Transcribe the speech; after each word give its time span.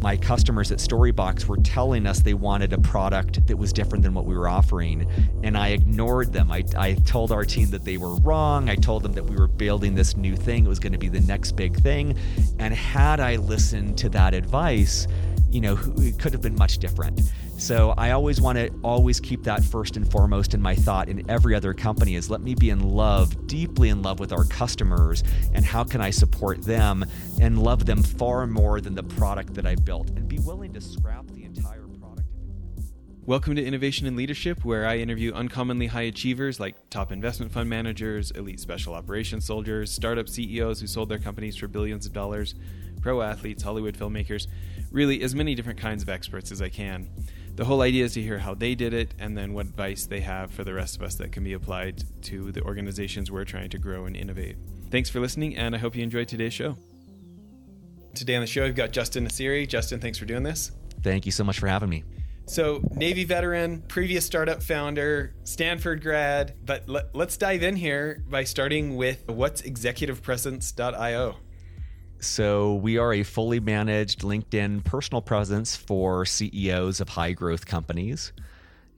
my 0.00 0.16
customers 0.16 0.70
at 0.70 0.78
Storybox 0.78 1.46
were 1.46 1.56
telling 1.56 2.06
us 2.06 2.20
they 2.20 2.34
wanted 2.34 2.72
a 2.72 2.78
product 2.78 3.46
that 3.46 3.56
was 3.56 3.72
different 3.72 4.04
than 4.04 4.14
what 4.14 4.26
we 4.26 4.36
were 4.36 4.48
offering. 4.48 5.06
And 5.42 5.56
I 5.56 5.68
ignored 5.68 6.32
them. 6.32 6.52
I, 6.52 6.64
I 6.76 6.94
told 6.94 7.32
our 7.32 7.44
team 7.44 7.70
that 7.70 7.84
they 7.84 7.96
were 7.96 8.14
wrong. 8.16 8.68
I 8.68 8.76
told 8.76 9.02
them 9.02 9.12
that 9.14 9.24
we 9.24 9.36
were 9.36 9.48
building 9.48 9.94
this 9.94 10.16
new 10.16 10.36
thing. 10.36 10.66
It 10.66 10.68
was 10.68 10.78
going 10.78 10.92
to 10.92 10.98
be 10.98 11.08
the 11.08 11.20
next 11.20 11.52
big 11.52 11.80
thing. 11.80 12.16
And 12.58 12.72
had 12.72 13.18
I 13.18 13.36
listened 13.36 13.98
to 13.98 14.08
that 14.10 14.34
advice, 14.34 15.08
you 15.50 15.60
know, 15.60 15.78
it 15.96 16.18
could 16.18 16.32
have 16.32 16.42
been 16.42 16.56
much 16.56 16.78
different. 16.78 17.20
So 17.58 17.92
I 17.98 18.12
always 18.12 18.40
want 18.40 18.56
to 18.56 18.70
always 18.84 19.18
keep 19.18 19.42
that 19.42 19.64
first 19.64 19.96
and 19.96 20.08
foremost 20.08 20.54
in 20.54 20.62
my 20.62 20.76
thought 20.76 21.08
in 21.08 21.28
every 21.28 21.56
other 21.56 21.74
company 21.74 22.14
is 22.14 22.30
let 22.30 22.40
me 22.40 22.54
be 22.54 22.70
in 22.70 22.78
love, 22.78 23.48
deeply 23.48 23.88
in 23.88 24.00
love 24.00 24.20
with 24.20 24.32
our 24.32 24.44
customers 24.44 25.24
and 25.52 25.64
how 25.64 25.82
can 25.82 26.00
I 26.00 26.10
support 26.10 26.62
them 26.62 27.04
and 27.40 27.60
love 27.60 27.84
them 27.84 28.04
far 28.04 28.46
more 28.46 28.80
than 28.80 28.94
the 28.94 29.02
product 29.02 29.54
that 29.54 29.66
I 29.66 29.74
built 29.74 30.10
and 30.10 30.28
be 30.28 30.38
willing 30.38 30.72
to 30.74 30.80
scrap 30.80 31.26
the 31.32 31.42
entire 31.42 31.88
product. 31.88 32.28
Welcome 33.24 33.56
to 33.56 33.64
Innovation 33.64 34.06
and 34.06 34.16
Leadership, 34.16 34.64
where 34.64 34.86
I 34.86 34.98
interview 34.98 35.32
uncommonly 35.32 35.88
high 35.88 36.02
achievers 36.02 36.60
like 36.60 36.76
top 36.90 37.10
investment 37.10 37.50
fund 37.50 37.68
managers, 37.68 38.30
elite 38.30 38.60
special 38.60 38.94
operations 38.94 39.44
soldiers, 39.44 39.90
startup 39.90 40.28
CEOs 40.28 40.80
who 40.80 40.86
sold 40.86 41.08
their 41.08 41.18
companies 41.18 41.56
for 41.56 41.66
billions 41.66 42.06
of 42.06 42.12
dollars, 42.12 42.54
pro 43.02 43.20
athletes, 43.20 43.64
Hollywood 43.64 43.98
filmmakers, 43.98 44.46
really 44.92 45.22
as 45.22 45.34
many 45.34 45.56
different 45.56 45.80
kinds 45.80 46.04
of 46.04 46.08
experts 46.08 46.52
as 46.52 46.62
I 46.62 46.68
can 46.68 47.08
the 47.58 47.64
whole 47.64 47.82
idea 47.82 48.04
is 48.04 48.12
to 48.12 48.22
hear 48.22 48.38
how 48.38 48.54
they 48.54 48.76
did 48.76 48.94
it 48.94 49.14
and 49.18 49.36
then 49.36 49.52
what 49.52 49.66
advice 49.66 50.06
they 50.06 50.20
have 50.20 50.48
for 50.52 50.62
the 50.62 50.72
rest 50.72 50.94
of 50.94 51.02
us 51.02 51.16
that 51.16 51.32
can 51.32 51.42
be 51.42 51.54
applied 51.54 52.04
to 52.22 52.52
the 52.52 52.62
organizations 52.62 53.32
we're 53.32 53.44
trying 53.44 53.68
to 53.68 53.78
grow 53.78 54.06
and 54.06 54.16
innovate. 54.16 54.56
Thanks 54.92 55.10
for 55.10 55.18
listening, 55.18 55.56
and 55.56 55.74
I 55.74 55.78
hope 55.78 55.96
you 55.96 56.04
enjoyed 56.04 56.28
today's 56.28 56.54
show. 56.54 56.78
Today 58.14 58.36
on 58.36 58.42
the 58.42 58.46
show, 58.46 58.62
we've 58.62 58.76
got 58.76 58.92
Justin 58.92 59.26
Nassiri. 59.26 59.66
Justin, 59.68 59.98
thanks 59.98 60.18
for 60.18 60.24
doing 60.24 60.44
this. 60.44 60.70
Thank 61.02 61.26
you 61.26 61.32
so 61.32 61.42
much 61.42 61.58
for 61.58 61.66
having 61.66 61.88
me. 61.88 62.04
So, 62.46 62.80
Navy 62.94 63.24
veteran, 63.24 63.82
previous 63.88 64.24
startup 64.24 64.62
founder, 64.62 65.34
Stanford 65.42 66.00
grad, 66.00 66.54
but 66.64 66.88
let, 66.88 67.12
us 67.12 67.36
dive 67.36 67.64
in 67.64 67.74
here 67.74 68.22
by 68.30 68.44
starting 68.44 68.94
with 68.94 69.28
what's 69.28 69.62
executivepresence.io. 69.62 71.34
So, 72.20 72.74
we 72.74 72.98
are 72.98 73.12
a 73.12 73.22
fully 73.22 73.60
managed 73.60 74.22
LinkedIn 74.22 74.84
personal 74.84 75.22
presence 75.22 75.76
for 75.76 76.24
CEOs 76.24 77.00
of 77.00 77.10
high 77.10 77.32
growth 77.32 77.66
companies. 77.66 78.32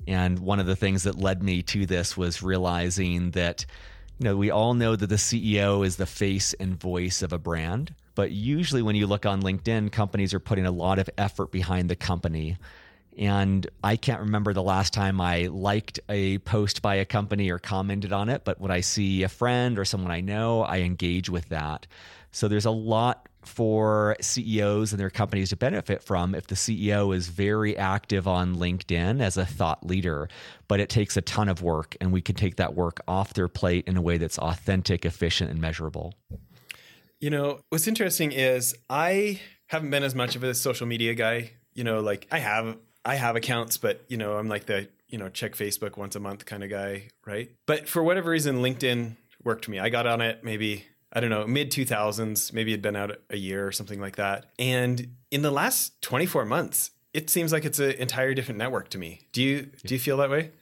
And 0.07 0.39
one 0.39 0.59
of 0.59 0.67
the 0.67 0.77
things 0.77 1.03
that 1.03 1.19
led 1.19 1.43
me 1.43 1.63
to 1.65 1.85
this 1.85 2.17
was 2.17 2.43
realizing 2.43 3.33
that, 3.33 3.67
you 4.19 4.25
know, 4.25 4.37
we 4.37 4.51
all 4.51 4.73
know 4.73 4.97
that 4.97 5.07
the 5.07 5.17
CEO 5.17 5.85
is 5.85 5.97
the 5.97 6.07
face 6.07 6.55
and 6.55 6.81
voice 6.81 7.21
of 7.21 7.35
a 7.35 7.39
brand. 7.39 7.95
But 8.15 8.33
usually, 8.33 8.81
when 8.81 8.97
you 8.97 9.07
look 9.07 9.27
on 9.27 9.43
LinkedIn, 9.43 9.93
companies 9.93 10.33
are 10.33 10.41
putting 10.41 10.67
a 10.67 10.71
lot 10.71 10.99
of 10.99 11.11
effort 11.19 11.51
behind 11.51 11.91
the 11.91 11.97
company. 11.97 12.57
And 13.19 13.69
I 13.85 13.97
can't 13.97 14.21
remember 14.21 14.55
the 14.55 14.63
last 14.63 14.95
time 14.95 15.21
I 15.21 15.49
liked 15.49 16.01
a 16.09 16.39
post 16.39 16.81
by 16.81 16.97
a 16.97 17.05
company 17.05 17.51
or 17.51 17.59
commented 17.59 18.13
on 18.13 18.31
it. 18.31 18.45
But 18.45 18.61
when 18.61 18.71
I 18.71 18.81
see 18.81 19.25
a 19.25 19.29
friend 19.29 19.79
or 19.79 19.85
someone 19.85 20.11
I 20.11 20.21
know, 20.21 20.63
I 20.63 20.79
engage 20.79 21.29
with 21.29 21.51
that. 21.51 21.87
So 22.33 22.49
there's 22.49 22.67
a 22.67 22.71
lot 22.71 23.29
for 23.45 24.17
CEOs 24.21 24.93
and 24.93 25.01
their 25.01 25.11
companies 25.11 25.49
to 25.51 25.57
benefit 25.57 26.03
from 26.03 26.35
if 26.35 26.47
the 26.47 26.55
CEO 26.55 27.15
is 27.15 27.29
very 27.29 27.77
active 27.77 28.29
on 28.29 28.57
LinkedIn 28.57 29.23
as 29.23 29.37
a 29.37 29.47
thought 29.47 29.85
leader. 29.87 30.29
But 30.69 30.81
it 30.81 30.89
takes 30.89 31.17
a 31.17 31.23
ton 31.23 31.49
of 31.49 31.63
work, 31.63 31.97
and 32.01 32.13
we 32.13 32.21
can 32.21 32.35
take 32.35 32.57
that 32.57 32.75
work 32.75 33.01
off 33.09 33.35
their 33.35 33.49
plate 33.49 33.89
in 33.89 33.97
a 33.97 34.03
way 34.03 34.19
that's 34.19 34.39
authentic, 34.39 35.05
efficient, 35.05 35.51
and 35.51 35.61
measurable. 35.61 36.15
You 37.19 37.31
know, 37.31 37.61
what's 37.71 37.87
interesting 37.87 38.33
is 38.33 38.75
I 38.89 39.41
haven't 39.67 39.91
been 39.91 40.05
as 40.05 40.15
much 40.15 40.37
of 40.37 40.45
a 40.45 40.55
social 40.55 40.87
media 40.87 41.15
guy. 41.15 41.53
You 41.75 41.85
know, 41.85 42.01
like 42.01 42.27
I 42.31 42.39
have 42.39 42.77
I 43.05 43.15
have 43.15 43.37
accounts, 43.37 43.79
but 43.79 44.05
you 44.09 44.17
know, 44.17 44.37
I'm 44.37 44.49
like 44.49 44.67
the, 44.67 44.89
you 45.09 45.19
know, 45.19 45.29
check 45.29 45.55
Facebook 45.55 45.97
once 45.97 46.17
a 46.17 46.21
month 46.21 46.45
kind 46.45 46.63
of 46.63 46.71
guy, 46.71 47.09
right? 47.27 47.51
But 47.67 47.89
for 47.89 48.03
whatever 48.03 48.31
reason, 48.31 48.57
LinkedIn 48.57 49.17
worked 49.43 49.65
for 49.65 49.71
me. 49.71 49.79
I 49.79 49.89
got 49.89 50.07
on 50.07 50.21
it 50.21 50.45
maybe 50.45 50.85
I 51.13 51.21
don't 51.21 51.31
know, 51.31 51.47
mid 51.47 51.71
2000s, 51.71 52.53
maybe 52.53 52.73
it'd 52.73 52.83
been 52.83 52.97
out 52.97 53.17
a 53.31 53.37
year 53.37 53.67
or 53.67 53.73
something 53.73 54.01
like 54.01 54.17
that. 54.17 54.47
And 54.59 55.15
in 55.31 55.43
the 55.43 55.51
last 55.51 56.01
24 56.03 56.45
months, 56.45 56.93
it 57.13 57.29
seems 57.29 57.53
like 57.53 57.65
it's 57.65 57.79
an 57.81 57.93
entire 57.93 58.35
different 58.35 58.59
network 58.59 58.89
to 58.91 58.99
me. 58.99 59.23
Do 59.33 59.43
you 59.43 59.63
do 59.85 59.95
you 59.95 60.01
feel 60.01 60.17
that 60.19 60.31
way? 60.31 60.53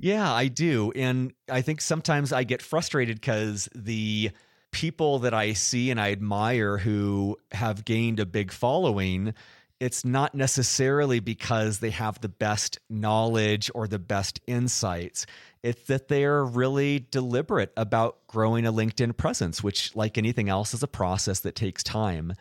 Yeah, 0.00 0.32
I 0.32 0.48
do. 0.48 0.92
And 0.96 1.32
I 1.48 1.60
think 1.62 1.80
sometimes 1.80 2.32
I 2.32 2.42
get 2.42 2.60
frustrated 2.62 3.22
cuz 3.22 3.68
the 3.74 4.30
people 4.72 5.20
that 5.20 5.34
I 5.34 5.52
see 5.52 5.90
and 5.90 6.00
I 6.00 6.10
admire 6.10 6.78
who 6.78 7.36
have 7.52 7.84
gained 7.84 8.18
a 8.18 8.26
big 8.26 8.52
following 8.52 9.34
it's 9.80 10.04
not 10.04 10.34
necessarily 10.34 11.20
because 11.20 11.78
they 11.78 11.90
have 11.90 12.20
the 12.20 12.28
best 12.28 12.78
knowledge 12.90 13.70
or 13.74 13.88
the 13.88 13.98
best 13.98 14.38
insights. 14.46 15.24
It's 15.62 15.82
that 15.84 16.08
they're 16.08 16.44
really 16.44 17.06
deliberate 17.10 17.72
about 17.76 18.26
growing 18.26 18.66
a 18.66 18.72
LinkedIn 18.72 19.16
presence, 19.16 19.62
which, 19.62 19.94
like 19.94 20.16
anything 20.16 20.48
else, 20.48 20.72
is 20.72 20.82
a 20.82 20.88
process 20.88 21.40
that 21.40 21.54
takes 21.54 21.82
time. 21.82 22.32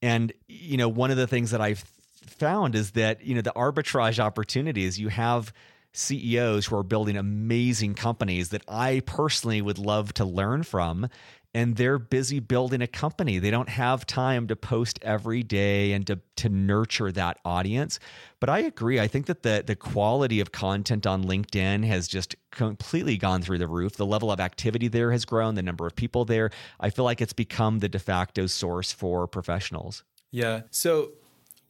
And, 0.00 0.32
you 0.48 0.76
know, 0.76 0.88
one 0.88 1.10
of 1.10 1.16
the 1.16 1.26
things 1.26 1.50
that 1.50 1.60
I've 1.60 1.84
found 2.26 2.74
is 2.74 2.92
that, 2.92 3.24
you 3.24 3.34
know, 3.34 3.42
the 3.42 3.52
arbitrage 3.54 4.18
opportunities 4.18 4.98
you 4.98 5.08
have 5.08 5.52
CEOs 5.92 6.66
who 6.66 6.76
are 6.76 6.82
building 6.82 7.16
amazing 7.16 7.94
companies 7.94 8.48
that 8.48 8.62
I 8.66 9.02
personally 9.04 9.60
would 9.60 9.78
love 9.78 10.14
to 10.14 10.24
learn 10.24 10.62
from 10.62 11.08
and 11.54 11.76
they're 11.76 11.98
busy 11.98 12.40
building 12.40 12.80
a 12.80 12.86
company. 12.86 13.38
They 13.38 13.50
don't 13.50 13.68
have 13.68 14.06
time 14.06 14.46
to 14.48 14.56
post 14.56 14.98
every 15.02 15.42
day 15.42 15.92
and 15.92 16.06
to 16.06 16.20
to 16.36 16.48
nurture 16.48 17.12
that 17.12 17.38
audience. 17.44 17.98
But 18.40 18.48
I 18.48 18.60
agree. 18.60 18.98
I 18.98 19.08
think 19.08 19.26
that 19.26 19.42
the 19.42 19.62
the 19.66 19.76
quality 19.76 20.40
of 20.40 20.52
content 20.52 21.06
on 21.06 21.24
LinkedIn 21.24 21.84
has 21.84 22.08
just 22.08 22.34
completely 22.50 23.16
gone 23.16 23.42
through 23.42 23.58
the 23.58 23.68
roof. 23.68 23.96
The 23.96 24.06
level 24.06 24.32
of 24.32 24.40
activity 24.40 24.88
there 24.88 25.12
has 25.12 25.24
grown, 25.24 25.54
the 25.54 25.62
number 25.62 25.86
of 25.86 25.94
people 25.94 26.24
there. 26.24 26.50
I 26.80 26.90
feel 26.90 27.04
like 27.04 27.20
it's 27.20 27.32
become 27.32 27.80
the 27.80 27.88
de 27.88 27.98
facto 27.98 28.46
source 28.46 28.92
for 28.92 29.26
professionals. 29.26 30.04
Yeah. 30.30 30.62
So 30.70 31.12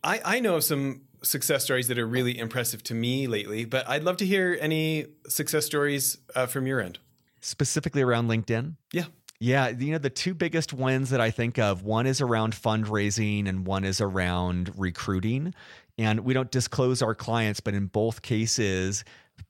I 0.04 0.20
I 0.24 0.40
know 0.40 0.60
some 0.60 1.02
success 1.22 1.64
stories 1.64 1.88
that 1.88 1.98
are 1.98 2.06
really 2.06 2.38
impressive 2.38 2.82
to 2.82 2.94
me 2.94 3.26
lately, 3.26 3.64
but 3.64 3.88
I'd 3.88 4.02
love 4.02 4.16
to 4.18 4.26
hear 4.26 4.58
any 4.60 5.06
success 5.28 5.64
stories 5.66 6.18
uh, 6.34 6.46
from 6.46 6.66
your 6.66 6.80
end. 6.80 6.98
Specifically 7.40 8.02
around 8.02 8.28
LinkedIn? 8.28 8.76
Yeah. 8.92 9.06
Yeah, 9.42 9.70
you 9.70 9.90
know, 9.90 9.98
the 9.98 10.08
two 10.08 10.34
biggest 10.34 10.72
wins 10.72 11.10
that 11.10 11.20
I 11.20 11.32
think 11.32 11.58
of 11.58 11.82
one 11.82 12.06
is 12.06 12.20
around 12.20 12.54
fundraising 12.54 13.48
and 13.48 13.66
one 13.66 13.82
is 13.82 14.00
around 14.00 14.70
recruiting. 14.76 15.52
And 15.98 16.20
we 16.20 16.32
don't 16.32 16.52
disclose 16.52 17.02
our 17.02 17.16
clients, 17.16 17.58
but 17.58 17.74
in 17.74 17.86
both 17.86 18.22
cases, 18.22 19.04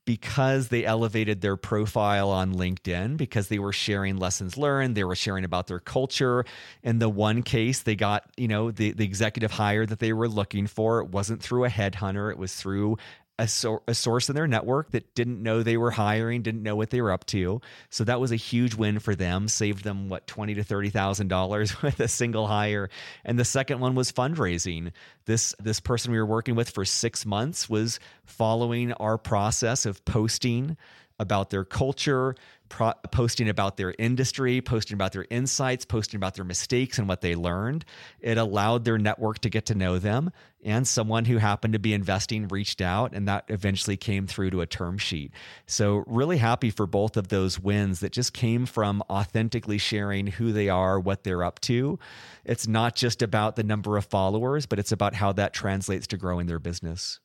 because 0.05 0.69
they 0.69 0.83
elevated 0.83 1.41
their 1.41 1.55
profile 1.55 2.31
on 2.31 2.55
LinkedIn, 2.55 3.17
because 3.17 3.49
they 3.49 3.59
were 3.59 3.71
sharing 3.71 4.17
lessons 4.17 4.57
learned, 4.57 4.95
they 4.95 5.03
were 5.03 5.15
sharing 5.15 5.43
about 5.43 5.67
their 5.67 5.79
culture. 5.79 6.43
In 6.81 6.97
the 6.97 7.07
one 7.09 7.43
case, 7.43 7.83
they 7.83 7.95
got, 7.95 8.25
you 8.35 8.47
know, 8.47 8.71
the, 8.71 8.93
the 8.93 9.05
executive 9.05 9.51
hire 9.51 9.85
that 9.85 9.99
they 9.99 10.11
were 10.11 10.27
looking 10.27 10.65
for. 10.65 11.01
It 11.01 11.09
wasn't 11.09 11.43
through 11.43 11.65
a 11.65 11.69
headhunter, 11.69 12.31
it 12.31 12.39
was 12.39 12.55
through 12.55 12.97
a, 13.39 13.47
so- 13.47 13.81
a 13.87 13.93
source 13.93 14.29
in 14.29 14.35
their 14.35 14.47
network 14.47 14.91
that 14.91 15.15
didn't 15.15 15.41
know 15.41 15.63
they 15.63 15.77
were 15.77 15.91
hiring, 15.91 16.41
didn't 16.41 16.63
know 16.63 16.75
what 16.75 16.91
they 16.91 17.01
were 17.01 17.11
up 17.11 17.25
to. 17.27 17.61
So 17.89 18.03
that 18.03 18.19
was 18.19 18.31
a 18.31 18.35
huge 18.35 18.75
win 18.75 18.99
for 18.99 19.15
them. 19.15 19.47
Saved 19.47 19.83
them 19.83 20.07
what 20.09 20.27
twenty 20.27 20.53
to 20.55 20.63
thirty 20.63 20.89
thousand 20.89 21.29
dollars 21.29 21.81
with 21.81 21.99
a 21.99 22.07
single 22.07 22.47
hire. 22.47 22.89
And 23.25 23.39
the 23.39 23.45
second 23.45 23.79
one 23.79 23.95
was 23.95 24.11
fundraising. 24.11 24.91
This 25.25 25.55
this 25.59 25.79
person 25.79 26.11
we 26.11 26.19
were 26.19 26.25
working 26.25 26.55
with 26.55 26.69
for 26.69 26.85
six 26.85 27.25
months 27.25 27.69
was 27.69 27.99
following 28.25 28.93
our 28.93 29.17
process 29.17 29.85
of 29.85 30.03
posting 30.05 30.77
about 31.19 31.49
their 31.49 31.63
culture, 31.63 32.35
pro- 32.73 32.93
posting 33.11 33.49
about 33.49 33.77
their 33.77 33.93
industry, 33.99 34.59
posting 34.59 34.95
about 34.95 35.11
their 35.11 35.27
insights, 35.29 35.85
posting 35.85 36.17
about 36.17 36.33
their 36.33 36.43
mistakes 36.43 36.97
and 36.97 37.07
what 37.07 37.21
they 37.21 37.35
learned. 37.35 37.85
It 38.19 38.39
allowed 38.39 38.83
their 38.83 38.97
network 38.97 39.39
to 39.39 39.49
get 39.49 39.67
to 39.67 39.75
know 39.75 39.99
them. 39.99 40.31
And 40.65 40.87
someone 40.87 41.25
who 41.25 41.37
happened 41.37 41.73
to 41.73 41.79
be 41.79 41.93
investing 41.93 42.47
reached 42.47 42.81
out, 42.81 43.13
and 43.13 43.27
that 43.27 43.45
eventually 43.49 43.95
came 43.95 44.25
through 44.25 44.49
to 44.51 44.61
a 44.61 44.65
term 44.65 44.97
sheet. 44.97 45.31
So, 45.67 46.03
really 46.07 46.37
happy 46.37 46.71
for 46.71 46.87
both 46.87 47.15
of 47.15 47.27
those 47.27 47.59
wins 47.59 47.99
that 47.99 48.11
just 48.11 48.33
came 48.33 48.65
from 48.65 49.03
authentically 49.09 49.77
sharing 49.77 50.25
who 50.25 50.51
they 50.51 50.69
are, 50.69 50.99
what 50.99 51.23
they're 51.23 51.43
up 51.43 51.59
to. 51.61 51.99
It's 52.43 52.67
not 52.67 52.95
just 52.95 53.21
about 53.21 53.55
the 53.55 53.63
number 53.63 53.97
of 53.97 54.05
followers, 54.05 54.65
but 54.65 54.79
it's 54.79 54.91
about 54.91 55.13
how 55.13 55.33
that 55.33 55.53
translates 55.53 56.07
to 56.07 56.17
growing 56.17 56.47
their 56.47 56.59
business. 56.59 57.19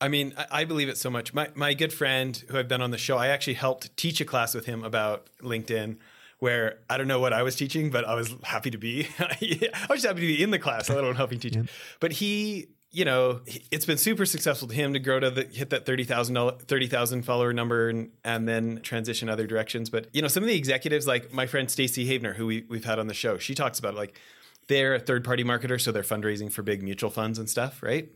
I 0.00 0.08
mean, 0.08 0.34
I 0.50 0.64
believe 0.64 0.88
it 0.88 0.96
so 0.96 1.10
much. 1.10 1.34
My 1.34 1.50
my 1.54 1.74
good 1.74 1.92
friend 1.92 2.36
who 2.48 2.58
I've 2.58 2.68
been 2.68 2.80
on 2.80 2.90
the 2.90 2.98
show, 2.98 3.18
I 3.18 3.28
actually 3.28 3.54
helped 3.54 3.96
teach 3.96 4.20
a 4.20 4.24
class 4.24 4.54
with 4.54 4.66
him 4.66 4.82
about 4.82 5.28
LinkedIn. 5.42 5.98
Where 6.38 6.78
I 6.88 6.96
don't 6.96 7.06
know 7.06 7.20
what 7.20 7.34
I 7.34 7.42
was 7.42 7.54
teaching, 7.54 7.90
but 7.90 8.06
I 8.06 8.14
was 8.14 8.34
happy 8.44 8.70
to 8.70 8.78
be. 8.78 9.06
I 9.18 9.86
was 9.90 10.04
happy 10.04 10.20
to 10.20 10.26
be 10.26 10.42
in 10.42 10.50
the 10.50 10.58
class, 10.58 10.88
let 10.88 10.98
alone 10.98 11.16
helping 11.16 11.38
teach. 11.38 11.54
Yeah. 11.54 11.64
But 12.00 12.12
he, 12.12 12.68
you 12.92 13.04
know, 13.04 13.42
it's 13.70 13.84
been 13.84 13.98
super 13.98 14.24
successful 14.24 14.66
to 14.68 14.74
him 14.74 14.94
to 14.94 14.98
grow 14.98 15.20
to 15.20 15.30
the, 15.30 15.44
hit 15.44 15.68
that 15.68 15.84
30,000 15.84 16.62
30, 16.66 17.22
follower 17.22 17.52
number 17.52 17.90
and, 17.90 18.10
and 18.24 18.48
then 18.48 18.80
transition 18.82 19.28
other 19.28 19.46
directions. 19.46 19.90
But, 19.90 20.06
you 20.14 20.22
know, 20.22 20.28
some 20.28 20.42
of 20.42 20.48
the 20.48 20.56
executives, 20.56 21.06
like 21.06 21.30
my 21.30 21.46
friend 21.46 21.70
Stacy 21.70 22.08
Havener, 22.08 22.34
who 22.34 22.46
we, 22.46 22.64
we've 22.70 22.86
had 22.86 22.98
on 22.98 23.06
the 23.06 23.14
show, 23.14 23.36
she 23.36 23.54
talks 23.54 23.78
about 23.78 23.92
it, 23.92 23.98
like 23.98 24.18
they're 24.66 24.94
a 24.94 24.98
third 24.98 25.24
party 25.24 25.44
marketer, 25.44 25.80
so 25.80 25.92
they're 25.92 26.02
fundraising 26.02 26.50
for 26.50 26.62
big 26.62 26.82
mutual 26.82 27.10
funds 27.10 27.38
and 27.38 27.50
stuff, 27.50 27.82
right? 27.82 28.08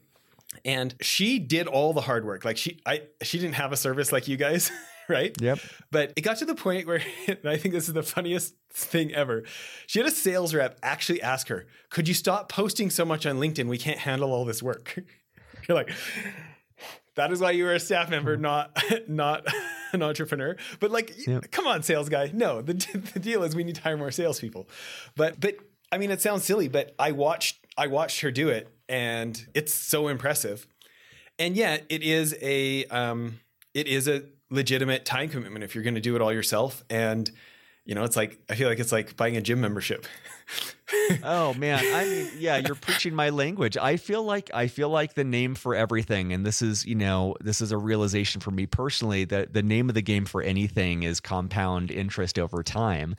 And 0.64 0.94
she 1.00 1.38
did 1.38 1.66
all 1.66 1.92
the 1.92 2.00
hard 2.00 2.24
work. 2.24 2.44
Like 2.44 2.56
she, 2.56 2.80
I, 2.86 3.02
she 3.22 3.38
didn't 3.38 3.54
have 3.54 3.72
a 3.72 3.76
service 3.76 4.12
like 4.12 4.28
you 4.28 4.36
guys, 4.36 4.70
right? 5.08 5.34
Yep. 5.40 5.58
But 5.90 6.12
it 6.16 6.22
got 6.22 6.38
to 6.38 6.44
the 6.44 6.54
point 6.54 6.86
where, 6.86 7.02
and 7.26 7.38
I 7.44 7.56
think 7.56 7.74
this 7.74 7.88
is 7.88 7.94
the 7.94 8.02
funniest 8.02 8.54
thing 8.70 9.14
ever. 9.14 9.44
She 9.86 9.98
had 9.98 10.08
a 10.08 10.10
sales 10.10 10.54
rep 10.54 10.78
actually 10.82 11.22
ask 11.22 11.48
her, 11.48 11.66
"Could 11.90 12.08
you 12.08 12.14
stop 12.14 12.48
posting 12.48 12.90
so 12.90 13.04
much 13.04 13.26
on 13.26 13.38
LinkedIn? 13.38 13.66
We 13.66 13.78
can't 13.78 13.98
handle 13.98 14.32
all 14.32 14.44
this 14.44 14.62
work." 14.62 14.98
You're 15.68 15.76
like, 15.76 15.90
that 17.16 17.32
is 17.32 17.40
why 17.40 17.52
you 17.52 17.64
were 17.64 17.72
a 17.72 17.80
staff 17.80 18.10
member, 18.10 18.34
mm-hmm. 18.34 18.42
not 18.42 18.84
not 19.08 19.46
an 19.92 20.02
entrepreneur. 20.02 20.56
But 20.80 20.90
like, 20.90 21.26
yep. 21.26 21.50
come 21.50 21.66
on, 21.66 21.82
sales 21.82 22.08
guy. 22.08 22.30
No, 22.32 22.62
the 22.62 22.74
the 23.14 23.20
deal 23.20 23.42
is 23.44 23.54
we 23.54 23.64
need 23.64 23.76
to 23.76 23.82
hire 23.82 23.96
more 23.96 24.10
salespeople. 24.10 24.68
But 25.16 25.40
but 25.40 25.56
I 25.92 25.98
mean, 25.98 26.10
it 26.10 26.20
sounds 26.20 26.44
silly, 26.44 26.68
but 26.68 26.94
I 26.98 27.12
watched 27.12 27.64
I 27.76 27.86
watched 27.86 28.20
her 28.20 28.30
do 28.30 28.48
it, 28.48 28.68
and 28.88 29.46
it's 29.54 29.74
so 29.74 30.08
impressive. 30.08 30.66
And 31.38 31.56
yet, 31.56 31.84
it 31.88 32.02
is 32.02 32.36
a 32.40 32.84
um, 32.86 33.40
it 33.72 33.86
is 33.86 34.08
a 34.08 34.22
legitimate 34.50 35.04
time 35.04 35.28
commitment 35.28 35.64
if 35.64 35.74
you're 35.74 35.84
going 35.84 35.94
to 35.94 36.00
do 36.00 36.14
it 36.16 36.22
all 36.22 36.32
yourself. 36.32 36.84
And 36.88 37.30
you 37.84 37.94
know, 37.94 38.04
it's 38.04 38.16
like 38.16 38.38
I 38.48 38.54
feel 38.54 38.68
like 38.68 38.78
it's 38.78 38.92
like 38.92 39.16
buying 39.16 39.36
a 39.36 39.40
gym 39.40 39.60
membership. 39.60 40.06
oh 41.22 41.54
man, 41.54 41.80
I 41.94 42.04
mean, 42.04 42.30
yeah, 42.38 42.56
you're 42.58 42.74
preaching 42.74 43.14
my 43.14 43.30
language. 43.30 43.76
I 43.76 43.96
feel 43.96 44.22
like 44.22 44.50
I 44.54 44.68
feel 44.68 44.88
like 44.88 45.14
the 45.14 45.24
name 45.24 45.54
for 45.54 45.74
everything, 45.74 46.32
and 46.32 46.44
this 46.44 46.62
is, 46.62 46.84
you 46.84 46.94
know, 46.94 47.34
this 47.40 47.60
is 47.60 47.72
a 47.72 47.78
realization 47.78 48.40
for 48.40 48.50
me 48.50 48.66
personally 48.66 49.24
that 49.26 49.52
the 49.52 49.62
name 49.62 49.88
of 49.88 49.94
the 49.94 50.02
game 50.02 50.24
for 50.24 50.42
anything 50.42 51.02
is 51.02 51.20
compound 51.20 51.90
interest 51.90 52.38
over 52.38 52.62
time. 52.62 53.16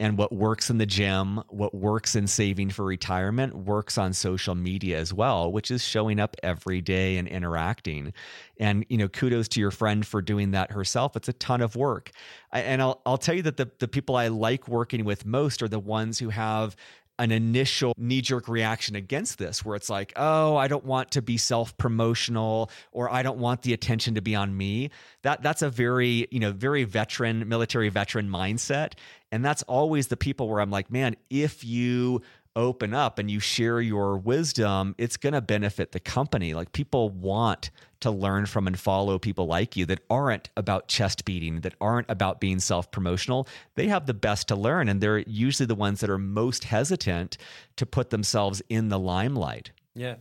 And 0.00 0.16
what 0.16 0.32
works 0.32 0.70
in 0.70 0.78
the 0.78 0.86
gym, 0.86 1.42
what 1.48 1.74
works 1.74 2.14
in 2.14 2.28
saving 2.28 2.70
for 2.70 2.84
retirement, 2.84 3.56
works 3.56 3.98
on 3.98 4.12
social 4.12 4.54
media 4.54 4.96
as 4.96 5.12
well, 5.12 5.50
which 5.50 5.72
is 5.72 5.82
showing 5.82 6.20
up 6.20 6.36
every 6.44 6.80
day 6.80 7.16
and 7.16 7.26
interacting. 7.26 8.12
And 8.60 8.86
you 8.88 8.96
know, 8.96 9.08
kudos 9.08 9.48
to 9.48 9.60
your 9.60 9.72
friend 9.72 10.06
for 10.06 10.22
doing 10.22 10.52
that 10.52 10.70
herself. 10.70 11.16
It's 11.16 11.28
a 11.28 11.32
ton 11.32 11.60
of 11.60 11.74
work. 11.74 12.12
And 12.52 12.80
I'll 12.80 13.02
I'll 13.04 13.18
tell 13.18 13.34
you 13.34 13.42
that 13.42 13.56
the 13.56 13.70
the 13.80 13.88
people 13.88 14.14
I 14.16 14.28
like 14.28 14.68
working 14.68 15.04
with 15.04 15.26
most 15.26 15.62
are 15.62 15.68
the 15.68 15.80
ones 15.80 16.18
who 16.20 16.28
have 16.28 16.76
an 17.18 17.32
initial 17.32 17.94
knee 17.96 18.20
jerk 18.20 18.48
reaction 18.48 18.94
against 18.94 19.38
this, 19.38 19.64
where 19.64 19.76
it's 19.76 19.90
like, 19.90 20.12
oh, 20.16 20.56
I 20.56 20.68
don't 20.68 20.84
want 20.84 21.10
to 21.12 21.22
be 21.22 21.36
self 21.36 21.76
promotional 21.76 22.70
or 22.92 23.10
I 23.10 23.22
don't 23.22 23.38
want 23.38 23.62
the 23.62 23.72
attention 23.72 24.14
to 24.14 24.22
be 24.22 24.34
on 24.34 24.56
me. 24.56 24.90
That 25.22 25.42
that's 25.42 25.62
a 25.62 25.70
very, 25.70 26.28
you 26.30 26.40
know, 26.40 26.52
very 26.52 26.84
veteran, 26.84 27.48
military 27.48 27.88
veteran 27.88 28.28
mindset. 28.28 28.92
And 29.30 29.44
that's 29.44 29.62
always 29.64 30.06
the 30.06 30.16
people 30.16 30.48
where 30.48 30.60
I'm 30.60 30.70
like, 30.70 30.90
man, 30.90 31.16
if 31.28 31.64
you 31.64 32.22
open 32.56 32.94
up 32.94 33.18
and 33.18 33.30
you 33.30 33.40
share 33.40 33.80
your 33.80 34.16
wisdom, 34.16 34.94
it's 34.98 35.16
going 35.16 35.32
to 35.32 35.40
benefit 35.40 35.92
the 35.92 36.00
company. 36.00 36.54
Like 36.54 36.72
people 36.72 37.10
want 37.10 37.70
to 38.00 38.10
learn 38.10 38.46
from 38.46 38.66
and 38.66 38.78
follow 38.78 39.18
people 39.18 39.46
like 39.46 39.76
you 39.76 39.84
that 39.86 40.00
aren't 40.08 40.50
about 40.56 40.88
chest 40.88 41.24
beating, 41.24 41.60
that 41.60 41.74
aren't 41.80 42.08
about 42.10 42.40
being 42.40 42.60
self 42.60 42.90
promotional. 42.90 43.48
They 43.74 43.88
have 43.88 44.06
the 44.06 44.14
best 44.14 44.48
to 44.48 44.56
learn, 44.56 44.88
and 44.88 45.00
they're 45.00 45.18
usually 45.18 45.66
the 45.66 45.74
ones 45.74 46.00
that 46.00 46.10
are 46.10 46.18
most 46.18 46.64
hesitant 46.64 47.38
to 47.76 47.86
put 47.86 48.10
themselves 48.10 48.62
in 48.68 48.88
the 48.88 48.98
limelight. 48.98 49.72
Yeah. 49.94 50.16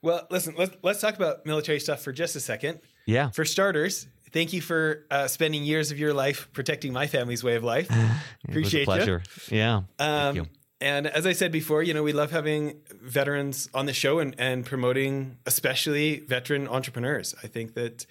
Well, 0.00 0.26
listen, 0.30 0.54
let's, 0.56 0.76
let's 0.82 1.00
talk 1.00 1.16
about 1.16 1.44
military 1.44 1.80
stuff 1.80 2.02
for 2.02 2.12
just 2.12 2.36
a 2.36 2.40
second. 2.40 2.80
Yeah. 3.06 3.30
For 3.30 3.44
starters, 3.44 4.06
thank 4.32 4.52
you 4.52 4.60
for 4.60 5.06
uh, 5.10 5.26
spending 5.26 5.64
years 5.64 5.90
of 5.90 5.98
your 5.98 6.14
life 6.14 6.48
protecting 6.52 6.92
my 6.92 7.06
family's 7.06 7.42
way 7.42 7.56
of 7.56 7.64
life. 7.64 7.90
Appreciate 8.48 8.82
it. 8.82 8.84
pleasure. 8.84 9.22
You. 9.50 9.56
Yeah. 9.56 9.80
Um, 9.98 10.36
you. 10.36 10.46
And 10.80 11.06
as 11.08 11.26
I 11.26 11.32
said 11.32 11.50
before, 11.50 11.82
you 11.82 11.92
know, 11.92 12.02
we 12.02 12.12
love 12.12 12.30
having 12.30 12.80
veterans 13.00 13.68
on 13.74 13.86
the 13.86 13.92
show 13.92 14.20
and, 14.20 14.34
and 14.38 14.64
promoting 14.64 15.38
especially 15.44 16.20
veteran 16.20 16.68
entrepreneurs. 16.68 17.34
I 17.42 17.48
think 17.48 17.74
that 17.74 18.06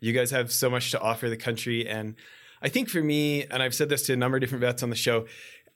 you 0.00 0.12
guys 0.12 0.30
have 0.30 0.52
so 0.52 0.70
much 0.70 0.90
to 0.92 1.00
offer 1.00 1.28
the 1.28 1.36
country. 1.36 1.88
And 1.88 2.14
I 2.62 2.68
think 2.68 2.88
for 2.88 3.02
me, 3.02 3.44
and 3.44 3.62
I've 3.62 3.74
said 3.74 3.88
this 3.88 4.06
to 4.06 4.12
a 4.12 4.16
number 4.16 4.36
of 4.36 4.42
different 4.42 4.60
vets 4.60 4.82
on 4.82 4.90
the 4.90 4.96
show, 4.96 5.26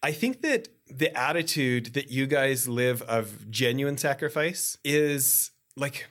I 0.03 0.13
think 0.13 0.43
that 0.43 0.69
the 0.89 1.17
attitude 1.17 1.95
that 1.95 2.11
you 2.11 2.27
guys 2.27 2.69
live 2.69 3.03
of 3.03 3.51
genuine 3.51 3.99
sacrifice 3.99 4.79
is 4.85 5.51
like 5.77 6.07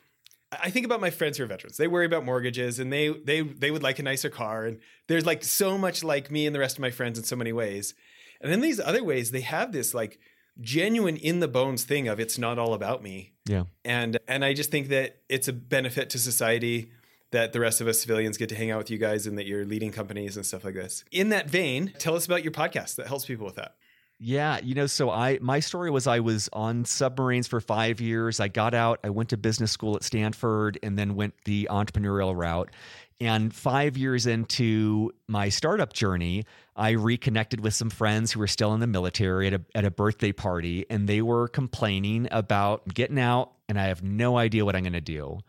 I 0.51 0.69
think 0.69 0.85
about 0.85 1.01
my 1.01 1.09
friends 1.09 1.37
who 1.37 1.43
are 1.43 1.47
veterans. 1.47 1.77
They 1.77 1.87
worry 1.87 2.05
about 2.05 2.25
mortgages 2.25 2.79
and 2.79 2.91
they 2.91 3.09
they 3.09 3.41
they 3.41 3.71
would 3.71 3.83
like 3.83 3.99
a 3.99 4.03
nicer 4.03 4.29
car 4.29 4.65
and 4.65 4.79
there's 5.07 5.25
like 5.25 5.43
so 5.43 5.77
much 5.77 6.03
like 6.03 6.31
me 6.31 6.45
and 6.45 6.55
the 6.55 6.59
rest 6.59 6.77
of 6.77 6.81
my 6.81 6.91
friends 6.91 7.17
in 7.17 7.25
so 7.25 7.35
many 7.35 7.53
ways. 7.53 7.93
And 8.41 8.51
then 8.51 8.61
these 8.61 8.79
other 8.79 9.03
ways, 9.03 9.31
they 9.31 9.41
have 9.41 9.71
this 9.71 9.93
like 9.93 10.19
genuine 10.59 11.17
in 11.17 11.39
the 11.39 11.47
bones 11.47 11.83
thing 11.83 12.07
of 12.07 12.19
it's 12.19 12.37
not 12.37 12.57
all 12.57 12.73
about 12.73 13.03
me. 13.03 13.33
Yeah. 13.45 13.63
And 13.85 14.17
and 14.27 14.43
I 14.43 14.53
just 14.53 14.71
think 14.71 14.89
that 14.89 15.17
it's 15.29 15.47
a 15.47 15.53
benefit 15.53 16.09
to 16.11 16.19
society 16.19 16.91
that 17.31 17.53
the 17.53 17.59
rest 17.59 17.81
of 17.81 17.87
us 17.87 17.99
civilians 17.99 18.37
get 18.37 18.49
to 18.49 18.55
hang 18.55 18.71
out 18.71 18.77
with 18.77 18.89
you 18.89 18.97
guys 18.97 19.27
and 19.27 19.37
that 19.37 19.45
you're 19.45 19.65
leading 19.65 19.91
companies 19.91 20.37
and 20.37 20.45
stuff 20.45 20.63
like 20.63 20.75
this. 20.75 21.03
In 21.11 21.29
that 21.29 21.49
vein, 21.49 21.93
tell 21.99 22.15
us 22.15 22.25
about 22.25 22.43
your 22.43 22.53
podcast 22.53 22.95
that 22.95 23.07
helps 23.07 23.25
people 23.25 23.45
with 23.45 23.55
that. 23.55 23.75
Yeah, 24.19 24.59
you 24.63 24.73
know, 24.73 24.87
so 24.87 25.11
I 25.11 25.37
my 25.41 25.59
story 25.59 25.91
was 25.91 26.07
I 26.07 26.21
was 26.21 26.49
on 26.51 26.85
submarines 26.85 27.47
for 27.47 27.59
5 27.59 28.01
years. 28.01 28.39
I 28.39 28.47
got 28.47 28.73
out, 28.73 28.99
I 29.03 29.09
went 29.09 29.29
to 29.29 29.37
business 29.37 29.71
school 29.71 29.95
at 29.95 30.03
Stanford 30.03 30.79
and 30.81 30.97
then 30.97 31.15
went 31.15 31.35
the 31.45 31.67
entrepreneurial 31.69 32.35
route. 32.35 32.71
And 33.19 33.53
5 33.53 33.97
years 33.97 34.27
into 34.27 35.11
my 35.27 35.49
startup 35.49 35.91
journey, 35.91 36.45
I 36.75 36.91
reconnected 36.91 37.61
with 37.61 37.73
some 37.73 37.89
friends 37.89 38.31
who 38.31 38.39
were 38.39 38.47
still 38.47 38.73
in 38.75 38.79
the 38.79 38.87
military 38.87 39.47
at 39.47 39.53
a, 39.55 39.61
at 39.73 39.85
a 39.85 39.91
birthday 39.91 40.31
party, 40.31 40.85
and 40.89 41.09
they 41.09 41.23
were 41.23 41.47
complaining 41.47 42.27
about 42.29 42.93
getting 42.93 43.19
out, 43.19 43.53
and 43.67 43.79
I 43.79 43.85
have 43.85 44.03
no 44.03 44.37
idea 44.37 44.63
what 44.65 44.75
I'm 44.75 44.83
going 44.83 44.93
to 44.93 45.01
do. 45.01 45.39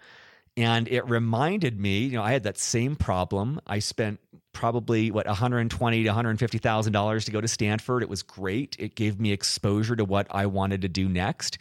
And 0.57 0.89
it 0.89 1.07
reminded 1.09 1.79
me, 1.79 2.01
you 2.01 2.13
know, 2.13 2.23
I 2.23 2.33
had 2.33 2.45
that 2.45 2.59
same 2.59 2.97
problem. 2.97 3.61
I 3.67 3.79
spent 3.79 4.19
probably 4.53 5.11
what 5.11 5.27
120 5.27 6.03
to 6.03 6.09
150 6.09 6.59
thousand 6.59 6.93
dollars 6.93 7.27
to 7.27 7.31
go 7.31 7.41
to 7.41 7.47
Stanford. 7.47 8.03
It 8.03 8.09
was 8.09 8.25
great. 8.25 8.75
It 8.79 8.97
gave 8.97 9.21
me 9.21 9.31
exposure 9.31 9.95
to 9.95 10.05
what 10.05 10.27
I 10.31 10.47
wanted 10.47 10.83
to 10.83 10.89
do 10.89 11.09
next 11.09 11.59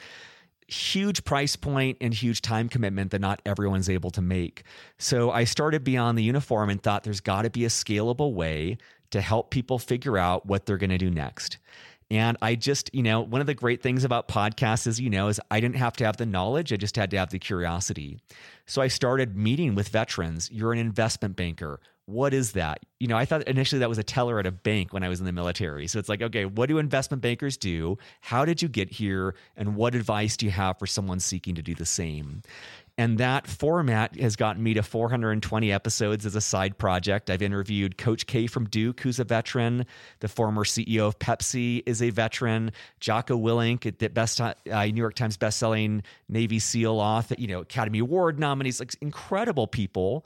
huge 0.67 1.23
price 1.23 1.55
point 1.55 1.97
and 2.01 2.13
huge 2.13 2.41
time 2.41 2.67
commitment 2.67 3.11
that 3.11 3.21
not 3.21 3.41
everyone's 3.45 3.89
able 3.89 4.11
to 4.11 4.21
make. 4.21 4.63
So 4.97 5.31
I 5.31 5.45
started 5.45 5.83
beyond 5.83 6.17
the 6.17 6.23
uniform 6.23 6.69
and 6.69 6.81
thought 6.81 7.03
there's 7.03 7.21
got 7.21 7.43
to 7.43 7.49
be 7.49 7.65
a 7.65 7.69
scalable 7.69 8.33
way 8.33 8.77
to 9.11 9.21
help 9.21 9.49
people 9.49 9.79
figure 9.79 10.17
out 10.17 10.45
what 10.45 10.65
they're 10.65 10.77
going 10.77 10.89
to 10.89 10.97
do 10.97 11.09
next. 11.09 11.57
And 12.09 12.37
I 12.41 12.55
just, 12.55 12.89
you 12.93 13.03
know, 13.03 13.21
one 13.21 13.41
of 13.41 13.47
the 13.47 13.53
great 13.53 13.81
things 13.81 14.03
about 14.03 14.27
podcasts 14.27 14.87
is, 14.87 14.99
you 14.99 15.09
know, 15.09 15.27
is 15.27 15.41
I 15.51 15.59
didn't 15.59 15.75
have 15.75 15.95
to 15.97 16.05
have 16.05 16.17
the 16.17 16.25
knowledge, 16.25 16.71
I 16.71 16.77
just 16.77 16.95
had 16.95 17.11
to 17.11 17.17
have 17.17 17.31
the 17.31 17.39
curiosity. 17.39 18.19
So 18.65 18.81
I 18.81 18.87
started 18.87 19.35
meeting 19.35 19.75
with 19.75 19.89
veterans. 19.89 20.49
You're 20.51 20.71
an 20.71 20.79
investment 20.79 21.35
banker. 21.35 21.79
What 22.07 22.33
is 22.33 22.53
that? 22.53 22.79
You 22.99 23.07
know, 23.07 23.17
I 23.17 23.25
thought 23.25 23.43
initially 23.49 23.79
that 23.79 23.89
was 23.89 23.97
a 23.97 24.03
teller 24.03 24.39
at 24.39 24.47
a 24.47 24.51
bank 24.51 24.93
when 24.93 25.03
I 25.03 25.09
was 25.09 25.19
in 25.19 25.25
the 25.25 25.33
military. 25.33 25.87
So 25.87 25.99
it's 25.99 26.07
like, 26.07 26.21
okay, 26.21 26.45
what 26.45 26.69
do 26.69 26.77
investment 26.77 27.21
bankers 27.21 27.57
do? 27.57 27.97
How 28.21 28.45
did 28.45 28.61
you 28.61 28.69
get 28.69 28.89
here? 28.89 29.35
And 29.57 29.75
what 29.75 29.93
advice 29.93 30.37
do 30.37 30.45
you 30.45 30.51
have 30.53 30.79
for 30.79 30.87
someone 30.87 31.19
seeking 31.19 31.55
to 31.55 31.61
do 31.61 31.75
the 31.75 31.85
same? 31.85 32.43
And 32.97 33.17
that 33.17 33.45
format 33.45 34.17
has 34.19 34.37
gotten 34.37 34.63
me 34.63 34.73
to 34.75 34.83
420 34.83 35.71
episodes 35.71 36.25
as 36.25 36.33
a 36.35 36.41
side 36.41 36.77
project. 36.77 37.29
I've 37.29 37.41
interviewed 37.41 37.97
Coach 37.97 38.25
K 38.25 38.47
from 38.47 38.69
Duke, 38.69 39.01
who's 39.01 39.19
a 39.19 39.25
veteran. 39.25 39.85
The 40.21 40.29
former 40.29 40.63
CEO 40.63 41.07
of 41.07 41.19
Pepsi 41.19 41.83
is 41.85 42.01
a 42.01 42.09
veteran. 42.09 42.71
Jocko 43.01 43.37
Willink, 43.37 43.99
the 43.99 44.07
best 44.07 44.39
uh, 44.39 44.53
New 44.65 44.95
York 44.95 45.13
Times 45.13 45.37
bestselling 45.37 46.03
Navy 46.29 46.57
SEAL 46.57 46.93
author, 46.93 47.35
you 47.37 47.47
know, 47.47 47.59
Academy 47.59 47.99
Award 47.99 48.39
nominees, 48.39 48.79
like 48.79 48.95
incredible 49.01 49.67
people. 49.67 50.25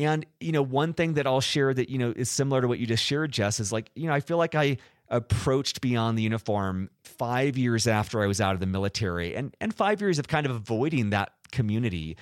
And 0.00 0.24
you 0.40 0.52
know, 0.52 0.62
one 0.62 0.94
thing 0.94 1.14
that 1.14 1.26
I'll 1.26 1.42
share 1.42 1.74
that 1.74 1.90
you 1.90 1.98
know 1.98 2.12
is 2.16 2.30
similar 2.30 2.62
to 2.62 2.68
what 2.68 2.78
you 2.78 2.86
just 2.86 3.04
shared, 3.04 3.32
Jess, 3.32 3.60
is 3.60 3.70
like 3.70 3.90
you 3.94 4.06
know, 4.06 4.14
I 4.14 4.20
feel 4.20 4.38
like 4.38 4.54
I 4.54 4.78
approached 5.08 5.82
Beyond 5.82 6.16
the 6.16 6.22
Uniform 6.22 6.88
five 7.04 7.58
years 7.58 7.86
after 7.86 8.22
I 8.22 8.26
was 8.26 8.40
out 8.40 8.54
of 8.54 8.60
the 8.60 8.66
military, 8.66 9.36
and 9.36 9.54
and 9.60 9.74
five 9.74 10.00
years 10.00 10.18
of 10.18 10.26
kind 10.26 10.46
of 10.46 10.52
avoiding 10.52 11.10
that 11.10 11.32
community. 11.52 12.16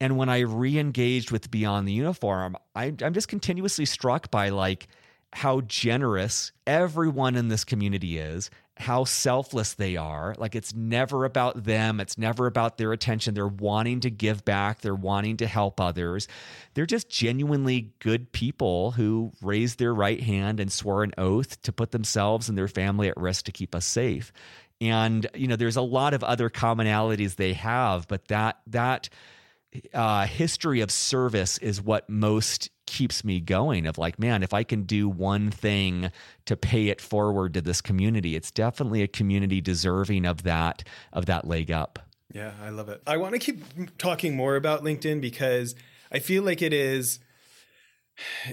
And 0.00 0.16
when 0.16 0.30
I 0.30 0.40
re-engaged 0.40 1.30
with 1.30 1.50
Beyond 1.50 1.86
the 1.86 1.92
Uniform, 1.92 2.56
I, 2.74 2.94
I'm 3.02 3.12
just 3.12 3.28
continuously 3.28 3.84
struck 3.84 4.30
by 4.30 4.48
like 4.48 4.88
how 5.34 5.60
generous 5.60 6.52
everyone 6.66 7.36
in 7.36 7.48
this 7.48 7.64
community 7.64 8.18
is, 8.18 8.50
how 8.80 9.04
selfless 9.04 9.74
they 9.74 9.96
are. 9.96 10.34
Like 10.38 10.54
it's 10.54 10.74
never 10.74 11.24
about 11.24 11.64
them, 11.64 12.00
it's 12.00 12.18
never 12.18 12.46
about 12.46 12.78
their 12.78 12.92
attention. 12.92 13.34
They're 13.34 13.46
wanting 13.46 14.00
to 14.00 14.10
give 14.10 14.44
back, 14.44 14.80
they're 14.80 14.94
wanting 14.94 15.36
to 15.38 15.46
help 15.46 15.80
others. 15.80 16.26
They're 16.74 16.86
just 16.86 17.08
genuinely 17.08 17.92
good 17.98 18.32
people 18.32 18.92
who 18.92 19.32
raised 19.42 19.78
their 19.78 19.94
right 19.94 20.20
hand 20.20 20.60
and 20.60 20.72
swore 20.72 21.02
an 21.02 21.12
oath 21.18 21.60
to 21.62 21.72
put 21.72 21.92
themselves 21.92 22.48
and 22.48 22.56
their 22.56 22.68
family 22.68 23.08
at 23.08 23.16
risk 23.16 23.44
to 23.46 23.52
keep 23.52 23.74
us 23.74 23.84
safe 23.84 24.32
and 24.80 25.26
you 25.34 25.46
know 25.46 25.56
there's 25.56 25.76
a 25.76 25.82
lot 25.82 26.14
of 26.14 26.24
other 26.24 26.48
commonalities 26.48 27.36
they 27.36 27.52
have 27.52 28.08
but 28.08 28.26
that 28.28 28.58
that 28.66 29.08
uh, 29.94 30.26
history 30.26 30.80
of 30.80 30.90
service 30.90 31.58
is 31.58 31.80
what 31.80 32.08
most 32.08 32.70
keeps 32.86 33.24
me 33.24 33.40
going 33.40 33.86
of 33.86 33.98
like 33.98 34.18
man 34.18 34.42
if 34.42 34.52
i 34.52 34.64
can 34.64 34.82
do 34.82 35.08
one 35.08 35.48
thing 35.48 36.10
to 36.44 36.56
pay 36.56 36.88
it 36.88 37.00
forward 37.00 37.54
to 37.54 37.60
this 37.60 37.80
community 37.80 38.34
it's 38.34 38.50
definitely 38.50 39.00
a 39.00 39.06
community 39.06 39.60
deserving 39.60 40.26
of 40.26 40.42
that 40.42 40.82
of 41.12 41.26
that 41.26 41.46
leg 41.46 41.70
up. 41.70 42.00
Yeah 42.34 42.52
i 42.60 42.70
love 42.70 42.88
it. 42.88 43.00
I 43.06 43.16
want 43.16 43.34
to 43.34 43.38
keep 43.38 43.96
talking 43.96 44.34
more 44.34 44.56
about 44.56 44.82
linkedin 44.82 45.20
because 45.20 45.76
i 46.10 46.18
feel 46.18 46.42
like 46.42 46.62
it 46.62 46.72
is 46.72 47.20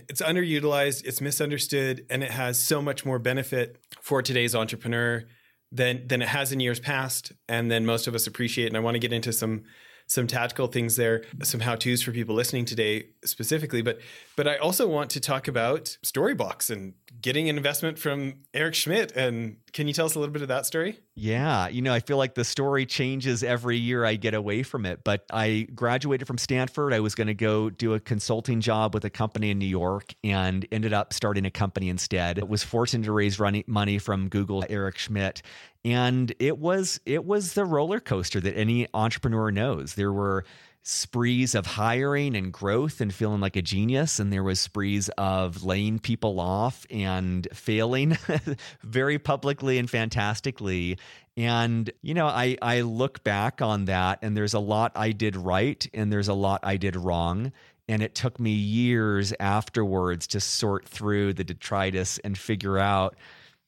it's 0.08 0.22
underutilized 0.22 1.04
it's 1.04 1.20
misunderstood 1.20 2.06
and 2.08 2.24
it 2.24 2.32
has 2.32 2.60
so 2.60 2.80
much 2.80 3.06
more 3.06 3.18
benefit 3.18 3.80
for 4.02 4.22
today's 4.22 4.54
entrepreneur 4.54 5.24
than 5.72 6.08
than 6.08 6.22
it 6.22 6.28
has 6.28 6.52
in 6.52 6.60
years 6.60 6.80
past 6.80 7.32
and 7.50 7.72
then 7.72 7.88
most 7.88 8.06
of 8.06 8.14
us 8.14 8.28
appreciate 8.28 8.68
and 8.68 8.78
i 8.78 8.80
want 8.80 8.94
to 8.94 9.00
get 9.00 9.12
into 9.12 9.34
some 9.34 9.64
some 10.08 10.26
tactical 10.26 10.68
things 10.68 10.96
there, 10.96 11.24
some 11.44 11.60
how 11.60 11.76
tos 11.76 12.02
for 12.02 12.12
people 12.12 12.34
listening 12.34 12.66
today 12.66 13.10
specifically. 13.24 13.82
But 13.82 14.00
but 14.36 14.48
I 14.48 14.56
also 14.58 14.88
want 14.88 15.10
to 15.12 15.20
talk 15.20 15.48
about 15.48 15.98
Storybox 16.04 16.70
and 16.72 16.94
getting 17.22 17.50
an 17.50 17.58
investment 17.58 18.00
from 18.00 18.36
Eric 18.54 18.74
Schmidt. 18.74 19.12
And 19.12 19.58
can 19.74 19.88
you 19.88 19.94
tell 19.94 20.06
us 20.06 20.16
a 20.16 20.20
little 20.20 20.34
bit 20.34 20.42
of 20.42 20.48
that 20.48 20.66
story? 20.66 21.00
Yeah, 21.16 21.68
you 21.68 21.82
know, 21.82 21.94
I 21.94 22.00
feel 22.00 22.18
like 22.18 22.36
the 22.36 22.44
story 22.44 22.86
changes 22.86 23.44
every 23.44 23.78
year 23.78 24.06
I 24.06 24.16
get 24.16 24.34
away 24.34 24.64
from 24.64 24.86
it. 24.86 25.04
But 25.04 25.26
I 25.32 25.68
graduated 25.74 26.28
from 26.28 26.38
Stanford. 26.38 26.94
I 26.94 27.00
was 27.00 27.16
going 27.16 27.28
to 27.28 27.34
go 27.34 27.70
do 27.70 27.94
a 27.94 28.00
consulting 28.00 28.62
job 28.62 28.94
with 28.94 29.06
a 29.06 29.10
company 29.10 29.52
in 29.52 29.60
New 29.60 29.66
York 29.66 30.14
and 30.24 30.66
ended 30.72 30.94
up 30.94 31.14
starting 31.14 31.46
a 31.46 31.52
company 31.52 31.90
instead. 31.90 32.40
I 32.40 32.44
was 32.44 32.64
fortunate 32.64 33.06
to 33.06 33.12
raise 33.12 33.40
money 33.68 34.00
from 34.00 34.30
Google, 34.30 34.64
Eric 34.70 34.98
Schmidt, 34.98 35.42
and 35.84 36.34
it 36.40 36.58
was 36.58 37.00
it 37.06 37.26
was 37.26 37.54
the 37.54 37.66
roller 37.66 38.00
coaster 38.00 38.40
that 38.42 38.58
any 38.58 38.88
entrepreneur 38.94 39.52
knows. 39.52 39.96
There 39.96 40.12
were 40.12 40.44
sprees 40.90 41.54
of 41.54 41.66
hiring 41.66 42.34
and 42.34 42.54
growth 42.54 43.02
and 43.02 43.14
feeling 43.14 43.42
like 43.42 43.58
a 43.58 43.62
genius. 43.62 44.20
And 44.20 44.32
there 44.32 44.44
was 44.44 44.58
sprees 44.58 45.10
of 45.18 45.66
laying 45.66 46.00
people 46.00 46.40
off 46.40 46.86
and 46.90 47.46
failing 47.52 48.18
very 48.84 49.20
publicly 49.20 49.80
and 49.80 49.90
fantastically. 49.90 50.98
And 51.36 51.92
you 52.02 52.14
know 52.14 52.26
i 52.26 52.58
i 52.62 52.82
look 52.82 53.24
back 53.24 53.62
on 53.62 53.86
that 53.86 54.20
and 54.22 54.36
there's 54.36 54.54
a 54.54 54.60
lot 54.60 54.94
i 54.96 55.12
did 55.12 55.36
right 55.36 55.86
and 55.94 56.12
there's 56.12 56.30
a 56.30 56.34
lot 56.34 56.62
i 56.64 56.78
did 56.78 56.96
wrong. 56.96 57.52
And 57.90 58.02
it 58.02 58.16
took 58.16 58.40
me 58.40 58.52
years 58.52 59.34
afterwards 59.40 60.26
to 60.28 60.40
sort 60.40 60.88
through 60.88 61.34
the 61.34 61.44
detritus 61.44 62.18
and 62.20 62.38
figure 62.38 62.78
out 62.78 63.18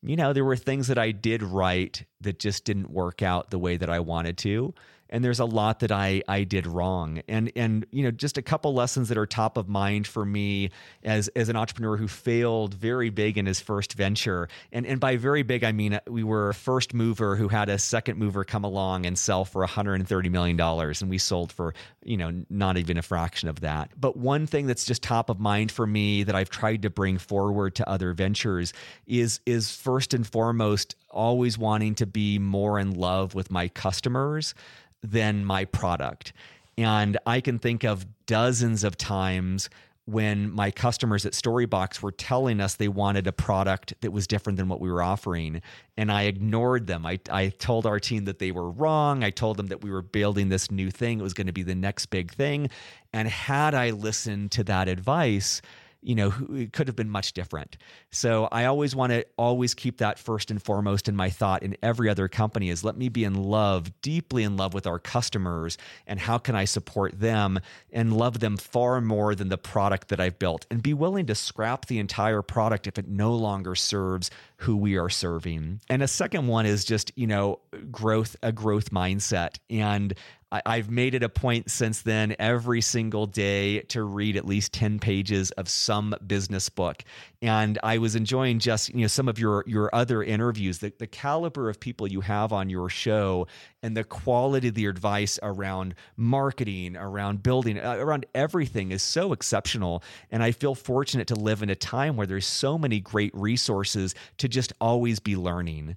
you 0.01 0.15
know 0.15 0.31
there 0.31 0.45
were 0.45 0.55
things 0.55 0.87
that 0.87 0.97
i 0.97 1.11
did 1.11 1.43
right 1.43 2.01
that 2.21 2.39
just 2.39 2.63
didn't 2.63 2.89
work 2.89 3.21
out 3.21 3.49
the 3.49 3.59
way 3.59 3.75
that 3.75 3.89
i 3.89 3.99
wanted 3.99 4.37
to 4.37 4.73
and 5.09 5.23
there's 5.23 5.39
a 5.39 5.45
lot 5.45 5.79
that 5.79 5.91
I 5.91 6.21
I 6.27 6.43
did 6.43 6.67
wrong. 6.67 7.21
And 7.27 7.51
and 7.55 7.85
you 7.91 8.03
know, 8.03 8.11
just 8.11 8.37
a 8.37 8.41
couple 8.41 8.73
lessons 8.73 9.09
that 9.09 9.17
are 9.17 9.25
top 9.25 9.57
of 9.57 9.67
mind 9.67 10.07
for 10.07 10.25
me 10.25 10.69
as 11.03 11.27
as 11.29 11.49
an 11.49 11.55
entrepreneur 11.55 11.97
who 11.97 12.07
failed 12.07 12.73
very 12.73 13.09
big 13.09 13.37
in 13.37 13.45
his 13.45 13.59
first 13.59 13.93
venture. 13.93 14.47
And 14.71 14.85
and 14.85 14.99
by 14.99 15.17
very 15.17 15.43
big 15.43 15.63
I 15.63 15.71
mean 15.71 15.99
we 16.07 16.23
were 16.23 16.49
a 16.49 16.53
first 16.53 16.93
mover 16.93 17.35
who 17.35 17.47
had 17.47 17.69
a 17.69 17.79
second 17.79 18.17
mover 18.17 18.43
come 18.43 18.63
along 18.63 19.05
and 19.05 19.17
sell 19.17 19.45
for 19.45 19.61
130 19.61 20.29
million 20.29 20.57
dollars 20.57 21.01
and 21.01 21.09
we 21.09 21.17
sold 21.17 21.51
for, 21.51 21.73
you 22.03 22.17
know, 22.17 22.43
not 22.49 22.77
even 22.77 22.97
a 22.97 23.01
fraction 23.01 23.49
of 23.49 23.61
that. 23.61 23.91
But 23.99 24.17
one 24.17 24.45
thing 24.45 24.67
that's 24.67 24.85
just 24.85 25.01
top 25.01 25.29
of 25.29 25.39
mind 25.39 25.71
for 25.71 25.87
me 25.87 26.23
that 26.23 26.35
I've 26.35 26.49
tried 26.49 26.83
to 26.83 26.89
bring 26.89 27.17
forward 27.17 27.75
to 27.75 27.89
other 27.89 28.13
ventures 28.13 28.73
is 29.07 29.39
is 29.45 29.75
first 29.75 30.13
and 30.13 30.25
foremost 30.25 30.95
always 31.09 31.57
wanting 31.57 31.95
to 31.95 32.05
be 32.05 32.37
more 32.37 32.79
in 32.79 32.91
love 32.91 33.33
with 33.33 33.49
my 33.49 33.67
customers 33.67 34.53
than 35.03 35.45
my 35.45 35.65
product. 35.65 36.33
And 36.77 37.17
I 37.25 37.41
can 37.41 37.59
think 37.59 37.83
of 37.83 38.05
dozens 38.25 38.83
of 38.83 38.97
times 38.97 39.69
when 40.05 40.49
my 40.49 40.71
customers 40.71 41.25
at 41.25 41.33
Storybox 41.33 42.01
were 42.01 42.11
telling 42.11 42.59
us 42.59 42.75
they 42.75 42.87
wanted 42.87 43.27
a 43.27 43.31
product 43.31 43.93
that 44.01 44.11
was 44.11 44.25
different 44.25 44.57
than 44.57 44.67
what 44.67 44.81
we 44.81 44.91
were 44.91 45.03
offering. 45.03 45.61
And 45.97 46.11
I 46.11 46.23
ignored 46.23 46.87
them. 46.87 47.05
I, 47.05 47.19
I 47.29 47.49
told 47.49 47.85
our 47.85 47.99
team 47.99 48.25
that 48.25 48.39
they 48.39 48.51
were 48.51 48.71
wrong. 48.71 49.23
I 49.23 49.29
told 49.29 49.57
them 49.57 49.67
that 49.67 49.83
we 49.83 49.91
were 49.91 50.01
building 50.01 50.49
this 50.49 50.71
new 50.71 50.89
thing. 50.89 51.19
It 51.19 51.23
was 51.23 51.35
going 51.35 51.47
to 51.47 51.53
be 51.53 51.61
the 51.61 51.75
next 51.75 52.07
big 52.07 52.31
thing. 52.31 52.71
And 53.13 53.27
had 53.27 53.75
I 53.75 53.91
listened 53.91 54.51
to 54.53 54.63
that 54.63 54.87
advice, 54.87 55.61
you 56.01 56.15
know, 56.15 56.33
it 56.51 56.71
could 56.71 56.87
have 56.87 56.95
been 56.95 57.09
much 57.09 57.33
different. 57.33 57.77
So 58.11 58.47
I 58.51 58.65
always 58.65 58.95
want 58.95 59.11
to 59.11 59.25
always 59.37 59.73
keep 59.73 59.97
that 59.97 60.17
first 60.17 60.49
and 60.49 60.61
foremost 60.61 61.09
in 61.09 61.15
my 61.15 61.29
thought 61.29 61.61
in 61.61 61.75
every 61.83 62.09
other 62.09 62.27
company 62.27 62.69
is 62.69 62.83
let 62.83 62.97
me 62.97 63.09
be 63.09 63.25
in 63.25 63.33
love, 63.33 63.91
deeply 64.01 64.43
in 64.43 64.55
love 64.55 64.73
with 64.73 64.87
our 64.87 64.99
customers 64.99 65.77
and 66.07 66.19
how 66.19 66.37
can 66.37 66.55
I 66.55 66.65
support 66.65 67.19
them 67.19 67.59
and 67.91 68.15
love 68.15 68.39
them 68.39 68.55
far 68.55 69.01
more 69.01 69.35
than 69.35 69.49
the 69.49 69.57
product 69.57 70.07
that 70.09 70.19
I've 70.19 70.39
built 70.39 70.65
and 70.71 70.81
be 70.81 70.93
willing 70.93 71.25
to 71.25 71.35
scrap 71.35 71.87
the 71.87 71.99
entire 71.99 72.41
product 72.41 72.87
if 72.87 72.97
it 72.97 73.07
no 73.07 73.33
longer 73.35 73.75
serves 73.75 74.31
who 74.59 74.75
we 74.75 74.97
are 74.97 75.09
serving. 75.09 75.79
And 75.89 76.03
a 76.03 76.07
second 76.07 76.47
one 76.47 76.65
is 76.65 76.83
just, 76.83 77.13
you 77.15 77.27
know, 77.27 77.59
growth, 77.89 78.35
a 78.43 78.51
growth 78.51 78.91
mindset. 78.91 79.57
And 79.69 80.13
I, 80.51 80.77
have 80.77 80.89
made 80.89 81.13
it 81.13 81.21
a 81.21 81.29
point 81.29 81.69
since 81.69 82.01
then 82.01 82.35
every 82.39 82.81
single 82.81 83.27
day 83.27 83.81
to 83.81 84.01
read 84.01 84.35
at 84.35 84.45
least 84.45 84.73
10 84.73 84.97
pages 84.97 85.51
of 85.51 85.69
some 85.69 86.15
business 86.25 86.69
book. 86.69 87.03
And 87.41 87.77
I 87.83 87.99
was 87.99 88.15
enjoying 88.15 88.57
just, 88.57 88.89
you 88.89 89.01
know, 89.01 89.07
some 89.07 89.27
of 89.27 89.37
your 89.37 89.63
your 89.67 89.93
other 89.93 90.23
interviews, 90.23 90.79
the, 90.79 90.91
the 90.97 91.07
caliber 91.07 91.69
of 91.69 91.79
people 91.79 92.07
you 92.07 92.21
have 92.21 92.51
on 92.51 92.69
your 92.69 92.89
show 92.89 93.47
and 93.83 93.95
the 93.95 94.03
quality 94.03 94.69
of 94.69 94.73
the 94.73 94.87
advice 94.87 95.39
around 95.43 95.95
marketing, 96.17 96.97
around 96.97 97.43
building, 97.43 97.79
uh, 97.79 97.95
around 97.97 98.25
everything 98.33 98.91
is 98.91 99.03
so 99.03 99.31
exceptional. 99.31 100.03
And 100.31 100.41
I 100.41 100.51
feel 100.51 100.75
fortunate 100.75 101.27
to 101.27 101.35
live 101.35 101.61
in 101.61 101.69
a 101.69 101.75
time 101.75 102.17
where 102.17 102.27
there's 102.27 102.47
so 102.47 102.77
many 102.77 102.99
great 102.99 103.31
resources 103.35 104.15
to 104.37 104.48
just 104.49 104.73
always 104.81 105.19
be 105.19 105.35
learning. 105.35 105.95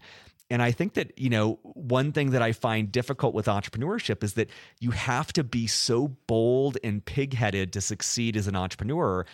And 0.51 0.63
I 0.63 0.71
think 0.71 0.95
that, 0.95 1.19
you 1.19 1.31
know, 1.31 1.59
one 1.63 2.13
thing 2.13 2.33
that 2.33 2.43
I 2.43 2.53
find 2.53 2.93
difficult 2.93 3.35
with 3.35 3.47
entrepreneurship 3.47 4.23
is 4.23 4.35
that 4.35 4.51
you 4.81 4.91
have 4.91 5.33
to 5.33 5.43
be 5.43 5.67
so 5.67 6.09
bold 6.27 6.77
and 6.85 7.03
pigheaded 7.05 7.73
to 7.73 7.81
succeed 7.81 8.37
as 8.37 8.47
an 8.49 8.55
entrepreneur 8.55 9.25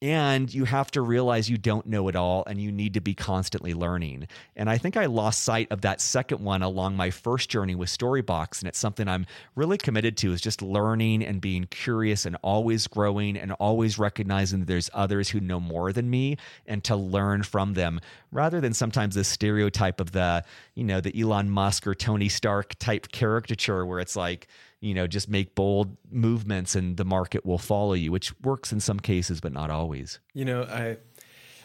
and 0.00 0.52
you 0.52 0.64
have 0.64 0.90
to 0.92 1.02
realize 1.02 1.50
you 1.50 1.58
don't 1.58 1.86
know 1.86 2.06
it 2.06 2.14
all 2.14 2.44
and 2.46 2.60
you 2.60 2.70
need 2.70 2.94
to 2.94 3.00
be 3.00 3.14
constantly 3.14 3.74
learning. 3.74 4.28
And 4.54 4.70
I 4.70 4.78
think 4.78 4.96
I 4.96 5.06
lost 5.06 5.42
sight 5.42 5.66
of 5.72 5.80
that 5.80 6.00
second 6.00 6.40
one 6.40 6.62
along 6.62 6.96
my 6.96 7.10
first 7.10 7.48
journey 7.50 7.74
with 7.74 7.88
Storybox. 7.88 8.60
And 8.60 8.68
it's 8.68 8.78
something 8.78 9.08
I'm 9.08 9.26
really 9.56 9.76
committed 9.76 10.16
to 10.18 10.32
is 10.32 10.40
just 10.40 10.62
learning 10.62 11.24
and 11.24 11.40
being 11.40 11.64
curious 11.64 12.26
and 12.26 12.36
always 12.42 12.86
growing 12.86 13.36
and 13.36 13.52
always 13.52 13.98
recognizing 13.98 14.60
that 14.60 14.66
there's 14.66 14.90
others 14.94 15.30
who 15.30 15.40
know 15.40 15.58
more 15.58 15.92
than 15.92 16.08
me 16.08 16.36
and 16.66 16.84
to 16.84 16.94
learn 16.94 17.42
from 17.42 17.74
them 17.74 18.00
rather 18.30 18.60
than 18.60 18.74
sometimes 18.74 19.16
the 19.16 19.24
stereotype 19.24 20.00
of 20.00 20.12
the, 20.12 20.44
you 20.74 20.84
know, 20.84 21.00
the 21.00 21.20
Elon 21.20 21.50
Musk 21.50 21.88
or 21.88 21.94
Tony 21.94 22.28
Stark 22.28 22.78
type 22.78 23.10
caricature 23.10 23.84
where 23.84 23.98
it's 23.98 24.14
like, 24.14 24.46
you 24.80 24.94
know, 24.94 25.06
just 25.06 25.28
make 25.28 25.54
bold 25.54 25.96
movements 26.10 26.74
and 26.74 26.96
the 26.96 27.04
market 27.04 27.44
will 27.44 27.58
follow 27.58 27.94
you, 27.94 28.12
which 28.12 28.38
works 28.40 28.72
in 28.72 28.80
some 28.80 29.00
cases, 29.00 29.40
but 29.40 29.52
not 29.52 29.70
always. 29.70 30.20
You 30.34 30.44
know, 30.44 30.62
I 30.62 30.98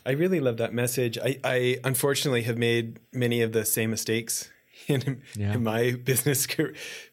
I 0.06 0.12
really 0.12 0.40
love 0.40 0.58
that 0.58 0.74
message. 0.74 1.18
I, 1.18 1.40
I 1.44 1.78
unfortunately 1.84 2.44
have 2.44 2.58
made 2.58 3.00
many 3.14 3.42
of 3.42 3.54
the 3.54 3.66
same 3.66 3.90
mistakes 3.92 4.50
in, 4.88 5.22
yeah. 5.36 5.54
in 5.54 5.64
my 5.64 5.92
business 6.04 6.48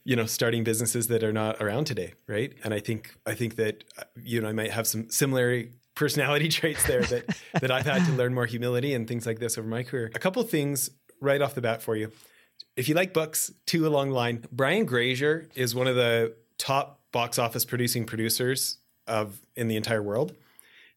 you 0.05 0.17
know 0.17 0.27
starting 0.27 0.65
businesses 0.65 1.09
that 1.09 1.23
are 1.23 1.33
not 1.33 1.61
around 1.61 1.85
today 1.85 2.15
right 2.27 2.55
and 2.65 2.75
i 2.75 2.81
think 2.81 3.15
i 3.27 3.35
think 3.35 3.57
that 3.57 3.85
you 4.17 4.41
know 4.41 4.49
i 4.49 4.53
might 4.53 4.71
have 4.71 4.87
some 4.87 5.09
similar 5.11 5.65
personality 5.95 6.49
traits 6.59 6.85
there 6.87 7.03
that 7.03 7.37
that 7.61 7.71
i've 7.71 7.87
had 7.87 8.05
to 8.07 8.13
learn 8.13 8.35
more 8.35 8.47
humility 8.47 8.95
and 8.95 9.07
things 9.07 9.27
like 9.27 9.39
this 9.39 9.59
over 9.59 9.69
my 9.69 9.83
career 9.83 10.11
a 10.15 10.19
couple 10.19 10.43
things 10.43 10.91
right 11.21 11.43
off 11.43 11.55
the 11.55 11.61
bat 11.61 11.83
for 11.83 11.97
you 11.97 12.11
if 12.77 12.89
you 12.89 12.95
like 12.95 13.13
books, 13.13 13.53
two 13.67 13.87
along 13.87 14.11
the 14.11 14.15
line. 14.15 14.45
Brian 14.51 14.85
Grazer 14.85 15.49
is 15.55 15.75
one 15.75 15.87
of 15.87 15.97
the 15.97 16.35
top 16.59 17.01
box 17.13 17.39
office 17.39 17.65
producing 17.65 18.05
producers 18.07 18.79
of 19.07 19.41
in 19.57 19.69
the 19.69 19.77
entire 19.77 20.03
world. 20.03 20.35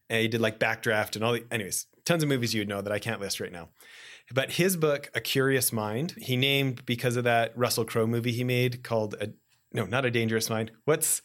And 0.08 0.20
he 0.20 0.28
did 0.28 0.40
like 0.40 0.58
Backdraft 0.58 1.16
and 1.16 1.24
all 1.24 1.32
the 1.32 1.44
anyways, 1.50 1.86
tons 2.04 2.22
of 2.22 2.28
movies 2.28 2.54
you'd 2.54 2.68
know 2.68 2.82
that 2.82 2.92
I 2.92 2.98
can't 2.98 3.20
list 3.20 3.40
right 3.40 3.52
now. 3.52 3.68
But 4.32 4.52
his 4.52 4.76
book, 4.76 5.10
A 5.14 5.20
Curious 5.20 5.72
Mind, 5.72 6.14
he 6.16 6.36
named 6.36 6.86
because 6.86 7.16
of 7.16 7.24
that 7.24 7.56
Russell 7.56 7.84
Crowe 7.84 8.06
movie 8.06 8.32
he 8.32 8.44
made 8.44 8.82
called 8.82 9.14
a 9.20 9.32
no, 9.72 9.84
not 9.86 10.04
a 10.04 10.10
dangerous 10.10 10.48
mind. 10.48 10.70
What's 10.84 11.20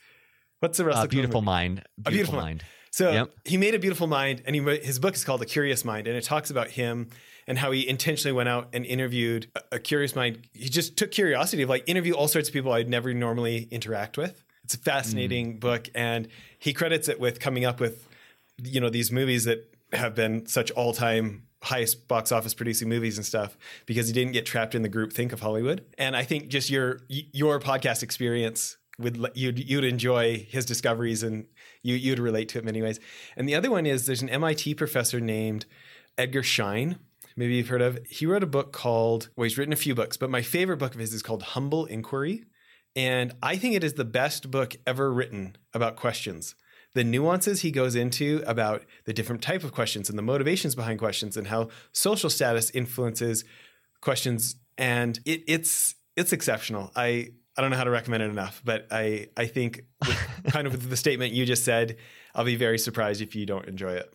what's 0.60 0.77
the 0.77 0.86
Russell 0.86 1.03
uh, 1.03 1.08
beautiful 1.08 1.41
mind? 1.41 1.84
Beautiful 1.98 2.03
a 2.06 2.12
beautiful 2.12 2.36
mind. 2.36 2.46
mind. 2.46 2.63
So 2.91 3.12
yep. 3.12 3.32
he 3.46 3.58
made 3.58 3.75
a 3.75 3.79
beautiful 3.79 4.08
mind, 4.08 4.41
and 4.46 4.56
he 4.56 4.62
his 4.79 5.00
book 5.00 5.15
is 5.15 5.24
called 5.24 5.41
A 5.41 5.46
Curious 5.46 5.86
Mind, 5.86 6.08
and 6.08 6.18
it 6.18 6.24
talks 6.24 6.50
about 6.50 6.70
him 6.70 7.10
and 7.50 7.58
how 7.58 7.72
he 7.72 7.89
intentionally 7.89 8.32
went 8.32 8.48
out 8.48 8.70
and 8.74 8.86
interviewed 8.86 9.51
a, 9.56 9.75
a 9.75 9.79
curious 9.79 10.15
mind. 10.15 10.48
He 10.53 10.70
just 10.70 10.96
took 10.96 11.12
curiosity 11.12 11.63
of 11.63 11.70
like 11.70 11.84
interview 11.88 12.13
all 12.13 12.29
sorts 12.29 12.48
of 12.48 12.53
people 12.53 12.72
I'd 12.72 12.88
never 12.88 13.13
normally 13.13 13.68
interact 13.72 14.18
with. 14.18 14.46
It's 14.63 14.75
a 14.75 14.77
fascinating 14.77 15.56
mm. 15.56 15.60
book, 15.60 15.89
and 15.96 16.27
he 16.60 16.74
credits 16.74 17.10
it 17.10 17.20
with 17.20 17.39
coming 17.39 17.65
up 17.65 17.79
with 17.79 18.08
you 18.63 18.79
know 18.79 18.89
these 18.89 19.12
movies 19.12 19.46
that 19.46 19.75
have 19.91 20.13
been 20.13 20.46
such 20.46 20.70
all 20.72 20.94
time 20.94 21.48
highest 21.63 22.08
box 22.08 22.32
office 22.32 22.53
producing 22.53 22.88
movies 22.88 23.18
and 23.18 23.25
stuff 23.25 23.58
because 23.86 24.08
he 24.08 24.13
didn't 24.13 24.32
get 24.32 24.46
trapped 24.46 24.75
in 24.75 24.82
the 24.82 24.88
group 24.88 25.12
think 25.12 25.34
of 25.34 25.41
Hollywood. 25.41 25.84
And 25.98 26.15
I 26.15 26.24
think 26.24 26.50
just 26.50 26.70
your 26.70 27.01
your 27.10 27.60
podcast 27.60 28.03
experience 28.03 28.77
would 29.00 29.32
you'd 29.34 29.58
you'd 29.58 29.86
enjoy 29.86 30.46
his 30.48 30.65
discoveries 30.65 31.24
and 31.24 31.48
you 31.82 31.96
you'd 31.96 32.20
relate 32.20 32.50
to 32.50 32.60
it 32.60 32.62
in 32.62 32.65
many 32.65 32.84
ways. 32.84 33.00
And 33.36 33.50
the 33.50 33.56
other 33.56 33.72
one 33.72 33.88
is 33.88 34.06
there's 34.06 34.22
an 34.22 34.29
MIT 34.29 34.75
professor 34.75 35.20
named 35.20 35.65
Edgar 36.15 36.44
Schein. 36.44 37.00
Maybe 37.36 37.55
you've 37.55 37.67
heard 37.67 37.81
of. 37.81 38.00
He 38.09 38.25
wrote 38.25 38.43
a 38.43 38.48
book 38.48 38.71
called. 38.74 39.29
Well, 39.36 39.43
he's 39.43 39.57
written 39.57 39.74
a 39.74 39.77
few 39.77 39.95
books, 39.95 40.17
but 40.17 40.29
my 40.29 40.41
favorite 40.41 40.77
book 40.77 40.93
of 40.93 41.00
his 41.00 41.13
is 41.13 41.24
called 41.24 41.43
Humble 41.43 41.86
Inquiry, 41.86 42.43
and 42.95 43.33
I 43.41 43.57
think 43.57 43.75
it 43.75 43.83
is 43.83 43.93
the 43.93 44.05
best 44.05 44.51
book 44.51 44.75
ever 44.86 45.12
written 45.12 45.55
about 45.74 45.95
questions. 45.95 46.55
The 46.95 47.03
nuances 47.03 47.62
he 47.62 47.71
goes 47.71 47.95
into 47.95 48.43
about 48.48 48.83
the 49.05 49.13
different 49.13 49.43
type 49.43 49.63
of 49.63 49.71
questions 49.71 50.09
and 50.09 50.17
the 50.17 50.24
motivations 50.24 50.74
behind 50.74 50.98
questions 50.98 51.38
and 51.38 51.48
how 51.48 51.69
social 51.91 52.31
status 52.31 52.71
influences 52.71 53.45
questions, 54.01 54.55
and 54.77 55.19
it, 55.25 55.43
it's 55.48 55.95
it's 56.17 56.33
exceptional. 56.33 56.91
I 56.95 57.29
I 57.55 57.62
don't 57.62 57.71
know 57.71 57.77
how 57.77 57.83
to 57.83 57.91
recommend 57.91 58.24
it 58.24 58.29
enough, 58.29 58.62
but 58.65 58.88
I 58.91 59.27
I 59.38 59.45
think 59.45 59.83
with, 60.05 60.27
kind 60.48 60.65
of 60.65 60.74
with 60.74 60.89
the 60.89 60.98
statement 60.98 61.33
you 61.33 61.45
just 61.45 61.63
said, 61.63 61.98
I'll 62.33 62.45
be 62.45 62.55
very 62.55 62.79
surprised 62.79 63.21
if 63.21 63.36
you 63.36 63.45
don't 63.45 63.67
enjoy 63.67 63.93
it. 63.93 64.13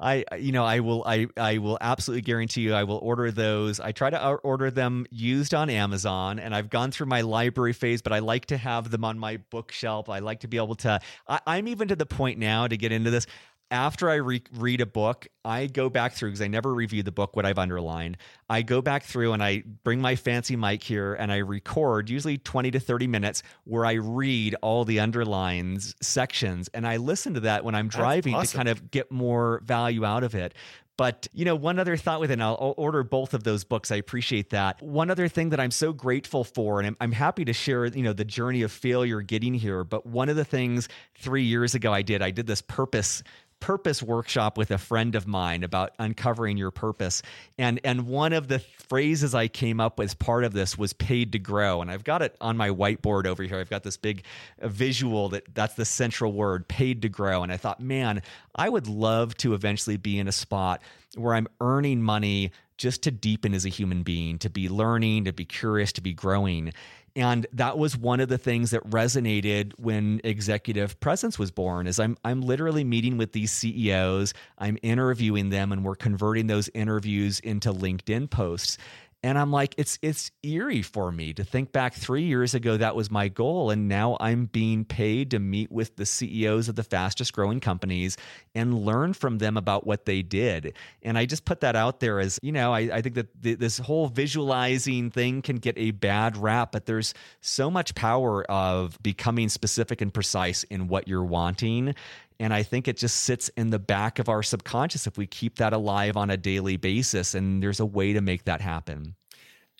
I 0.00 0.24
you 0.38 0.52
know 0.52 0.64
I 0.64 0.80
will 0.80 1.02
I 1.04 1.26
I 1.36 1.58
will 1.58 1.78
absolutely 1.80 2.22
guarantee 2.22 2.60
you 2.60 2.74
I 2.74 2.84
will 2.84 2.98
order 2.98 3.30
those. 3.30 3.80
I 3.80 3.92
try 3.92 4.10
to 4.10 4.24
order 4.24 4.70
them 4.70 5.06
used 5.10 5.54
on 5.54 5.70
Amazon, 5.70 6.38
and 6.38 6.54
I've 6.54 6.70
gone 6.70 6.90
through 6.92 7.06
my 7.06 7.22
library 7.22 7.72
phase, 7.72 8.00
but 8.00 8.12
I 8.12 8.20
like 8.20 8.46
to 8.46 8.56
have 8.56 8.90
them 8.90 9.04
on 9.04 9.18
my 9.18 9.38
bookshelf. 9.50 10.08
I 10.08 10.20
like 10.20 10.40
to 10.40 10.48
be 10.48 10.56
able 10.56 10.76
to. 10.76 11.00
I, 11.26 11.40
I'm 11.46 11.68
even 11.68 11.88
to 11.88 11.96
the 11.96 12.06
point 12.06 12.38
now 12.38 12.68
to 12.68 12.76
get 12.76 12.92
into 12.92 13.10
this 13.10 13.26
after 13.70 14.08
I 14.08 14.14
re- 14.14 14.42
read 14.54 14.80
a 14.80 14.86
book, 14.86 15.28
I 15.44 15.66
go 15.66 15.90
back 15.90 16.14
through 16.14 16.30
because 16.30 16.42
I 16.42 16.48
never 16.48 16.72
review 16.72 17.02
the 17.02 17.12
book, 17.12 17.36
what 17.36 17.44
I've 17.44 17.58
underlined. 17.58 18.16
I 18.48 18.62
go 18.62 18.80
back 18.80 19.02
through 19.02 19.32
and 19.32 19.42
I 19.42 19.62
bring 19.84 20.00
my 20.00 20.16
fancy 20.16 20.56
mic 20.56 20.82
here 20.82 21.14
and 21.14 21.30
I 21.30 21.38
record 21.38 22.08
usually 22.08 22.38
20 22.38 22.70
to 22.72 22.80
30 22.80 23.06
minutes 23.06 23.42
where 23.64 23.84
I 23.84 23.94
read 23.94 24.54
all 24.62 24.84
the 24.84 25.00
underlines 25.00 25.94
sections 26.00 26.68
and 26.72 26.86
I 26.86 26.96
listen 26.96 27.34
to 27.34 27.40
that 27.40 27.64
when 27.64 27.74
I'm 27.74 27.88
driving 27.88 28.34
awesome. 28.34 28.46
to 28.46 28.56
kind 28.56 28.68
of 28.68 28.90
get 28.90 29.10
more 29.12 29.60
value 29.64 30.04
out 30.04 30.24
of 30.24 30.34
it. 30.34 30.54
But, 30.98 31.28
you 31.32 31.44
know, 31.44 31.54
one 31.54 31.78
other 31.78 31.96
thought 31.96 32.18
with 32.18 32.30
it, 32.30 32.34
and 32.34 32.42
I'll 32.42 32.74
order 32.76 33.04
both 33.04 33.32
of 33.32 33.44
those 33.44 33.62
books. 33.62 33.92
I 33.92 33.96
appreciate 33.96 34.50
that. 34.50 34.82
One 34.82 35.12
other 35.12 35.28
thing 35.28 35.50
that 35.50 35.60
I'm 35.60 35.70
so 35.70 35.92
grateful 35.92 36.42
for, 36.42 36.80
and 36.80 36.88
I'm, 36.88 36.96
I'm 37.00 37.12
happy 37.12 37.44
to 37.44 37.52
share, 37.52 37.86
you 37.86 38.02
know, 38.02 38.12
the 38.12 38.24
journey 38.24 38.62
of 38.62 38.72
failure 38.72 39.20
getting 39.20 39.54
here. 39.54 39.84
But 39.84 40.06
one 40.06 40.28
of 40.28 40.34
the 40.34 40.44
things 40.44 40.88
three 41.16 41.44
years 41.44 41.76
ago 41.76 41.92
I 41.92 42.02
did, 42.02 42.20
I 42.20 42.32
did 42.32 42.48
this 42.48 42.62
purpose 42.62 43.22
purpose 43.60 44.02
workshop 44.02 44.58
with 44.58 44.70
a 44.70 44.78
friend 44.78 45.14
of 45.14 45.26
mine 45.26 45.62
about 45.62 45.92
uncovering 45.98 46.56
your 46.56 46.70
purpose. 46.70 47.22
And 47.56 47.80
and 47.84 48.06
one 48.06 48.32
of 48.32 48.48
the 48.48 48.58
phrases 48.58 49.34
I 49.34 49.48
came 49.48 49.80
up 49.80 49.98
with 49.98 50.08
as 50.08 50.14
part 50.14 50.44
of 50.44 50.52
this 50.52 50.78
was 50.78 50.92
paid 50.94 51.32
to 51.32 51.38
grow. 51.38 51.82
And 51.82 51.90
I've 51.90 52.04
got 52.04 52.22
it 52.22 52.34
on 52.40 52.56
my 52.56 52.70
whiteboard 52.70 53.26
over 53.26 53.42
here. 53.42 53.58
I've 53.58 53.68
got 53.68 53.82
this 53.82 53.96
big 53.96 54.24
uh, 54.60 54.68
visual 54.68 55.28
that 55.30 55.54
that's 55.54 55.74
the 55.74 55.84
central 55.84 56.32
word, 56.32 56.66
paid 56.68 57.02
to 57.02 57.08
grow. 57.08 57.42
And 57.42 57.52
I 57.52 57.58
thought, 57.58 57.80
man, 57.80 58.22
I 58.54 58.68
would 58.68 58.86
love 58.86 59.36
to 59.38 59.54
eventually 59.54 59.96
be 59.96 60.18
in 60.18 60.28
a 60.28 60.32
spot 60.32 60.82
where 61.16 61.34
I'm 61.34 61.48
earning 61.60 62.02
money 62.02 62.52
just 62.76 63.02
to 63.02 63.10
deepen 63.10 63.54
as 63.54 63.64
a 63.64 63.68
human 63.68 64.02
being, 64.02 64.38
to 64.38 64.50
be 64.50 64.68
learning, 64.68 65.24
to 65.24 65.32
be 65.32 65.44
curious, 65.44 65.92
to 65.92 66.00
be 66.00 66.12
growing. 66.12 66.72
And 67.16 67.46
that 67.52 67.76
was 67.76 67.96
one 67.96 68.20
of 68.20 68.28
the 68.28 68.38
things 68.38 68.70
that 68.70 68.88
resonated 68.88 69.72
when 69.76 70.20
executive 70.22 71.00
presence 71.00 71.38
was 71.38 71.50
born 71.50 71.88
is 71.88 71.98
I'm 71.98 72.16
I'm 72.24 72.42
literally 72.42 72.84
meeting 72.84 73.16
with 73.16 73.32
these 73.32 73.50
CEOs, 73.50 74.34
I'm 74.58 74.78
interviewing 74.82 75.50
them 75.50 75.72
and 75.72 75.84
we're 75.84 75.96
converting 75.96 76.46
those 76.46 76.68
interviews 76.74 77.40
into 77.40 77.72
LinkedIn 77.72 78.30
posts. 78.30 78.78
And 79.22 79.36
I'm 79.36 79.50
like, 79.50 79.74
it's 79.76 79.98
it's 80.00 80.30
eerie 80.44 80.82
for 80.82 81.10
me 81.10 81.32
to 81.34 81.42
think 81.42 81.72
back 81.72 81.94
three 81.94 82.22
years 82.22 82.54
ago 82.54 82.76
that 82.76 82.94
was 82.94 83.10
my 83.10 83.26
goal, 83.26 83.70
and 83.70 83.88
now 83.88 84.16
I'm 84.20 84.46
being 84.46 84.84
paid 84.84 85.32
to 85.32 85.40
meet 85.40 85.72
with 85.72 85.96
the 85.96 86.06
CEOs 86.06 86.68
of 86.68 86.76
the 86.76 86.84
fastest 86.84 87.32
growing 87.32 87.58
companies 87.58 88.16
and 88.54 88.84
learn 88.84 89.14
from 89.14 89.38
them 89.38 89.56
about 89.56 89.84
what 89.86 90.04
they 90.04 90.22
did. 90.22 90.74
And 91.02 91.18
I 91.18 91.26
just 91.26 91.44
put 91.44 91.62
that 91.62 91.74
out 91.74 91.98
there 91.98 92.20
as 92.20 92.38
you 92.42 92.52
know, 92.52 92.72
I, 92.72 92.90
I 92.92 93.02
think 93.02 93.16
that 93.16 93.42
th- 93.42 93.58
this 93.58 93.78
whole 93.78 94.06
visualizing 94.06 95.10
thing 95.10 95.42
can 95.42 95.56
get 95.56 95.76
a 95.76 95.90
bad 95.90 96.36
rap, 96.36 96.70
but 96.70 96.86
there's 96.86 97.12
so 97.40 97.72
much 97.72 97.96
power 97.96 98.48
of 98.48 99.02
becoming 99.02 99.48
specific 99.48 100.00
and 100.00 100.14
precise 100.14 100.62
in 100.64 100.86
what 100.86 101.08
you're 101.08 101.24
wanting 101.24 101.94
and 102.40 102.54
I 102.54 102.62
think 102.62 102.86
it 102.86 102.96
just 102.96 103.16
sits 103.22 103.48
in 103.50 103.70
the 103.70 103.78
back 103.78 104.18
of 104.18 104.28
our 104.28 104.42
subconscious 104.42 105.06
if 105.06 105.18
we 105.18 105.26
keep 105.26 105.56
that 105.56 105.72
alive 105.72 106.16
on 106.16 106.30
a 106.30 106.36
daily 106.36 106.76
basis. 106.76 107.34
And 107.34 107.62
there's 107.62 107.80
a 107.80 107.86
way 107.86 108.12
to 108.12 108.20
make 108.20 108.44
that 108.44 108.60
happen. 108.60 109.16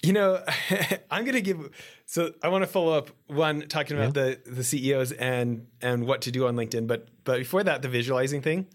You 0.03 0.12
know, 0.12 0.44
I'm 1.11 1.25
going 1.25 1.35
to 1.35 1.40
give. 1.40 1.71
So 2.07 2.33
I 2.42 2.49
want 2.49 2.62
to 2.62 2.68
follow 2.68 2.97
up 2.97 3.11
one 3.27 3.62
talking 3.68 3.97
about 3.97 4.16
yeah. 4.16 4.35
the 4.44 4.51
the 4.51 4.64
CEOs 4.64 5.12
and 5.12 5.66
and 5.81 6.07
what 6.07 6.23
to 6.23 6.31
do 6.31 6.47
on 6.47 6.57
LinkedIn. 6.57 6.87
But 6.87 7.09
but 7.25 7.38
before 7.38 7.62
that, 7.64 7.83
the 7.83 7.88
visualizing 7.88 8.42
thing. 8.42 8.66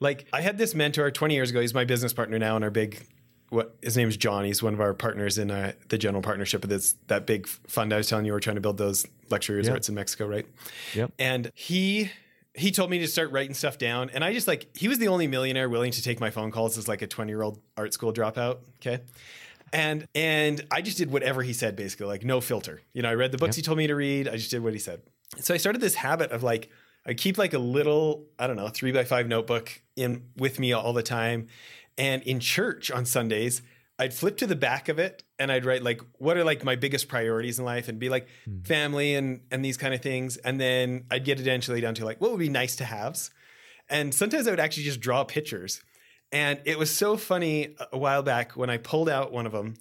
Like 0.00 0.26
I 0.32 0.40
had 0.40 0.58
this 0.58 0.74
mentor 0.74 1.10
20 1.10 1.34
years 1.34 1.50
ago. 1.50 1.60
He's 1.60 1.74
my 1.74 1.84
business 1.84 2.12
partner 2.12 2.38
now 2.38 2.56
in 2.56 2.62
our 2.62 2.70
big. 2.70 3.06
What 3.50 3.76
his 3.80 3.96
name 3.96 4.08
is 4.08 4.16
John. 4.18 4.44
He's 4.44 4.62
one 4.62 4.74
of 4.74 4.80
our 4.80 4.92
partners 4.92 5.38
in 5.38 5.50
uh, 5.50 5.72
the 5.88 5.96
general 5.96 6.22
partnership 6.22 6.64
of 6.64 6.70
this 6.70 6.96
that 7.06 7.24
big 7.26 7.46
fund 7.46 7.94
I 7.94 7.96
was 7.96 8.06
telling 8.06 8.26
you 8.26 8.32
we're 8.32 8.40
trying 8.40 8.56
to 8.56 8.60
build 8.60 8.76
those 8.76 9.06
luxury 9.30 9.56
resorts 9.56 9.88
yep. 9.88 9.92
in 9.92 9.94
Mexico, 9.94 10.26
right? 10.26 10.46
Yep. 10.94 11.12
And 11.18 11.50
he 11.54 12.10
he 12.58 12.70
told 12.70 12.90
me 12.90 12.98
to 12.98 13.06
start 13.06 13.30
writing 13.32 13.54
stuff 13.54 13.78
down 13.78 14.10
and 14.10 14.24
i 14.24 14.32
just 14.32 14.48
like 14.48 14.68
he 14.76 14.88
was 14.88 14.98
the 14.98 15.08
only 15.08 15.26
millionaire 15.26 15.68
willing 15.68 15.92
to 15.92 16.02
take 16.02 16.20
my 16.20 16.30
phone 16.30 16.50
calls 16.50 16.76
as 16.78 16.88
like 16.88 17.02
a 17.02 17.06
20 17.06 17.30
year 17.30 17.42
old 17.42 17.60
art 17.76 17.92
school 17.92 18.12
dropout 18.12 18.58
okay? 18.80 19.02
And 19.72 20.06
and 20.14 20.64
i 20.70 20.80
just 20.80 20.98
did 20.98 21.10
whatever 21.10 21.42
he 21.42 21.52
said 21.52 21.76
basically 21.76 22.06
like 22.06 22.24
no 22.24 22.40
filter. 22.40 22.80
You 22.92 23.02
know 23.02 23.10
i 23.10 23.14
read 23.14 23.32
the 23.32 23.38
books 23.38 23.56
yep. 23.56 23.56
he 23.56 23.62
told 23.62 23.78
me 23.78 23.86
to 23.86 23.94
read 23.94 24.28
i 24.28 24.32
just 24.32 24.50
did 24.50 24.62
what 24.62 24.72
he 24.72 24.78
said. 24.78 25.02
So 25.38 25.54
i 25.54 25.56
started 25.56 25.80
this 25.80 25.94
habit 25.94 26.30
of 26.30 26.42
like 26.42 26.70
i 27.06 27.14
keep 27.14 27.38
like 27.38 27.54
a 27.54 27.58
little 27.58 28.26
i 28.38 28.46
don't 28.46 28.56
know 28.56 28.68
three 28.68 28.92
by 28.92 29.04
five 29.04 29.28
notebook 29.28 29.82
in 29.96 30.24
with 30.36 30.58
me 30.58 30.72
all 30.72 30.92
the 30.92 31.02
time 31.02 31.48
and 31.96 32.22
in 32.22 32.40
church 32.40 32.90
on 32.90 33.04
sundays 33.04 33.62
I'd 33.98 34.14
flip 34.14 34.36
to 34.38 34.46
the 34.46 34.56
back 34.56 34.88
of 34.88 34.98
it 34.98 35.24
and 35.38 35.50
I'd 35.50 35.64
write 35.64 35.82
like 35.82 36.00
what 36.18 36.36
are 36.36 36.44
like 36.44 36.64
my 36.64 36.76
biggest 36.76 37.08
priorities 37.08 37.58
in 37.58 37.64
life 37.64 37.88
and 37.88 37.98
be 37.98 38.08
like 38.08 38.28
mm. 38.48 38.64
family 38.66 39.14
and 39.14 39.40
and 39.50 39.64
these 39.64 39.76
kind 39.76 39.92
of 39.92 40.00
things. 40.00 40.36
And 40.36 40.60
then 40.60 41.04
I'd 41.10 41.24
get 41.24 41.40
eventually 41.40 41.80
down 41.80 41.94
to 41.94 42.04
like 42.04 42.20
what 42.20 42.30
would 42.30 42.40
be 42.40 42.48
nice 42.48 42.76
to 42.76 42.84
haves. 42.84 43.30
And 43.90 44.14
sometimes 44.14 44.46
I 44.46 44.50
would 44.50 44.60
actually 44.60 44.84
just 44.84 45.00
draw 45.00 45.24
pictures. 45.24 45.80
And 46.30 46.60
it 46.64 46.78
was 46.78 46.94
so 46.94 47.16
funny 47.16 47.74
a 47.92 47.98
while 47.98 48.22
back 48.22 48.52
when 48.52 48.70
I 48.70 48.76
pulled 48.76 49.08
out 49.08 49.32
one 49.32 49.46
of 49.46 49.52
them 49.52 49.74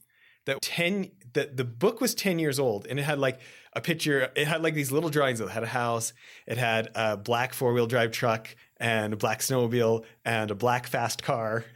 that 0.45 0.61
10 0.61 1.11
that 1.33 1.57
the 1.57 1.65
book 1.65 2.01
was 2.01 2.15
10 2.15 2.39
years 2.39 2.57
old 2.57 2.87
and 2.87 2.99
it 2.99 3.03
had 3.03 3.19
like 3.19 3.39
a 3.73 3.81
picture 3.81 4.31
it 4.35 4.47
had 4.47 4.63
like 4.63 4.73
these 4.73 4.91
little 4.91 5.09
drawings. 5.11 5.41
It 5.41 5.49
had 5.49 5.63
a 5.63 5.67
house 5.67 6.13
it 6.47 6.57
had 6.57 6.89
a 6.95 7.17
black 7.17 7.53
four-wheel 7.53 7.85
drive 7.85 8.11
truck 8.11 8.55
and 8.79 9.13
a 9.13 9.17
black 9.17 9.39
snowmobile 9.39 10.05
and 10.25 10.49
a 10.49 10.55
black 10.55 10.87
fast 10.87 11.21
car. 11.21 11.65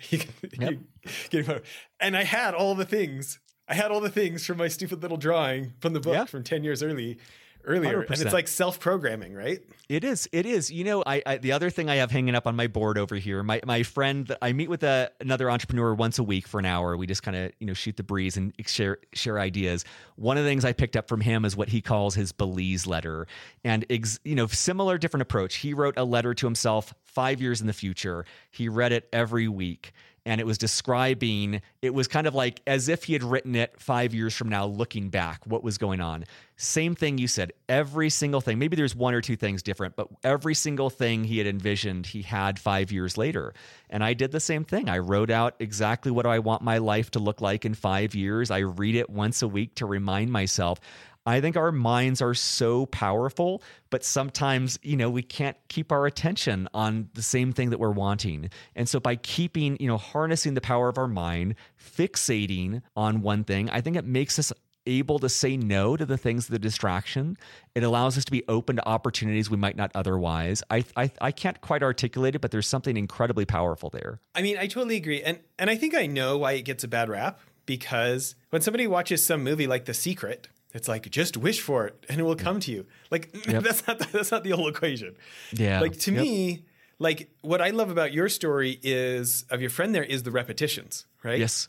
Yep 0.60 1.64
and 2.02 2.18
I 2.18 2.24
had 2.24 2.54
all 2.54 2.76
the 2.76 2.86
things. 2.86 3.40
I 3.68 3.74
had 3.74 3.92
all 3.92 4.02
the 4.02 4.10
things 4.10 4.46
from 4.46 4.58
my 4.58 4.68
stupid 4.68 5.02
little 5.02 5.18
drawing 5.18 5.74
from 5.80 5.94
the 5.94 6.00
book 6.00 6.14
yeah. 6.14 6.26
from 6.26 6.44
ten 6.44 6.64
years 6.64 6.84
early 6.84 7.20
earlier. 7.66 8.04
100%. 8.04 8.10
and 8.10 8.22
it's 8.22 8.34
like 8.34 8.48
self-programming 8.48 9.34
right? 9.34 9.60
It 9.90 10.04
is. 10.04 10.28
It 10.32 10.46
is. 10.46 10.72
You 10.72 10.84
know 10.84 11.04
I, 11.06 11.22
I, 11.26 11.38
the 11.38 11.52
other 11.52 11.70
thing 11.70 11.90
i 11.90 11.96
have 11.96 12.12
hanging 12.12 12.36
up 12.36 12.48
on 12.48 12.56
my 12.56 12.68
board 12.68 12.98
over 12.98 13.16
here 13.16 13.44
my 13.44 13.62
my 13.66 13.84
friend 13.84 14.36
i 14.42 14.54
meet 14.54 14.70
with 14.70 14.84
a, 14.84 15.12
another 15.20 15.50
entrepreneur 15.50 15.94
once 15.94 16.20
a 16.20 16.24
week 16.24 16.48
for 16.48 16.60
an 16.60 16.66
hour. 16.66 16.96
We 16.98 17.08
just 17.08 17.24
kind 17.24 17.38
of 17.38 17.52
you 17.60 17.68
know 17.68 17.74
shoot 17.74 17.98
the 17.98 18.04
breeze 18.04 18.38
and 18.38 18.54
share 18.66 18.98
share 19.14 19.40
ideas. 19.40 19.86
One 20.16 20.38
of 20.38 20.44
the 20.44 20.50
things 20.50 20.66
i 20.66 20.74
picked 20.74 20.96
up 20.96 21.08
from 21.08 21.22
him 21.22 21.46
is 21.46 21.56
what 21.56 21.70
he 21.70 21.82
calls 21.82 22.16
his 22.16 22.32
belize 22.32 22.88
letter. 22.88 23.28
And 23.64 23.86
ex, 23.90 24.20
you 24.24 24.36
know 24.36 24.48
similar 24.48 24.98
different 24.98 25.22
approach. 25.22 25.56
He 25.56 25.74
wrote 25.74 25.98
a 25.98 26.04
letter 26.04 26.34
to 26.34 26.46
himself 26.46 26.94
five 27.04 27.42
years 27.42 27.62
in 27.62 27.68
the 27.68 27.74
future. 27.74 28.26
He 28.50 28.70
read 28.70 28.92
it 28.92 29.10
every 29.12 29.48
week 29.48 29.94
and 30.26 30.40
it 30.40 30.46
was 30.46 30.58
describing 30.58 31.62
it 31.82 31.94
was 31.94 32.08
kind 32.08 32.28
of 32.28 32.36
like 32.36 32.62
as 32.68 32.90
if 32.90 33.06
he 33.06 33.14
had 33.14 33.24
written 33.24 33.56
it 33.56 33.74
five 33.80 34.14
years 34.14 34.36
from 34.36 34.50
now 34.50 34.66
looking 34.66 35.10
back 35.10 35.46
what 35.46 35.64
was 35.64 35.78
going 35.78 36.00
on. 36.00 36.26
Same 36.58 36.94
thing 36.94 37.18
you 37.18 37.28
said 37.28 37.54
every 37.68 38.10
single 38.10 38.40
thing 38.40 38.60
maybe 38.60 38.76
there's 38.76 38.96
one 38.96 39.14
or 39.14 39.22
two 39.22 39.36
things 39.36 39.64
different 39.64 39.96
but 39.96 40.08
every 40.24 40.54
single 40.54 40.90
thing 40.90 41.24
he 41.24 41.40
had 41.40 41.48
envisioned 41.48 42.06
he 42.06 42.22
had 42.22 42.60
five 42.60 42.92
years 42.92 43.18
later. 43.18 43.54
And 43.90 44.04
i 44.04 44.14
did 44.14 44.32
the 44.32 44.40
same 44.40 44.64
thing. 44.64 44.90
I 44.90 45.00
wrote 45.00 45.32
out 45.32 45.56
exactly 45.60 46.12
what 46.12 46.26
i 46.26 46.40
want 46.40 46.62
my 46.62 46.78
life 46.78 47.12
to 47.12 47.20
look 47.20 47.42
like 47.42 47.66
in 47.66 47.74
five 47.74 48.14
years. 48.14 48.52
I 48.52 48.60
read 48.60 48.96
it 48.96 49.10
once 49.10 49.42
a 49.42 49.48
week 49.48 49.76
to 49.76 49.86
remind 49.86 50.32
myself 50.32 50.80
I 51.26 51.40
think 51.40 51.56
our 51.56 51.72
minds 51.72 52.22
are 52.22 52.34
so 52.34 52.88
powerful, 52.88 53.62
but 53.90 54.04
sometimes, 54.04 54.80
you 54.82 54.98
know, 54.98 55.10
we 55.10 55.22
can't 55.22 55.58
keep 55.68 55.92
our 55.92 56.06
attention 56.06 56.68
on 56.74 57.10
the 57.14 57.22
same 57.22 57.54
thing 57.54 57.70
that 57.70 57.80
we're 57.80 57.92
wanting. 57.92 58.50
And 58.76 58.90
so 58.90 59.00
by 59.00 59.18
keeping, 59.18 59.78
you 59.80 59.88
know, 59.88 59.98
harnessing 59.98 60.56
the 60.56 60.62
power 60.62 60.90
of 60.90 60.98
our 60.98 61.08
mind, 61.08 61.56
fixating 61.80 62.82
on 62.96 63.22
one 63.22 63.44
thing, 63.44 63.70
I 63.70 63.82
think 63.82 63.98
it 63.98 64.06
makes 64.06 64.40
us 64.40 64.52
able 64.88 65.20
to 65.20 65.30
say 65.30 65.58
no 65.58 65.96
to 65.96 66.06
the 66.06 66.18
things 66.18 66.48
the 66.48 66.58
distraction. 66.58 67.38
It 67.76 67.84
allows 67.84 68.18
us 68.18 68.26
to 68.26 68.32
be 68.32 68.44
open 68.48 68.78
to 68.78 68.88
opportunities 68.88 69.50
we 69.50 69.58
might 69.58 69.78
not 69.78 69.92
otherwise. 69.94 70.64
I, 70.72 70.84
I 70.96 71.12
i 71.22 71.32
can't 71.32 71.62
quite 71.62 71.84
articulate 71.84 72.36
it 72.36 72.40
but 72.40 72.50
there's 72.52 72.68
something 72.68 72.98
incredibly 72.98 73.46
powerful 73.46 73.90
there. 73.92 74.20
I 74.34 74.42
mean 74.42 74.58
i 74.58 74.68
totally 74.68 74.96
agree. 74.96 75.22
And 75.22 75.40
and 75.60 75.70
i 75.70 75.76
think 75.76 75.94
i 75.94 76.08
know 76.08 76.40
why 76.40 76.54
it 76.54 76.64
gets 76.64 76.84
a 76.84 76.88
bad 76.88 77.10
rap 77.10 77.40
because 77.66 78.36
when 78.50 78.62
somebody 78.62 78.88
watches 78.88 79.24
some 79.24 79.44
movie 79.44 79.68
like 79.68 79.86
the 79.86 79.94
secret 79.94 80.48
It's 80.74 80.88
like 80.88 81.10
just 81.10 81.38
wish 81.38 81.62
for 81.62 81.88
it 81.88 82.06
and 82.10 82.20
it 82.20 82.24
will 82.24 82.36
come 82.36 82.60
to 82.62 82.72
you. 82.72 82.86
Like 83.10 83.36
yep. 83.48 83.64
that's 83.64 83.86
not 83.88 84.00
the, 84.00 84.08
that's 84.12 84.32
not 84.32 84.44
the 84.44 84.52
whole 84.52 84.68
equation. 84.68 85.16
Yeah. 85.52 85.80
Like 85.82 85.98
to 86.00 86.12
yep. 86.12 86.22
me, 86.24 86.66
like 87.00 87.30
what 87.42 87.62
I 87.62 87.72
love 87.72 87.90
about 87.90 88.14
your 88.14 88.30
story 88.30 88.80
is 88.84 89.46
of 89.50 89.62
your 89.62 89.70
friend 89.70 89.94
there 89.94 90.04
is 90.04 90.24
the 90.24 90.32
repetitions, 90.32 91.06
right? 91.24 91.40
Yes. 91.40 91.68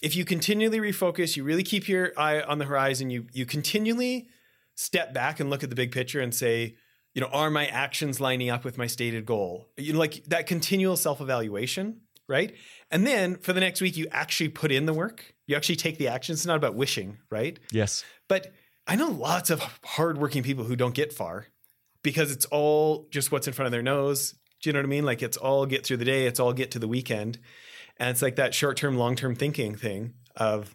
If 0.00 0.16
you 0.16 0.24
continually 0.24 0.80
refocus, 0.80 1.36
you 1.36 1.44
really 1.44 1.62
keep 1.62 1.88
your 1.88 2.12
eye 2.16 2.40
on 2.40 2.58
the 2.58 2.64
horizon, 2.64 3.10
you 3.10 3.26
you 3.32 3.46
continually 3.46 4.28
step 4.74 5.12
back 5.12 5.38
and 5.38 5.50
look 5.50 5.62
at 5.62 5.70
the 5.70 5.76
big 5.76 5.92
picture 5.92 6.20
and 6.20 6.34
say, 6.34 6.74
you 7.14 7.20
know, 7.20 7.28
are 7.28 7.50
my 7.50 7.66
actions 7.66 8.20
lining 8.20 8.50
up 8.50 8.64
with 8.64 8.78
my 8.78 8.86
stated 8.86 9.26
goal? 9.26 9.68
You 9.76 9.92
know, 9.92 9.98
like 9.98 10.24
that 10.24 10.46
continual 10.46 10.96
self-evaluation, 10.96 12.00
right? 12.26 12.54
And 12.90 13.06
then 13.06 13.36
for 13.36 13.52
the 13.52 13.60
next 13.60 13.80
week, 13.80 13.96
you 13.96 14.06
actually 14.10 14.48
put 14.48 14.72
in 14.72 14.86
the 14.86 14.94
work. 14.94 15.34
You 15.46 15.56
actually 15.56 15.76
take 15.76 15.98
the 15.98 16.08
action. 16.08 16.32
It's 16.32 16.46
not 16.46 16.56
about 16.56 16.74
wishing, 16.74 17.18
right? 17.30 17.58
Yes. 17.70 18.04
But 18.32 18.50
I 18.86 18.96
know 18.96 19.10
lots 19.10 19.50
of 19.50 19.62
hardworking 19.84 20.42
people 20.42 20.64
who 20.64 20.74
don't 20.74 20.94
get 20.94 21.12
far 21.12 21.48
because 22.02 22.32
it's 22.32 22.46
all 22.46 23.06
just 23.10 23.30
what's 23.30 23.46
in 23.46 23.52
front 23.52 23.66
of 23.66 23.72
their 23.72 23.82
nose. 23.82 24.34
Do 24.62 24.70
you 24.70 24.72
know 24.72 24.78
what 24.78 24.86
I 24.86 24.88
mean? 24.88 25.04
Like 25.04 25.20
it's 25.20 25.36
all 25.36 25.66
get 25.66 25.84
through 25.84 25.98
the 25.98 26.06
day, 26.06 26.24
it's 26.24 26.40
all 26.40 26.54
get 26.54 26.70
to 26.70 26.78
the 26.78 26.88
weekend. 26.88 27.38
And 27.98 28.08
it's 28.08 28.22
like 28.22 28.36
that 28.36 28.54
short 28.54 28.78
term, 28.78 28.96
long 28.96 29.16
term 29.16 29.34
thinking 29.34 29.74
thing 29.74 30.14
of, 30.34 30.74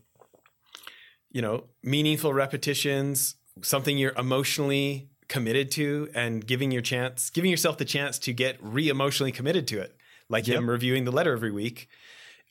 you 1.32 1.41
know, 1.41 1.63
meaningful 1.82 2.32
repetitions, 2.32 3.38
something 3.63 3.98
you're 3.98 4.13
emotionally 4.15 5.10
committed 5.28 5.72
to 5.72 6.10
and 6.13 6.46
giving 6.46 6.70
your 6.70 6.84
chance, 6.84 7.32
giving 7.32 7.50
yourself 7.50 7.80
the 7.80 7.86
chance 7.86 8.20
to 8.20 8.34
get 8.34 8.60
re 8.62 8.88
emotionally 8.88 9.32
committed 9.32 9.67
to 9.70 9.80
it. 9.80 9.96
Like 10.30 10.46
yep. 10.46 10.60
him 10.60 10.70
reviewing 10.70 11.06
the 11.06 11.12
letter 11.12 11.34
every 11.34 11.52
week. 11.52 11.88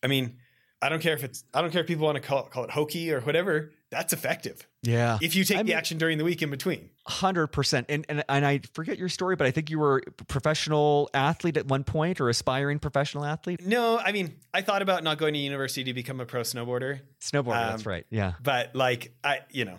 I 0.02 0.08
mean, 0.08 0.38
I 0.82 0.88
don't 0.88 1.00
care 1.00 1.14
if 1.14 1.24
it's 1.24 1.44
I 1.54 1.62
don't 1.62 1.70
care 1.70 1.82
if 1.82 1.86
people 1.86 2.06
want 2.06 2.16
to 2.16 2.22
call 2.22 2.46
it, 2.46 2.50
call 2.50 2.64
it 2.64 2.70
hokey 2.70 3.12
or 3.12 3.20
whatever. 3.20 3.70
That's 3.90 4.12
effective. 4.12 4.66
Yeah. 4.86 5.18
If 5.20 5.34
you 5.34 5.44
take 5.44 5.58
I 5.58 5.62
the 5.62 5.68
mean, 5.68 5.76
action 5.76 5.98
during 5.98 6.18
the 6.18 6.24
week 6.24 6.42
in 6.42 6.50
between. 6.50 6.90
Hundred 7.06 7.48
percent. 7.48 7.86
And 7.88 8.06
and 8.08 8.24
and 8.28 8.46
I 8.46 8.60
forget 8.72 8.98
your 8.98 9.08
story, 9.08 9.36
but 9.36 9.46
I 9.46 9.50
think 9.50 9.70
you 9.70 9.78
were 9.78 10.02
a 10.06 10.24
professional 10.24 11.10
athlete 11.14 11.56
at 11.56 11.66
one 11.66 11.84
point 11.84 12.20
or 12.20 12.28
aspiring 12.28 12.78
professional 12.78 13.24
athlete. 13.24 13.64
No, 13.64 13.98
I 13.98 14.12
mean 14.12 14.36
I 14.54 14.62
thought 14.62 14.82
about 14.82 15.04
not 15.04 15.18
going 15.18 15.34
to 15.34 15.40
university 15.40 15.84
to 15.84 15.94
become 15.94 16.20
a 16.20 16.26
pro 16.26 16.42
snowboarder. 16.42 17.00
Snowboarder, 17.20 17.64
um, 17.64 17.70
that's 17.70 17.86
right. 17.86 18.06
Yeah. 18.10 18.34
But 18.42 18.74
like 18.74 19.12
I, 19.24 19.40
you 19.50 19.64
know, 19.64 19.78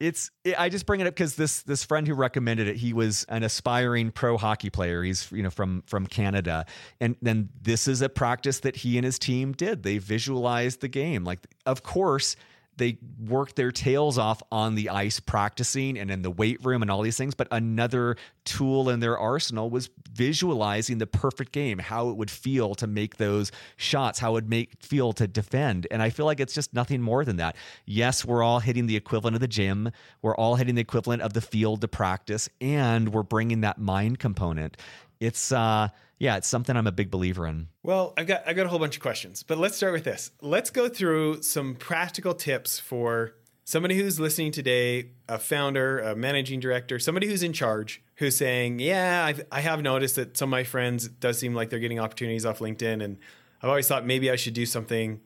it's 0.00 0.30
I 0.58 0.70
just 0.70 0.86
bring 0.86 1.00
it 1.00 1.06
up 1.06 1.14
because 1.14 1.36
this 1.36 1.62
this 1.62 1.84
friend 1.84 2.08
who 2.08 2.14
recommended 2.14 2.66
it, 2.66 2.76
he 2.76 2.92
was 2.92 3.24
an 3.28 3.42
aspiring 3.42 4.10
pro 4.10 4.38
hockey 4.38 4.70
player. 4.70 5.02
He's 5.02 5.30
you 5.30 5.42
know 5.42 5.50
from 5.50 5.82
from 5.86 6.06
Canada, 6.06 6.64
and 7.00 7.16
then 7.20 7.50
this 7.60 7.86
is 7.86 8.00
a 8.00 8.08
practice 8.08 8.60
that 8.60 8.76
he 8.76 8.96
and 8.96 9.04
his 9.04 9.18
team 9.18 9.52
did. 9.52 9.82
They 9.82 9.98
visualized 9.98 10.80
the 10.80 10.88
game. 10.88 11.24
Like, 11.24 11.40
of 11.66 11.82
course, 11.82 12.34
they 12.76 12.98
work 13.18 13.54
their 13.54 13.70
tails 13.70 14.16
off 14.16 14.42
on 14.50 14.74
the 14.74 14.88
ice 14.88 15.20
practicing 15.20 15.98
and 15.98 16.10
in 16.10 16.22
the 16.22 16.30
weight 16.30 16.64
room 16.64 16.82
and 16.82 16.90
all 16.90 17.02
these 17.02 17.16
things. 17.16 17.34
But 17.34 17.48
another 17.50 18.16
tool 18.44 18.88
in 18.88 19.00
their 19.00 19.18
arsenal 19.18 19.68
was 19.68 19.90
visualizing 20.12 20.98
the 20.98 21.06
perfect 21.06 21.52
game, 21.52 21.78
how 21.78 22.08
it 22.08 22.16
would 22.16 22.30
feel 22.30 22.74
to 22.76 22.86
make 22.86 23.16
those 23.16 23.52
shots, 23.76 24.18
how 24.18 24.30
it 24.30 24.32
would 24.32 24.50
make 24.50 24.82
feel 24.82 25.12
to 25.14 25.26
defend. 25.26 25.86
And 25.90 26.02
I 26.02 26.10
feel 26.10 26.26
like 26.26 26.40
it's 26.40 26.54
just 26.54 26.72
nothing 26.72 27.02
more 27.02 27.24
than 27.24 27.36
that. 27.36 27.56
Yes, 27.84 28.24
we're 28.24 28.42
all 28.42 28.60
hitting 28.60 28.86
the 28.86 28.96
equivalent 28.96 29.36
of 29.36 29.40
the 29.40 29.48
gym. 29.48 29.90
We're 30.22 30.36
all 30.36 30.56
hitting 30.56 30.74
the 30.74 30.80
equivalent 30.80 31.22
of 31.22 31.32
the 31.34 31.40
field 31.40 31.82
to 31.82 31.88
practice, 31.88 32.48
and 32.60 33.12
we're 33.12 33.22
bringing 33.22 33.60
that 33.60 33.78
mind 33.78 34.18
component. 34.18 34.76
It's 35.20 35.52
uh 35.52 35.88
yeah, 36.18 36.36
it's 36.36 36.48
something 36.48 36.76
I'm 36.76 36.86
a 36.86 36.92
big 36.92 37.10
believer 37.10 37.46
in. 37.46 37.68
Well, 37.82 38.12
I've 38.16 38.26
got 38.26 38.42
I've 38.46 38.56
got 38.56 38.66
a 38.66 38.68
whole 38.68 38.78
bunch 38.78 38.96
of 38.96 39.02
questions, 39.02 39.42
but 39.42 39.58
let's 39.58 39.76
start 39.76 39.92
with 39.92 40.04
this. 40.04 40.30
Let's 40.40 40.70
go 40.70 40.88
through 40.88 41.42
some 41.42 41.74
practical 41.74 42.34
tips 42.34 42.78
for 42.78 43.36
somebody 43.64 43.96
who's 43.96 44.18
listening 44.18 44.50
today, 44.50 45.12
a 45.28 45.38
founder, 45.38 46.00
a 46.00 46.16
managing 46.16 46.58
director, 46.58 46.98
somebody 46.98 47.28
who's 47.28 47.42
in 47.42 47.52
charge, 47.52 48.02
who's 48.16 48.36
saying, 48.36 48.80
"Yeah, 48.80 49.24
I've, 49.24 49.46
I 49.52 49.60
have 49.60 49.80
noticed 49.80 50.16
that 50.16 50.36
some 50.36 50.48
of 50.48 50.50
my 50.50 50.64
friends 50.64 51.08
does 51.08 51.38
seem 51.38 51.54
like 51.54 51.70
they're 51.70 51.78
getting 51.78 52.00
opportunities 52.00 52.44
off 52.44 52.58
LinkedIn, 52.58 53.02
and 53.02 53.18
I've 53.62 53.68
always 53.68 53.88
thought 53.88 54.04
maybe 54.06 54.30
I 54.30 54.36
should 54.36 54.54
do 54.54 54.66
something." 54.66 55.20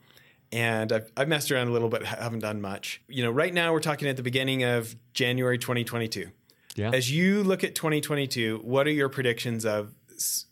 And 0.53 0.93
I've, 0.93 1.11
I've 1.17 1.27
messed 1.27 1.51
around 1.51 1.67
a 1.67 1.73
little 1.73 1.89
bit, 1.89 2.05
haven't 2.05 2.41
done 2.41 2.61
much. 2.61 3.03
You 3.09 3.25
know, 3.25 3.31
right 3.33 3.53
now 3.53 3.73
we're 3.73 3.81
talking 3.81 4.07
at 4.07 4.17
the 4.17 4.23
beginning 4.23 4.63
of 4.63 4.95
January 5.13 5.59
2022. 5.59 6.31
Yeah. 6.75 6.91
As 6.93 7.11
you 7.11 7.43
look 7.45 7.65
at 7.65 7.75
2022, 7.75 8.61
what 8.63 8.87
are 8.87 8.91
your 8.91 9.09
predictions 9.09 9.65
of 9.65 9.95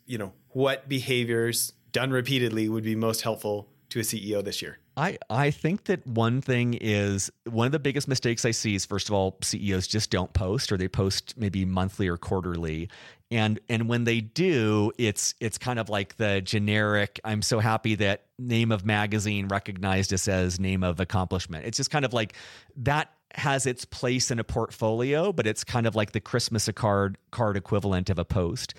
you 0.05 0.17
know, 0.17 0.33
what 0.49 0.89
behaviors 0.89 1.73
done 1.91 2.11
repeatedly 2.11 2.69
would 2.69 2.83
be 2.83 2.95
most 2.95 3.21
helpful 3.21 3.69
to 3.89 3.99
a 3.99 4.03
CEO 4.03 4.43
this 4.43 4.61
year? 4.61 4.79
I, 4.95 5.17
I 5.29 5.49
think 5.49 5.85
that 5.85 6.05
one 6.05 6.41
thing 6.41 6.75
is 6.75 7.31
one 7.49 7.65
of 7.65 7.71
the 7.71 7.79
biggest 7.79 8.07
mistakes 8.07 8.45
I 8.45 8.51
see 8.51 8.75
is 8.75 8.85
first 8.85 9.09
of 9.09 9.15
all 9.15 9.37
CEOs 9.41 9.87
just 9.87 10.11
don't 10.11 10.31
post 10.33 10.71
or 10.71 10.77
they 10.77 10.87
post 10.87 11.35
maybe 11.35 11.65
monthly 11.65 12.07
or 12.07 12.17
quarterly 12.17 12.89
and 13.31 13.59
and 13.69 13.89
when 13.89 14.03
they 14.03 14.21
do 14.21 14.91
it's 14.99 15.33
it's 15.39 15.57
kind 15.57 15.79
of 15.79 15.89
like 15.89 16.17
the 16.17 16.41
generic 16.41 17.19
I'm 17.23 17.41
so 17.41 17.59
happy 17.59 17.95
that 17.95 18.25
name 18.37 18.71
of 18.71 18.85
magazine 18.85 19.47
recognized 19.47 20.13
us 20.13 20.27
as 20.27 20.59
name 20.59 20.83
of 20.83 20.99
accomplishment 20.99 21.65
it's 21.65 21.77
just 21.77 21.89
kind 21.89 22.05
of 22.05 22.13
like 22.13 22.35
that 22.77 23.09
has 23.35 23.65
its 23.65 23.85
place 23.85 24.31
in 24.31 24.39
a 24.39 24.43
portfolio 24.43 25.33
but 25.33 25.47
it's 25.47 25.63
kind 25.63 25.87
of 25.87 25.95
like 25.95 26.11
the 26.11 26.21
Christmas 26.21 26.69
card 26.75 27.17
card 27.31 27.57
equivalent 27.57 28.09
of 28.09 28.19
a 28.19 28.25
post 28.25 28.73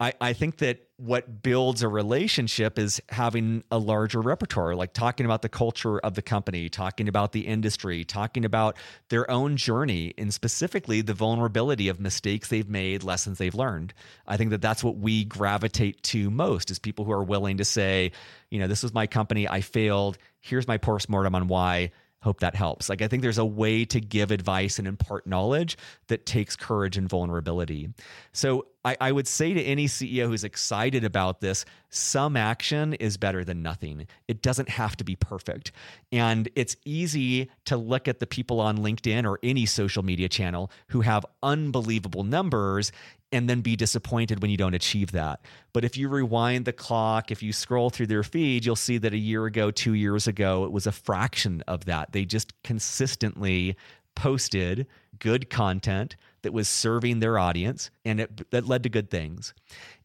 I, 0.00 0.14
I 0.18 0.32
think 0.32 0.56
that 0.58 0.88
what 0.96 1.42
builds 1.42 1.82
a 1.82 1.88
relationship 1.88 2.78
is 2.78 3.02
having 3.10 3.62
a 3.70 3.76
larger 3.76 4.20
repertoire, 4.22 4.74
like 4.74 4.94
talking 4.94 5.26
about 5.26 5.42
the 5.42 5.50
culture 5.50 5.98
of 5.98 6.14
the 6.14 6.22
company, 6.22 6.70
talking 6.70 7.06
about 7.06 7.32
the 7.32 7.46
industry, 7.46 8.04
talking 8.04 8.46
about 8.46 8.78
their 9.10 9.30
own 9.30 9.58
journey, 9.58 10.14
and 10.16 10.32
specifically 10.32 11.02
the 11.02 11.12
vulnerability 11.12 11.88
of 11.88 12.00
mistakes 12.00 12.48
they've 12.48 12.68
made, 12.68 13.02
lessons 13.02 13.36
they've 13.36 13.54
learned. 13.54 13.92
I 14.26 14.38
think 14.38 14.50
that 14.50 14.62
that's 14.62 14.82
what 14.82 14.96
we 14.96 15.24
gravitate 15.24 16.02
to 16.04 16.30
most 16.30 16.70
is 16.70 16.78
people 16.78 17.04
who 17.04 17.12
are 17.12 17.24
willing 17.24 17.58
to 17.58 17.64
say, 17.64 18.12
you 18.48 18.58
know, 18.58 18.68
this 18.68 18.82
was 18.82 18.94
my 18.94 19.06
company, 19.06 19.46
I 19.46 19.60
failed. 19.60 20.16
Here's 20.40 20.66
my 20.66 20.78
postmortem 20.78 21.34
on 21.34 21.46
why 21.46 21.92
hope 22.22 22.40
that 22.40 22.54
helps. 22.54 22.88
Like, 22.88 23.02
I 23.02 23.08
think 23.08 23.22
there's 23.22 23.38
a 23.38 23.44
way 23.44 23.84
to 23.86 24.00
give 24.00 24.30
advice 24.30 24.78
and 24.78 24.86
impart 24.86 25.26
knowledge 25.26 25.76
that 26.08 26.26
takes 26.26 26.56
courage 26.56 26.96
and 26.96 27.08
vulnerability. 27.08 27.90
So, 28.32 28.66
I, 28.84 28.96
I, 28.98 29.12
would 29.12 29.28
say 29.28 29.52
to 29.52 29.62
any 29.62 29.86
CEO 29.86 30.26
who's 30.26 30.42
excited 30.42 31.04
about 31.04 31.42
this, 31.42 31.66
some 31.90 32.34
action 32.34 32.94
is 32.94 33.18
better 33.18 33.44
than 33.44 33.62
nothing. 33.62 34.06
It 34.26 34.40
doesn't 34.40 34.70
have 34.70 34.96
to 34.96 35.04
be 35.04 35.16
perfect. 35.16 35.72
And 36.10 36.48
it's 36.54 36.76
easy 36.86 37.50
to 37.66 37.76
look 37.76 38.08
at 38.08 38.20
the 38.20 38.26
people 38.26 38.58
on 38.58 38.78
LinkedIn 38.78 39.26
or 39.26 39.38
any 39.42 39.66
social 39.66 40.02
media 40.02 40.30
channel 40.30 40.70
who 40.88 41.02
have 41.02 41.26
unbelievable 41.42 42.24
numbers 42.24 42.90
and 43.32 43.48
then 43.48 43.60
be 43.60 43.76
disappointed 43.76 44.42
when 44.42 44.50
you 44.50 44.56
don't 44.56 44.74
achieve 44.74 45.12
that. 45.12 45.40
But 45.72 45.84
if 45.84 45.96
you 45.96 46.08
rewind 46.08 46.64
the 46.64 46.72
clock, 46.72 47.30
if 47.30 47.42
you 47.42 47.52
scroll 47.52 47.90
through 47.90 48.08
their 48.08 48.22
feed, 48.22 48.64
you'll 48.64 48.76
see 48.76 48.98
that 48.98 49.12
a 49.12 49.18
year 49.18 49.46
ago, 49.46 49.70
two 49.70 49.94
years 49.94 50.26
ago, 50.26 50.64
it 50.64 50.72
was 50.72 50.86
a 50.86 50.92
fraction 50.92 51.62
of 51.68 51.84
that. 51.84 52.12
They 52.12 52.24
just 52.24 52.60
consistently 52.62 53.76
posted 54.16 54.86
good 55.18 55.50
content 55.50 56.16
that 56.42 56.52
was 56.52 56.68
serving 56.68 57.20
their 57.20 57.38
audience 57.38 57.90
and 58.04 58.20
it, 58.20 58.50
that 58.50 58.66
led 58.66 58.82
to 58.82 58.88
good 58.88 59.10
things. 59.10 59.52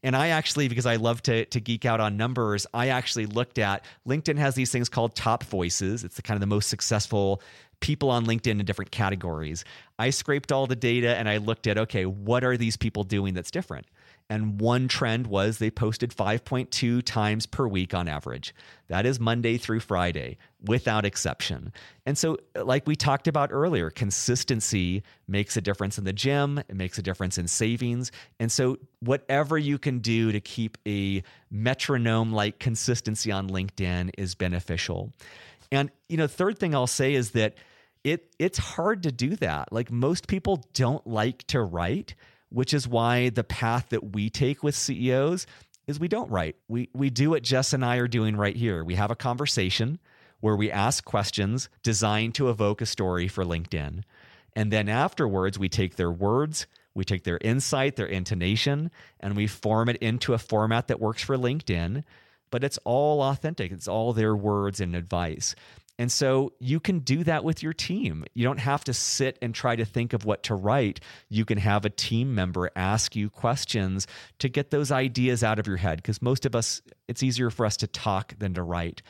And 0.02 0.14
I 0.14 0.28
actually, 0.28 0.68
because 0.68 0.86
I 0.86 0.96
love 0.96 1.22
to, 1.22 1.46
to 1.46 1.60
geek 1.60 1.84
out 1.84 2.00
on 2.00 2.16
numbers, 2.16 2.66
I 2.74 2.88
actually 2.88 3.26
looked 3.26 3.58
at 3.58 3.84
LinkedIn 4.06 4.36
has 4.36 4.54
these 4.54 4.70
things 4.70 4.88
called 4.88 5.14
top 5.14 5.44
voices. 5.44 6.04
It's 6.04 6.16
the 6.16 6.22
kind 6.22 6.36
of 6.36 6.40
the 6.40 6.46
most 6.46 6.68
successful 6.68 7.40
people 7.80 8.10
on 8.10 8.26
LinkedIn 8.26 8.58
in 8.58 8.64
different 8.64 8.90
categories. 8.90 9.64
I 9.98 10.10
scraped 10.10 10.52
all 10.52 10.66
the 10.66 10.76
data 10.76 11.16
and 11.16 11.28
I 11.28 11.38
looked 11.38 11.66
at, 11.66 11.78
okay, 11.78 12.06
what 12.06 12.44
are 12.44 12.56
these 12.56 12.76
people 12.76 13.04
doing 13.04 13.34
that's 13.34 13.50
different? 13.50 13.86
And 14.28 14.60
one 14.60 14.88
trend 14.88 15.28
was 15.28 15.58
they 15.58 15.70
posted 15.70 16.10
5.2 16.10 17.02
times 17.04 17.46
per 17.46 17.68
week 17.68 17.94
on 17.94 18.08
average. 18.08 18.54
That 18.88 19.06
is 19.06 19.20
Monday 19.20 19.56
through 19.56 19.80
Friday 19.80 20.38
without 20.64 21.04
exception. 21.04 21.72
And 22.06 22.18
so, 22.18 22.36
like 22.56 22.88
we 22.88 22.96
talked 22.96 23.28
about 23.28 23.50
earlier, 23.52 23.88
consistency 23.88 25.04
makes 25.28 25.56
a 25.56 25.60
difference 25.60 25.96
in 25.96 26.04
the 26.04 26.12
gym, 26.12 26.58
it 26.58 26.74
makes 26.74 26.98
a 26.98 27.02
difference 27.02 27.38
in 27.38 27.46
savings. 27.46 28.10
And 28.40 28.50
so, 28.50 28.78
whatever 28.98 29.58
you 29.58 29.78
can 29.78 30.00
do 30.00 30.32
to 30.32 30.40
keep 30.40 30.76
a 30.88 31.22
metronome 31.50 32.32
like 32.32 32.58
consistency 32.58 33.30
on 33.30 33.48
LinkedIn 33.48 34.10
is 34.18 34.34
beneficial. 34.34 35.12
And, 35.72 35.90
you 36.08 36.16
know, 36.16 36.26
third 36.26 36.58
thing 36.58 36.74
I'll 36.74 36.86
say 36.86 37.14
is 37.14 37.32
that 37.32 37.54
it 38.04 38.34
it's 38.38 38.58
hard 38.58 39.02
to 39.04 39.12
do 39.12 39.36
that. 39.36 39.72
Like 39.72 39.90
most 39.90 40.28
people 40.28 40.64
don't 40.72 41.06
like 41.06 41.44
to 41.48 41.60
write 41.60 42.14
which 42.50 42.72
is 42.72 42.86
why 42.88 43.28
the 43.28 43.44
path 43.44 43.88
that 43.90 44.14
we 44.14 44.30
take 44.30 44.62
with 44.62 44.74
CEOs 44.74 45.46
is 45.86 46.00
we 46.00 46.08
don't 46.08 46.30
write. 46.30 46.56
We 46.68 46.88
we 46.94 47.10
do 47.10 47.30
what 47.30 47.42
Jess 47.42 47.72
and 47.72 47.84
I 47.84 47.96
are 47.96 48.08
doing 48.08 48.36
right 48.36 48.56
here. 48.56 48.84
We 48.84 48.94
have 48.94 49.10
a 49.10 49.16
conversation 49.16 49.98
where 50.40 50.56
we 50.56 50.70
ask 50.70 51.04
questions 51.04 51.68
designed 51.82 52.34
to 52.36 52.50
evoke 52.50 52.80
a 52.80 52.86
story 52.86 53.28
for 53.28 53.44
LinkedIn. 53.44 54.02
And 54.54 54.72
then 54.72 54.88
afterwards 54.88 55.58
we 55.58 55.68
take 55.68 55.96
their 55.96 56.10
words, 56.10 56.66
we 56.94 57.04
take 57.04 57.24
their 57.24 57.38
insight, 57.40 57.96
their 57.96 58.06
intonation, 58.06 58.90
and 59.20 59.36
we 59.36 59.46
form 59.46 59.88
it 59.88 59.96
into 59.96 60.34
a 60.34 60.38
format 60.38 60.88
that 60.88 61.00
works 61.00 61.22
for 61.22 61.36
LinkedIn, 61.36 62.04
but 62.50 62.64
it's 62.64 62.78
all 62.84 63.22
authentic. 63.22 63.72
It's 63.72 63.88
all 63.88 64.12
their 64.12 64.34
words 64.34 64.80
and 64.80 64.94
advice. 64.94 65.54
And 65.98 66.12
so 66.12 66.52
you 66.58 66.78
can 66.78 66.98
do 66.98 67.24
that 67.24 67.42
with 67.42 67.62
your 67.62 67.72
team. 67.72 68.24
You 68.34 68.44
don't 68.44 68.58
have 68.58 68.84
to 68.84 68.92
sit 68.92 69.38
and 69.40 69.54
try 69.54 69.76
to 69.76 69.84
think 69.84 70.12
of 70.12 70.26
what 70.26 70.42
to 70.44 70.54
write. 70.54 71.00
You 71.30 71.46
can 71.46 71.56
have 71.58 71.84
a 71.86 71.90
team 71.90 72.34
member 72.34 72.70
ask 72.76 73.16
you 73.16 73.30
questions 73.30 74.06
to 74.40 74.48
get 74.48 74.70
those 74.70 74.92
ideas 74.92 75.42
out 75.42 75.58
of 75.58 75.66
your 75.66 75.78
head 75.78 75.98
because 75.98 76.20
most 76.20 76.44
of 76.44 76.54
us, 76.54 76.82
it's 77.08 77.22
easier 77.22 77.48
for 77.48 77.64
us 77.64 77.78
to 77.78 77.86
talk 77.86 78.34
than 78.38 78.52
to 78.54 78.62
write. 78.62 79.00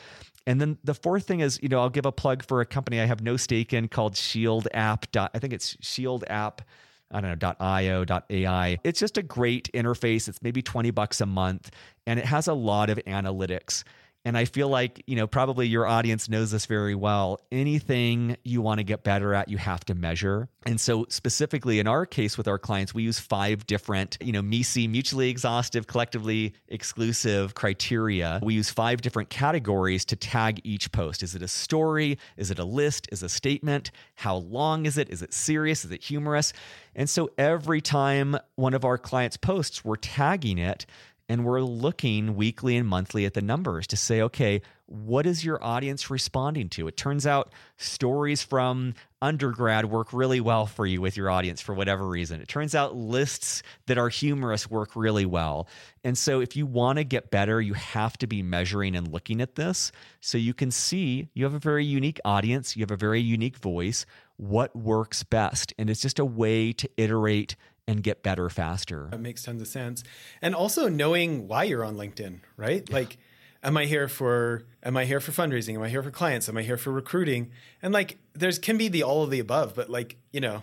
And 0.46 0.60
then 0.60 0.78
the 0.84 0.94
fourth 0.94 1.26
thing 1.26 1.40
is, 1.40 1.58
you 1.60 1.68
know, 1.68 1.80
I'll 1.80 1.90
give 1.90 2.06
a 2.06 2.12
plug 2.12 2.44
for 2.44 2.60
a 2.60 2.66
company 2.66 3.00
I 3.00 3.06
have 3.06 3.20
no 3.20 3.36
stake 3.36 3.72
in 3.72 3.88
called 3.88 4.16
Shield 4.16 4.68
App. 4.72 5.06
I 5.16 5.38
think 5.40 5.52
it's 5.52 5.76
Shield 5.80 6.24
App. 6.28 6.62
I 7.10 7.20
don't 7.20 7.40
know, 7.40 7.54
.io, 7.60 8.04
.ai. 8.30 8.78
It's 8.82 8.98
just 8.98 9.16
a 9.16 9.22
great 9.22 9.70
interface. 9.72 10.28
It's 10.28 10.42
maybe 10.42 10.62
20 10.62 10.90
bucks 10.90 11.20
a 11.20 11.26
month 11.26 11.70
and 12.06 12.18
it 12.18 12.24
has 12.24 12.48
a 12.48 12.54
lot 12.54 12.90
of 12.90 12.98
analytics. 13.06 13.84
And 14.26 14.36
I 14.36 14.44
feel 14.44 14.68
like, 14.68 15.04
you 15.06 15.14
know, 15.14 15.28
probably 15.28 15.68
your 15.68 15.86
audience 15.86 16.28
knows 16.28 16.50
this 16.50 16.66
very 16.66 16.96
well. 16.96 17.38
Anything 17.52 18.36
you 18.42 18.60
want 18.60 18.78
to 18.78 18.84
get 18.84 19.04
better 19.04 19.32
at, 19.34 19.48
you 19.48 19.56
have 19.56 19.84
to 19.84 19.94
measure. 19.94 20.48
And 20.66 20.80
so, 20.80 21.06
specifically 21.08 21.78
in 21.78 21.86
our 21.86 22.04
case 22.04 22.36
with 22.36 22.48
our 22.48 22.58
clients, 22.58 22.92
we 22.92 23.04
use 23.04 23.20
five 23.20 23.68
different, 23.68 24.18
you 24.20 24.32
know, 24.32 24.42
MECE, 24.42 24.88
mutually 24.88 25.30
exhaustive, 25.30 25.86
collectively 25.86 26.54
exclusive 26.66 27.54
criteria. 27.54 28.40
We 28.42 28.54
use 28.54 28.68
five 28.68 29.00
different 29.00 29.30
categories 29.30 30.04
to 30.06 30.16
tag 30.16 30.60
each 30.64 30.90
post. 30.90 31.22
Is 31.22 31.36
it 31.36 31.42
a 31.42 31.48
story? 31.48 32.18
Is 32.36 32.50
it 32.50 32.58
a 32.58 32.64
list? 32.64 33.06
Is 33.12 33.22
it 33.22 33.26
a 33.26 33.28
statement? 33.28 33.92
How 34.16 34.38
long 34.38 34.86
is 34.86 34.98
it? 34.98 35.08
Is 35.08 35.22
it 35.22 35.32
serious? 35.32 35.84
Is 35.84 35.92
it 35.92 36.02
humorous? 36.02 36.52
And 36.96 37.08
so, 37.08 37.30
every 37.38 37.80
time 37.80 38.36
one 38.56 38.74
of 38.74 38.84
our 38.84 38.98
clients 38.98 39.36
posts, 39.36 39.84
we're 39.84 39.94
tagging 39.94 40.58
it 40.58 40.84
and 41.28 41.44
we're 41.44 41.60
looking 41.60 42.36
weekly 42.36 42.76
and 42.76 42.86
monthly 42.86 43.24
at 43.24 43.34
the 43.34 43.42
numbers 43.42 43.86
to 43.88 43.96
say, 43.96 44.22
okay, 44.22 44.62
what 44.86 45.26
is 45.26 45.44
your 45.44 45.62
audience 45.62 46.10
responding 46.10 46.68
to? 46.68 46.86
It 46.86 46.96
turns 46.96 47.26
out 47.26 47.52
stories 47.76 48.44
from 48.44 48.94
undergrad 49.20 49.86
work 49.86 50.12
really 50.12 50.40
well 50.40 50.66
for 50.66 50.86
you 50.86 51.00
with 51.00 51.16
your 51.16 51.28
audience 51.28 51.60
for 51.60 51.74
whatever 51.74 52.06
reason. 52.06 52.40
It 52.40 52.46
turns 52.46 52.74
out 52.76 52.94
lists 52.94 53.64
that 53.86 53.98
are 53.98 54.08
humorous 54.08 54.70
work 54.70 54.94
really 54.94 55.26
well. 55.26 55.66
And 56.04 56.16
so, 56.16 56.40
if 56.40 56.54
you 56.54 56.66
want 56.66 56.98
to 56.98 57.04
get 57.04 57.32
better, 57.32 57.60
you 57.60 57.74
have 57.74 58.16
to 58.18 58.28
be 58.28 58.44
measuring 58.44 58.94
and 58.94 59.12
looking 59.12 59.40
at 59.40 59.56
this 59.56 59.90
so 60.20 60.38
you 60.38 60.54
can 60.54 60.70
see 60.70 61.28
you 61.34 61.42
have 61.44 61.54
a 61.54 61.58
very 61.58 61.84
unique 61.84 62.20
audience, 62.24 62.76
you 62.76 62.82
have 62.82 62.92
a 62.92 62.96
very 62.96 63.20
unique 63.20 63.58
voice, 63.58 64.06
what 64.36 64.76
works 64.76 65.24
best. 65.24 65.74
And 65.78 65.90
it's 65.90 66.02
just 66.02 66.20
a 66.20 66.24
way 66.24 66.72
to 66.74 66.88
iterate 66.96 67.56
and 67.86 68.02
get 68.02 68.22
better 68.22 68.48
faster. 68.48 69.08
That 69.10 69.20
makes 69.20 69.42
tons 69.42 69.62
of 69.62 69.68
sense. 69.68 70.02
And 70.42 70.54
also 70.54 70.88
knowing 70.88 71.48
why 71.48 71.64
you're 71.64 71.84
on 71.84 71.96
LinkedIn, 71.96 72.40
right? 72.56 72.90
Like 72.90 73.18
am 73.62 73.76
I 73.76 73.84
here 73.84 74.08
for 74.08 74.64
am 74.82 74.96
I 74.96 75.04
here 75.04 75.20
for 75.20 75.32
fundraising? 75.32 75.74
Am 75.74 75.82
I 75.82 75.88
here 75.88 76.02
for 76.02 76.10
clients? 76.10 76.48
Am 76.48 76.56
I 76.56 76.62
here 76.62 76.76
for 76.76 76.92
recruiting? 76.92 77.50
And 77.82 77.92
like 77.92 78.18
there's 78.34 78.58
can 78.58 78.78
be 78.78 78.88
the 78.88 79.02
all 79.02 79.22
of 79.22 79.30
the 79.30 79.40
above, 79.40 79.74
but 79.74 79.90
like, 79.90 80.16
you 80.32 80.40
know, 80.40 80.62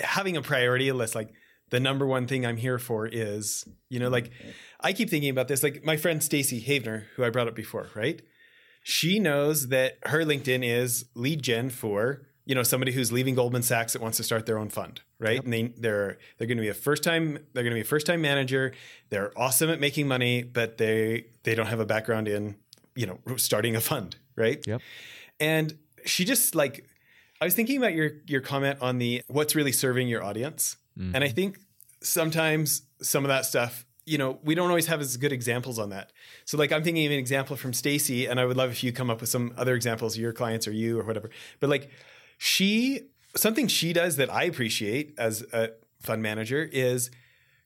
having 0.00 0.36
a 0.36 0.42
priority 0.42 0.90
list 0.92 1.14
like 1.14 1.32
the 1.70 1.80
number 1.80 2.06
one 2.06 2.26
thing 2.26 2.46
I'm 2.46 2.56
here 2.56 2.78
for 2.78 3.06
is, 3.06 3.64
you 3.88 3.98
know, 3.98 4.08
like 4.08 4.30
I 4.80 4.92
keep 4.92 5.10
thinking 5.10 5.30
about 5.30 5.48
this 5.48 5.62
like 5.62 5.84
my 5.84 5.96
friend 5.96 6.22
Stacy 6.22 6.62
Havener, 6.62 7.04
who 7.16 7.24
I 7.24 7.30
brought 7.30 7.48
up 7.48 7.54
before, 7.54 7.88
right? 7.94 8.22
She 8.82 9.18
knows 9.18 9.68
that 9.68 9.98
her 10.04 10.20
LinkedIn 10.20 10.64
is 10.64 11.04
lead 11.14 11.42
gen 11.42 11.68
for 11.68 12.22
you 12.46 12.54
know 12.54 12.62
somebody 12.62 12.92
who's 12.92 13.12
leaving 13.12 13.34
Goldman 13.34 13.62
Sachs 13.62 13.92
that 13.92 14.02
wants 14.02 14.16
to 14.16 14.22
start 14.22 14.46
their 14.46 14.58
own 14.58 14.68
fund, 14.68 15.00
right? 15.18 15.36
Yep. 15.36 15.44
And 15.44 15.52
they 15.52 15.62
they're 15.76 16.18
they're 16.38 16.46
going 16.46 16.58
to 16.58 16.62
be 16.62 16.68
a 16.68 16.74
first 16.74 17.02
time 17.02 17.38
they're 17.52 17.62
going 17.62 17.72
to 17.72 17.76
be 17.76 17.80
a 17.82 17.84
first 17.84 18.06
time 18.06 18.20
manager. 18.20 18.72
They're 19.08 19.32
awesome 19.38 19.70
at 19.70 19.80
making 19.80 20.08
money, 20.08 20.42
but 20.42 20.78
they 20.78 21.26
they 21.44 21.54
don't 21.54 21.66
have 21.66 21.80
a 21.80 21.86
background 21.86 22.28
in 22.28 22.56
you 22.94 23.06
know 23.06 23.18
starting 23.36 23.76
a 23.76 23.80
fund, 23.80 24.16
right? 24.36 24.64
Yep. 24.66 24.80
And 25.38 25.78
she 26.04 26.24
just 26.24 26.54
like 26.54 26.86
I 27.40 27.44
was 27.44 27.54
thinking 27.54 27.76
about 27.76 27.94
your 27.94 28.12
your 28.26 28.40
comment 28.40 28.78
on 28.80 28.98
the 28.98 29.22
what's 29.28 29.54
really 29.54 29.72
serving 29.72 30.08
your 30.08 30.22
audience, 30.22 30.76
mm-hmm. 30.98 31.14
and 31.14 31.24
I 31.24 31.28
think 31.28 31.58
sometimes 32.02 32.82
some 33.02 33.24
of 33.24 33.28
that 33.28 33.44
stuff 33.44 33.84
you 34.06 34.18
know 34.18 34.38
we 34.42 34.54
don't 34.54 34.68
always 34.68 34.86
have 34.86 35.00
as 35.00 35.16
good 35.16 35.32
examples 35.32 35.78
on 35.78 35.90
that 35.90 36.12
so 36.44 36.56
like 36.56 36.72
i'm 36.72 36.82
thinking 36.82 37.04
of 37.06 37.12
an 37.12 37.18
example 37.18 37.56
from 37.56 37.72
stacy 37.72 38.26
and 38.26 38.40
i 38.40 38.44
would 38.44 38.56
love 38.56 38.70
if 38.70 38.82
you 38.82 38.92
come 38.92 39.10
up 39.10 39.20
with 39.20 39.28
some 39.28 39.52
other 39.56 39.74
examples 39.74 40.14
of 40.14 40.20
your 40.20 40.32
clients 40.32 40.66
or 40.66 40.72
you 40.72 40.98
or 40.98 41.04
whatever 41.04 41.30
but 41.60 41.68
like 41.68 41.90
she 42.42 43.02
something 43.36 43.68
she 43.68 43.92
does 43.92 44.16
that 44.16 44.32
I 44.32 44.44
appreciate 44.44 45.12
as 45.18 45.44
a 45.52 45.72
fund 46.00 46.22
manager 46.22 46.66
is 46.72 47.10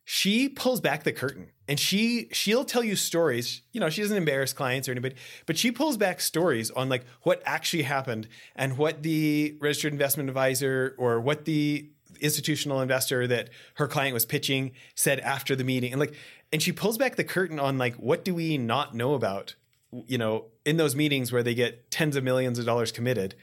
she 0.03 0.49
pulls 0.49 0.81
back 0.81 1.05
the 1.05 1.13
curtain 1.13 1.53
and 1.69 1.79
she 1.79 2.29
she'll 2.33 2.65
tell 2.65 2.83
you 2.83 2.97
stories. 2.97 3.63
You 3.71 3.79
know 3.79 3.89
she 3.89 4.03
doesn't 4.03 4.17
embarrass 4.17 4.53
clients 4.53 4.89
or 4.89 4.91
anybody 4.91 5.15
but 5.47 5.57
she 5.57 5.71
pulls 5.71 5.97
back 5.97 6.21
stories 6.21 6.73
on 6.73 6.89
like 6.89 7.05
what 7.23 7.41
actually 7.47 7.85
happened 7.85 8.27
and 8.57 8.77
what 8.77 9.05
the 9.05 9.57
registered 9.61 9.93
investment 9.93 10.29
advisor 10.29 10.97
or 10.99 11.21
what 11.21 11.45
the 11.45 11.89
institutional 12.21 12.81
investor 12.81 13.29
that 13.29 13.51
her 13.75 13.87
client 13.87 14.13
was 14.13 14.27
pitching 14.27 14.73
said 14.97 15.21
after 15.21 15.55
the 15.55 15.63
meeting. 15.63 15.93
And 15.93 16.01
like 16.01 16.15
and 16.53 16.61
she 16.61 16.73
pulls 16.73 16.99
back 16.99 17.15
the 17.15 17.23
curtain 17.23 17.61
on 17.61 17.79
like 17.79 17.95
what 17.95 18.25
do 18.25 18.35
we 18.35 18.59
not 18.59 18.93
know 18.93 19.15
about 19.15 19.55
you 19.93 20.19
know 20.19 20.47
in 20.67 20.79
those 20.79 20.97
meetings 20.97 21.31
where 21.31 21.45
they 21.45 21.55
get 21.55 21.93
tens 21.93 22.17
of 22.17 22.25
millions 22.25 22.59
of 22.59 22.67
dollars 22.67 22.91
committed 22.91 23.37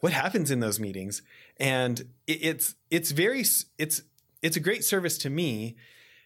what 0.00 0.12
happens 0.12 0.50
in 0.50 0.60
those 0.60 0.78
meetings. 0.78 1.22
And 1.58 2.00
it, 2.26 2.38
it's 2.42 2.74
it's 2.90 3.10
very 3.10 3.44
it's 3.78 4.02
it's 4.42 4.56
a 4.56 4.60
great 4.60 4.84
service 4.84 5.18
to 5.18 5.30
me 5.30 5.76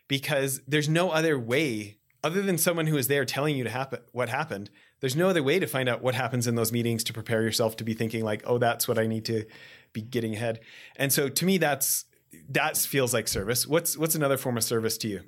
because 0.09 0.61
there's 0.67 0.89
no 0.89 1.11
other 1.11 1.39
way 1.39 1.99
other 2.25 2.43
than 2.43 2.57
someone 2.57 2.87
who 2.87 2.97
is 2.97 3.09
there 3.09 3.25
telling 3.25 3.57
you 3.57 3.65
to 3.65 3.71
happen 3.71 3.99
what 4.13 4.29
happened 4.29 4.71
there's 5.01 5.17
no 5.17 5.29
other 5.29 5.43
way 5.43 5.59
to 5.59 5.67
find 5.67 5.89
out 5.89 6.03
what 6.03 6.15
happens 6.15 6.47
in 6.47 6.55
those 6.55 6.71
meetings 6.71 7.03
to 7.03 7.13
prepare 7.13 7.43
yourself 7.43 7.77
to 7.77 7.83
be 7.83 7.95
thinking 7.95 8.23
like 8.23 8.43
oh 8.47 8.59
that's 8.59 8.87
what 8.87 8.97
i 8.97 9.09
need 9.09 9.25
to 9.25 9.45
be 9.93 10.03
getting 10.03 10.35
ahead. 10.35 10.61
And 10.97 11.13
so 11.13 11.29
to 11.29 11.45
me 11.45 11.59
that's 11.59 12.05
that 12.49 12.77
feels 12.77 13.13
like 13.13 13.29
service. 13.29 13.67
What's 13.67 13.97
what's 13.97 14.15
another 14.15 14.37
form 14.37 14.57
of 14.57 14.65
service 14.65 14.97
to 14.99 15.09
you 15.09 15.21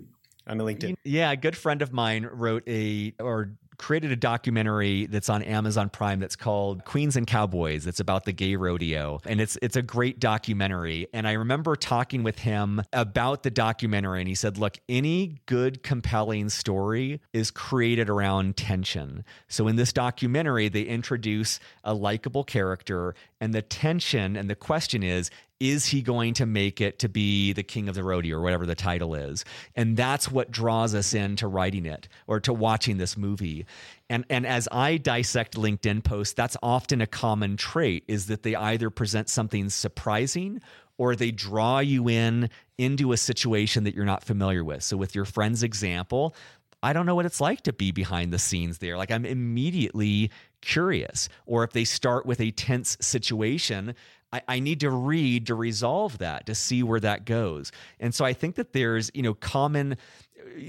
on 0.46 0.59
the 0.59 0.64
linkedin? 0.64 0.96
Yeah 1.04 1.30
a 1.30 1.37
good 1.37 1.57
friend 1.57 1.83
of 1.83 1.92
mine 1.92 2.28
wrote 2.30 2.62
a 2.66 3.14
or 3.20 3.52
created 3.78 4.12
a 4.12 4.16
documentary 4.16 5.06
that's 5.06 5.28
on 5.28 5.42
Amazon 5.42 5.88
Prime 5.88 6.20
that's 6.20 6.37
called 6.37 6.84
Queens 6.84 7.16
and 7.16 7.26
Cowboys. 7.26 7.87
It's 7.87 8.00
about 8.00 8.24
the 8.24 8.32
gay 8.32 8.56
rodeo 8.56 9.20
and 9.24 9.40
it's 9.40 9.58
it's 9.62 9.76
a 9.76 9.82
great 9.82 10.20
documentary 10.20 11.06
and 11.12 11.26
I 11.26 11.32
remember 11.32 11.76
talking 11.76 12.22
with 12.22 12.38
him 12.38 12.82
about 12.92 13.42
the 13.42 13.50
documentary 13.50 14.20
and 14.20 14.28
he 14.28 14.34
said, 14.34 14.58
"Look, 14.58 14.78
any 14.88 15.38
good 15.46 15.82
compelling 15.82 16.48
story 16.48 17.20
is 17.32 17.50
created 17.50 18.08
around 18.08 18.56
tension." 18.56 19.24
So 19.48 19.68
in 19.68 19.76
this 19.76 19.92
documentary, 19.92 20.68
they 20.68 20.82
introduce 20.82 21.60
a 21.82 21.94
likable 21.94 22.44
character 22.44 23.14
and 23.40 23.54
the 23.54 23.62
tension 23.62 24.37
and 24.37 24.48
the 24.48 24.54
question 24.54 25.02
is 25.02 25.30
is 25.64 25.87
he 25.87 26.03
going 26.03 26.35
to 26.35 26.44
make 26.44 26.79
it 26.83 26.98
to 26.98 27.09
be 27.09 27.55
the 27.55 27.62
king 27.62 27.88
of 27.88 27.94
the 27.94 28.05
rodeo 28.05 28.37
or 28.37 28.42
whatever 28.42 28.66
the 28.66 28.74
title 28.74 29.14
is 29.14 29.44
and 29.74 29.96
that's 29.96 30.31
what 30.31 30.50
draws 30.50 30.94
us 30.94 31.14
into 31.14 31.48
writing 31.48 31.87
it 31.87 32.07
or 32.27 32.38
to 32.38 32.53
watching 32.53 32.98
this 32.98 33.16
movie 33.16 33.64
and 34.11 34.27
and 34.29 34.46
as 34.46 34.68
i 34.70 34.98
dissect 34.98 35.55
linkedin 35.55 36.05
posts 36.05 36.35
that's 36.35 36.57
often 36.62 37.00
a 37.00 37.07
common 37.07 37.57
trait 37.57 38.05
is 38.09 38.27
that 38.27 38.42
they 38.42 38.55
either 38.55 38.90
present 38.90 39.31
something 39.31 39.70
surprising 39.70 40.61
or 40.98 41.16
they 41.16 41.31
draw 41.31 41.79
you 41.79 42.09
in 42.09 42.50
into 42.77 43.12
a 43.12 43.16
situation 43.16 43.85
that 43.85 43.94
you're 43.94 44.05
not 44.05 44.22
familiar 44.22 44.62
with 44.62 44.83
so 44.83 44.98
with 44.98 45.14
your 45.14 45.24
friend's 45.24 45.62
example 45.62 46.35
I 46.83 46.92
don't 46.92 47.07
know 47.07 47.14
what 47.14 47.24
it's 47.24 47.40
like 47.40 47.62
to 47.62 47.72
be 47.72 47.92
behind 47.92 48.31
the 48.31 48.38
scenes 48.38 48.77
there. 48.77 48.98
Like 48.98 49.11
I'm 49.11 49.24
immediately 49.24 50.31
curious. 50.61 51.31
Or 51.46 51.64
if 51.64 51.72
they 51.72 51.85
start 51.85 52.27
with 52.27 52.42
a 52.42 52.50
tense 52.50 52.98
situation, 53.00 53.94
I, 54.34 54.42
I 54.48 54.58
need 54.58 54.80
to 54.80 54.90
read 54.90 55.46
to 55.46 55.54
resolve 55.54 56.18
that 56.18 56.46
to 56.46 56.56
see 56.56 56.82
where 56.82 56.98
that 56.98 57.24
goes. 57.24 57.70
And 58.00 58.12
so 58.12 58.24
I 58.24 58.32
think 58.32 58.56
that 58.56 58.72
there's, 58.72 59.08
you 59.14 59.22
know, 59.22 59.34
common 59.34 59.96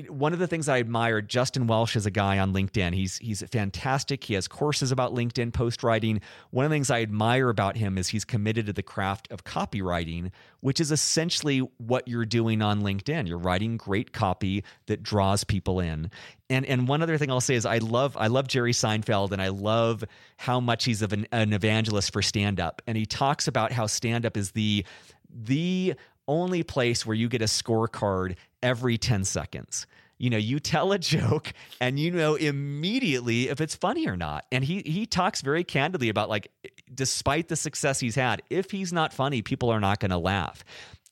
one 0.09 0.33
of 0.33 0.39
the 0.39 0.47
things 0.47 0.67
I 0.67 0.79
admire 0.79 1.21
Justin 1.21 1.67
Welsh 1.67 1.95
is 1.95 2.05
a 2.05 2.11
guy 2.11 2.39
on 2.39 2.53
LinkedIn. 2.53 2.93
He's 2.93 3.17
he's 3.17 3.43
fantastic. 3.51 4.23
He 4.23 4.33
has 4.33 4.47
courses 4.47 4.91
about 4.91 5.13
LinkedIn 5.13 5.53
post 5.53 5.83
writing. 5.83 6.21
One 6.51 6.65
of 6.65 6.71
the 6.71 6.75
things 6.75 6.89
I 6.89 7.01
admire 7.01 7.49
about 7.49 7.77
him 7.77 7.97
is 7.97 8.09
he's 8.09 8.25
committed 8.25 8.65
to 8.65 8.73
the 8.73 8.83
craft 8.83 9.27
of 9.31 9.43
copywriting, 9.43 10.31
which 10.61 10.79
is 10.79 10.91
essentially 10.91 11.59
what 11.77 12.07
you're 12.07 12.25
doing 12.25 12.61
on 12.61 12.81
LinkedIn. 12.81 13.27
You're 13.27 13.37
writing 13.37 13.77
great 13.77 14.11
copy 14.11 14.63
that 14.87 15.03
draws 15.03 15.43
people 15.43 15.79
in. 15.79 16.09
And 16.49 16.65
and 16.65 16.87
one 16.87 17.01
other 17.01 17.17
thing 17.17 17.29
I'll 17.29 17.41
say 17.41 17.55
is 17.55 17.65
I 17.65 17.77
love 17.77 18.17
I 18.17 18.27
love 18.27 18.47
Jerry 18.47 18.73
Seinfeld 18.73 19.31
and 19.31 19.41
I 19.41 19.49
love 19.49 20.03
how 20.37 20.59
much 20.59 20.85
he's 20.85 21.01
of 21.01 21.13
an, 21.13 21.27
an 21.31 21.53
evangelist 21.53 22.11
for 22.11 22.21
stand 22.21 22.59
up. 22.59 22.81
And 22.87 22.97
he 22.97 23.05
talks 23.05 23.47
about 23.47 23.71
how 23.71 23.87
stand 23.87 24.25
up 24.25 24.37
is 24.37 24.51
the 24.51 24.85
the 25.29 25.95
only 26.27 26.63
place 26.63 27.05
where 27.05 27.15
you 27.15 27.29
get 27.29 27.41
a 27.41 27.45
scorecard 27.45 28.35
every 28.65 28.97
10 28.97 29.23
seconds. 29.23 29.85
You 30.17 30.29
know, 30.29 30.37
you 30.37 30.59
tell 30.59 30.91
a 30.91 30.99
joke 30.99 31.53
and 31.79 31.99
you 31.99 32.11
know 32.11 32.35
immediately 32.35 33.49
if 33.49 33.61
it's 33.61 33.75
funny 33.75 34.07
or 34.07 34.17
not. 34.17 34.45
And 34.51 34.63
he 34.63 34.81
he 34.81 35.05
talks 35.05 35.41
very 35.41 35.63
candidly 35.63 36.09
about 36.09 36.29
like 36.29 36.51
despite 36.93 37.47
the 37.47 37.55
success 37.55 37.99
he's 37.99 38.15
had, 38.15 38.41
if 38.49 38.71
he's 38.71 38.91
not 38.91 39.13
funny, 39.13 39.41
people 39.41 39.69
are 39.69 39.79
not 39.79 39.99
going 39.99 40.11
to 40.11 40.17
laugh. 40.17 40.63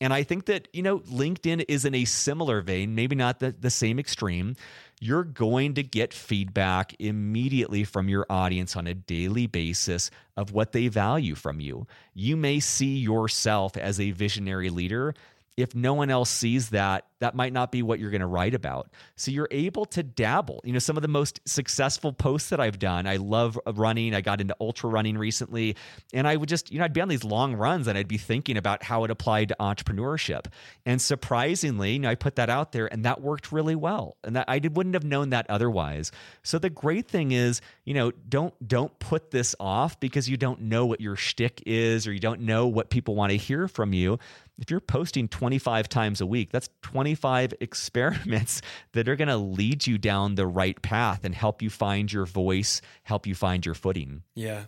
And 0.01 0.13
I 0.13 0.23
think 0.23 0.45
that, 0.45 0.67
you 0.73 0.81
know, 0.81 0.99
LinkedIn 0.99 1.65
is 1.67 1.85
in 1.85 1.95
a 1.95 2.03
similar 2.05 2.61
vein, 2.61 2.95
maybe 2.95 3.15
not 3.15 3.39
the, 3.39 3.55
the 3.57 3.69
same 3.69 3.99
extreme. 3.99 4.55
You're 4.99 5.23
going 5.23 5.75
to 5.75 5.83
get 5.83 6.13
feedback 6.13 6.93
immediately 6.99 7.83
from 7.83 8.09
your 8.09 8.25
audience 8.29 8.75
on 8.75 8.87
a 8.87 8.93
daily 8.93 9.47
basis 9.47 10.11
of 10.35 10.51
what 10.51 10.71
they 10.71 10.87
value 10.87 11.35
from 11.35 11.59
you. 11.59 11.87
You 12.13 12.35
may 12.35 12.59
see 12.59 12.97
yourself 12.97 13.77
as 13.77 13.99
a 13.99 14.11
visionary 14.11 14.69
leader 14.69 15.13
if 15.55 15.75
no 15.75 15.93
one 15.93 16.09
else 16.09 16.29
sees 16.29 16.69
that, 16.69 17.05
that 17.23 17.35
might 17.35 17.53
not 17.53 17.71
be 17.71 17.81
what 17.81 17.99
you're 17.99 18.11
going 18.11 18.19
to 18.19 18.27
write 18.27 18.53
about. 18.53 18.89
So 19.15 19.31
you're 19.31 19.47
able 19.49 19.85
to 19.85 20.03
dabble. 20.03 20.59
You 20.65 20.73
know, 20.73 20.79
some 20.79 20.97
of 20.97 21.01
the 21.01 21.07
most 21.07 21.39
successful 21.45 22.11
posts 22.11 22.49
that 22.49 22.59
I've 22.59 22.79
done, 22.79 23.07
I 23.07 23.15
love 23.15 23.57
running. 23.65 24.13
I 24.13 24.19
got 24.19 24.41
into 24.41 24.53
ultra 24.59 24.89
running 24.89 25.17
recently. 25.17 25.77
And 26.13 26.27
I 26.27 26.35
would 26.35 26.49
just, 26.49 26.69
you 26.69 26.79
know, 26.79 26.85
I'd 26.85 26.91
be 26.91 26.99
on 26.99 27.07
these 27.07 27.23
long 27.23 27.55
runs 27.55 27.87
and 27.87 27.97
I'd 27.97 28.09
be 28.09 28.17
thinking 28.17 28.57
about 28.57 28.83
how 28.83 29.05
it 29.05 29.11
applied 29.11 29.47
to 29.47 29.55
entrepreneurship. 29.57 30.47
And 30.85 31.01
surprisingly, 31.01 31.93
you 31.93 31.99
know, 31.99 32.09
I 32.09 32.15
put 32.15 32.35
that 32.35 32.49
out 32.49 32.73
there 32.73 32.91
and 32.91 33.05
that 33.05 33.21
worked 33.21 33.53
really 33.53 33.75
well. 33.75 34.17
And 34.25 34.35
that 34.35 34.45
I 34.49 34.59
wouldn't 34.61 34.95
have 34.95 35.05
known 35.05 35.29
that 35.29 35.49
otherwise. 35.49 36.11
So 36.43 36.59
the 36.59 36.69
great 36.69 37.07
thing 37.07 37.31
is, 37.31 37.61
you 37.85 37.93
know, 37.93 38.11
don't 38.27 38.53
don't 38.67 38.99
put 38.99 39.31
this 39.31 39.55
off 39.61 39.97
because 40.01 40.29
you 40.29 40.35
don't 40.35 40.59
know 40.59 40.85
what 40.85 40.99
your 40.99 41.15
shtick 41.15 41.63
is 41.65 42.05
or 42.05 42.11
you 42.11 42.19
don't 42.19 42.41
know 42.41 42.67
what 42.67 42.89
people 42.89 43.15
want 43.15 43.31
to 43.31 43.37
hear 43.37 43.69
from 43.69 43.93
you 43.93 44.19
if 44.59 44.69
you're 44.69 44.79
posting 44.79 45.27
25 45.27 45.89
times 45.89 46.21
a 46.21 46.25
week, 46.25 46.51
that's 46.51 46.69
25 47.13 47.53
experiments 47.61 48.61
that 48.93 49.07
are 49.07 49.15
going 49.15 49.27
to 49.27 49.37
lead 49.37 49.85
you 49.85 49.97
down 49.97 50.35
the 50.35 50.47
right 50.47 50.81
path 50.81 51.23
and 51.23 51.35
help 51.35 51.61
you 51.61 51.69
find 51.69 52.11
your 52.11 52.25
voice, 52.25 52.81
help 53.03 53.27
you 53.27 53.35
find 53.35 53.65
your 53.65 53.75
footing. 53.75 54.23
Yeah. 54.35 54.63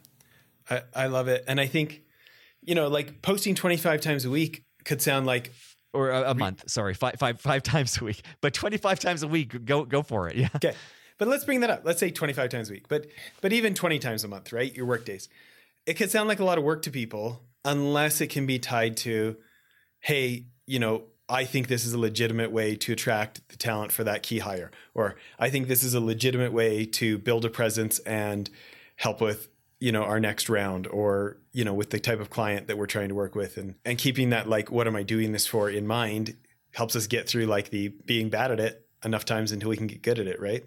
I, 0.69 0.81
I 0.93 1.07
love 1.07 1.27
it. 1.27 1.43
And 1.47 1.59
I 1.59 1.67
think, 1.67 2.01
you 2.61 2.75
know, 2.75 2.87
like 2.87 3.21
posting 3.21 3.55
25 3.55 4.01
times 4.01 4.25
a 4.25 4.29
week 4.29 4.63
could 4.83 5.01
sound 5.01 5.25
like 5.25 5.51
or 5.93 6.09
a, 6.09 6.31
a 6.31 6.33
month. 6.35 6.69
Sorry, 6.69 6.93
five, 6.93 7.15
five, 7.17 7.39
five 7.39 7.63
times 7.63 8.01
a 8.01 8.05
week, 8.05 8.21
but 8.41 8.53
25 8.53 8.99
times 8.99 9.23
a 9.23 9.27
week, 9.27 9.65
go, 9.65 9.85
go 9.85 10.03
for 10.03 10.27
it. 10.27 10.35
Yeah. 10.35 10.49
Okay. 10.55 10.73
But 11.17 11.29
let's 11.29 11.45
bring 11.45 11.61
that 11.61 11.69
up. 11.69 11.81
Let's 11.85 11.99
say 11.99 12.11
25 12.11 12.49
times 12.49 12.69
a 12.69 12.73
week, 12.73 12.87
but, 12.89 13.07
but 13.39 13.53
even 13.53 13.73
20 13.73 13.99
times 13.99 14.25
a 14.25 14.27
month, 14.27 14.51
right? 14.51 14.75
Your 14.75 14.85
work 14.85 15.05
days. 15.05 15.29
It 15.85 15.93
could 15.93 16.11
sound 16.11 16.27
like 16.27 16.39
a 16.39 16.43
lot 16.43 16.57
of 16.57 16.63
work 16.63 16.81
to 16.83 16.91
people 16.91 17.43
unless 17.63 18.19
it 18.19 18.27
can 18.27 18.45
be 18.45 18.59
tied 18.59 18.97
to 18.97 19.37
hey, 19.99 20.45
you 20.67 20.77
know, 20.77 21.05
I 21.27 21.45
think 21.45 21.67
this 21.67 21.85
is 21.85 21.93
a 21.93 21.97
legitimate 21.97 22.51
way 22.51 22.75
to 22.75 22.93
attract 22.93 23.47
the 23.49 23.57
talent 23.57 23.91
for 23.91 24.03
that 24.03 24.21
key 24.23 24.39
hire, 24.39 24.71
or 24.93 25.15
I 25.39 25.49
think 25.49 25.67
this 25.67 25.83
is 25.83 25.93
a 25.93 25.99
legitimate 25.99 26.53
way 26.53 26.85
to 26.85 27.17
build 27.17 27.45
a 27.45 27.49
presence 27.49 27.99
and 27.99 28.49
help 28.97 29.21
with 29.21 29.49
you 29.79 29.91
know 29.91 30.03
our 30.03 30.19
next 30.19 30.49
round 30.49 30.87
or 30.87 31.37
you 31.51 31.65
know 31.65 31.73
with 31.73 31.89
the 31.89 31.99
type 31.99 32.19
of 32.19 32.29
client 32.29 32.67
that 32.67 32.77
we're 32.77 32.85
trying 32.85 33.09
to 33.09 33.15
work 33.15 33.35
with. 33.35 33.57
And 33.57 33.75
and 33.83 33.97
keeping 33.97 34.29
that 34.29 34.47
like 34.47 34.71
what 34.71 34.87
am 34.87 34.95
i 34.95 35.03
doing 35.03 35.31
this 35.31 35.47
for 35.47 35.69
in 35.69 35.87
mind 35.87 36.35
helps 36.71 36.95
us 36.95 37.07
get 37.07 37.27
through 37.27 37.45
like 37.45 37.69
the 37.69 37.89
being 37.89 38.29
bad 38.29 38.51
at 38.51 38.59
it 38.59 38.85
enough 39.03 39.25
times 39.25 39.51
until 39.51 39.69
we 39.69 39.77
can 39.77 39.87
get 39.87 40.01
good 40.01 40.19
at 40.19 40.27
it 40.27 40.39
right? 40.39 40.63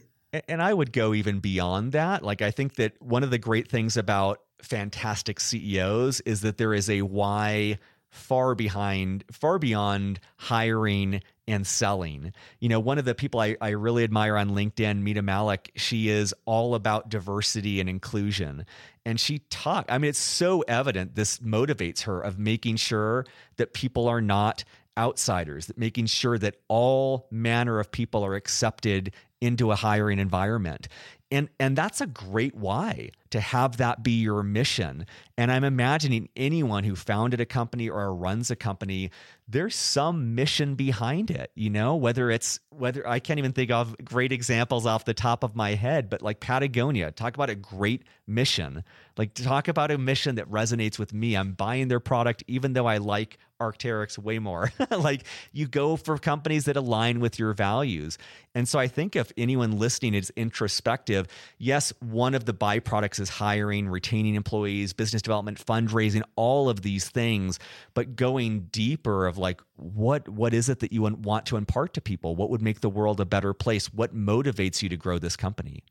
And 0.49 0.61
i 0.63 0.75
would 0.75 0.93
go 0.93 1.15
even 1.15 1.39
beyond 1.39 1.93
that. 1.93 2.23
Like 2.23 2.43
i 2.43 2.51
think 2.51 2.75
that 2.77 3.01
one 3.01 3.23
of 3.23 3.31
the 3.31 3.39
great 3.39 3.69
things 3.69 3.97
about 3.97 4.41
fantastic 4.61 5.39
ceos 5.39 6.21
is 6.23 6.41
that 6.41 6.59
there 6.59 6.75
is 6.75 6.91
a 6.91 7.03
why 7.03 7.79
far 8.11 8.55
behind, 8.55 9.25
far 9.31 9.59
beyond 9.59 10.21
hiring 10.37 11.23
and 11.47 11.67
selling. 11.67 12.33
You 12.61 12.69
know, 12.69 12.81
one 12.81 12.99
of 12.99 13.05
the 13.05 13.15
people 13.15 13.41
I, 13.41 13.57
I 13.61 13.71
really 13.71 14.05
admire 14.05 14.37
on 14.37 14.51
LinkedIn, 14.51 15.03
Mita 15.03 15.23
Mallick, 15.23 15.71
she 15.77 16.09
is 16.09 16.35
all 16.45 16.75
about 16.75 17.09
diversity 17.09 17.81
and 17.81 17.89
inclusion. 17.89 18.67
And 19.05 19.19
she 19.19 19.39
talked, 19.51 19.91
I 19.91 19.99
mean, 19.99 20.11
it's 20.11 20.19
so 20.19 20.63
evident 20.63 21.15
this 21.15 21.39
motivates 21.39 22.03
her 22.03 22.21
of 22.21 22.39
making 22.39 22.77
sure 22.77 23.25
that 23.57 23.73
people 23.73 24.09
are 24.09 24.21
not 24.21 24.65
outsiders, 24.99 25.67
that 25.67 25.79
making 25.79 26.07
sure 26.07 26.39
that 26.39 26.57
all 26.69 27.29
manner 27.31 27.79
of 27.79 27.91
people 27.91 28.25
are 28.25 28.35
accepted 28.35 29.15
into 29.41 29.71
a 29.71 29.77
hiring 29.77 30.19
environment 30.19 30.89
and 31.31 31.49
and 31.61 31.77
that's 31.77 32.01
a 32.01 32.07
great 32.07 32.55
why 32.55 33.11
to 33.31 33.41
have 33.41 33.77
that 33.77 34.03
be 34.03 34.21
your 34.21 34.43
mission 34.43 35.07
and 35.37 35.51
i'm 35.51 35.65
imagining 35.65 36.29
anyone 36.37 36.85
who 36.85 36.95
founded 36.95 37.41
a 37.41 37.47
company 37.47 37.89
or 37.89 38.15
runs 38.15 38.51
a 38.51 38.57
company 38.57 39.11
there's 39.49 39.75
some 39.75 40.35
mission 40.35 40.75
behind 40.75 41.31
it 41.31 41.51
you 41.55 41.71
know 41.71 41.97
whether 41.97 42.31
it's 42.31 42.61
whether 42.71 43.07
i 43.07 43.19
can't 43.19 43.39
even 43.39 43.53
think 43.53 43.71
of 43.71 43.95
great 44.05 44.33
examples 44.33 44.87
off 44.87 45.05
the 45.05 45.15
top 45.15 45.43
of 45.43 45.55
my 45.57 45.75
head 45.75 46.09
but 46.09 46.23
like 46.23 46.41
patagonia 46.41 47.11
talk 47.11 47.35
about 47.35 47.51
a 47.51 47.55
great 47.55 48.03
mission 48.27 48.83
like 49.17 49.35
talk 49.35 49.69
about 49.69 49.91
a 49.91 49.99
mission 49.99 50.37
that 50.37 50.51
resonates 50.51 50.99
with 50.99 51.13
me 51.13 51.37
i'm 51.37 51.53
buying 51.53 51.89
their 51.89 52.01
product 52.01 52.43
even 52.47 52.73
though 52.73 52.87
i 52.87 52.99
like 52.99 53.39
Arc'teryx 53.61 54.19
way 54.19 54.39
more. 54.39 54.73
like 54.91 55.25
you 55.53 55.67
go 55.67 55.97
for 55.97 56.19
companies 56.19 56.67
that 56.67 56.77
align 56.77 57.21
with 57.21 57.39
your 57.39 57.53
values. 57.53 58.19
And 58.55 58.69
so 58.69 58.79
I 58.79 58.89
think 58.89 59.17
if 59.17 59.33
anyone 59.37 59.79
listening 59.79 60.15
is 60.15 60.33
introspective, 60.37 61.27
yes, 61.59 61.93
one 62.01 62.35
of 62.35 62.45
the 62.45 62.55
byproducts 62.55 63.18
is 63.21 63.29
hiring, 63.29 63.89
retaining 63.89 64.35
employees, 64.35 64.93
business 64.93 65.23
development, 65.23 65.65
fundraising, 65.65 66.23
all 66.37 66.69
of 66.69 66.83
these 66.83 67.09
things, 67.09 67.59
but 67.95 68.17
going 68.17 68.69
deeper 68.71 69.27
of 69.27 69.39
like 69.39 69.61
what 69.77 70.29
what 70.29 70.55
is 70.55 70.69
it 70.69 70.81
that 70.81 70.93
you 70.93 71.03
want 71.03 71.47
to 71.47 71.57
impart 71.57 71.95
to 71.95 72.01
people? 72.01 72.37
What 72.37 72.51
would 72.51 72.63
make 72.63 72.81
the 72.81 72.91
world 72.91 73.21
a 73.21 73.27
better 73.27 73.55
place? 73.55 73.93
What 73.93 74.15
motivates 74.15 74.83
you 74.83 74.89
to 74.89 74.97
grow 74.97 75.19
this 75.19 75.37
company? 75.37 75.85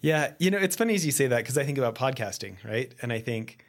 Yeah, 0.00 0.32
you 0.38 0.50
know, 0.50 0.58
it's 0.58 0.76
funny 0.76 0.94
as 0.94 1.06
you 1.06 1.12
say 1.12 1.28
that 1.28 1.38
because 1.38 1.56
I 1.56 1.64
think 1.64 1.78
about 1.78 1.94
podcasting, 1.94 2.56
right? 2.64 2.92
And 3.02 3.12
I 3.12 3.20
think 3.20 3.64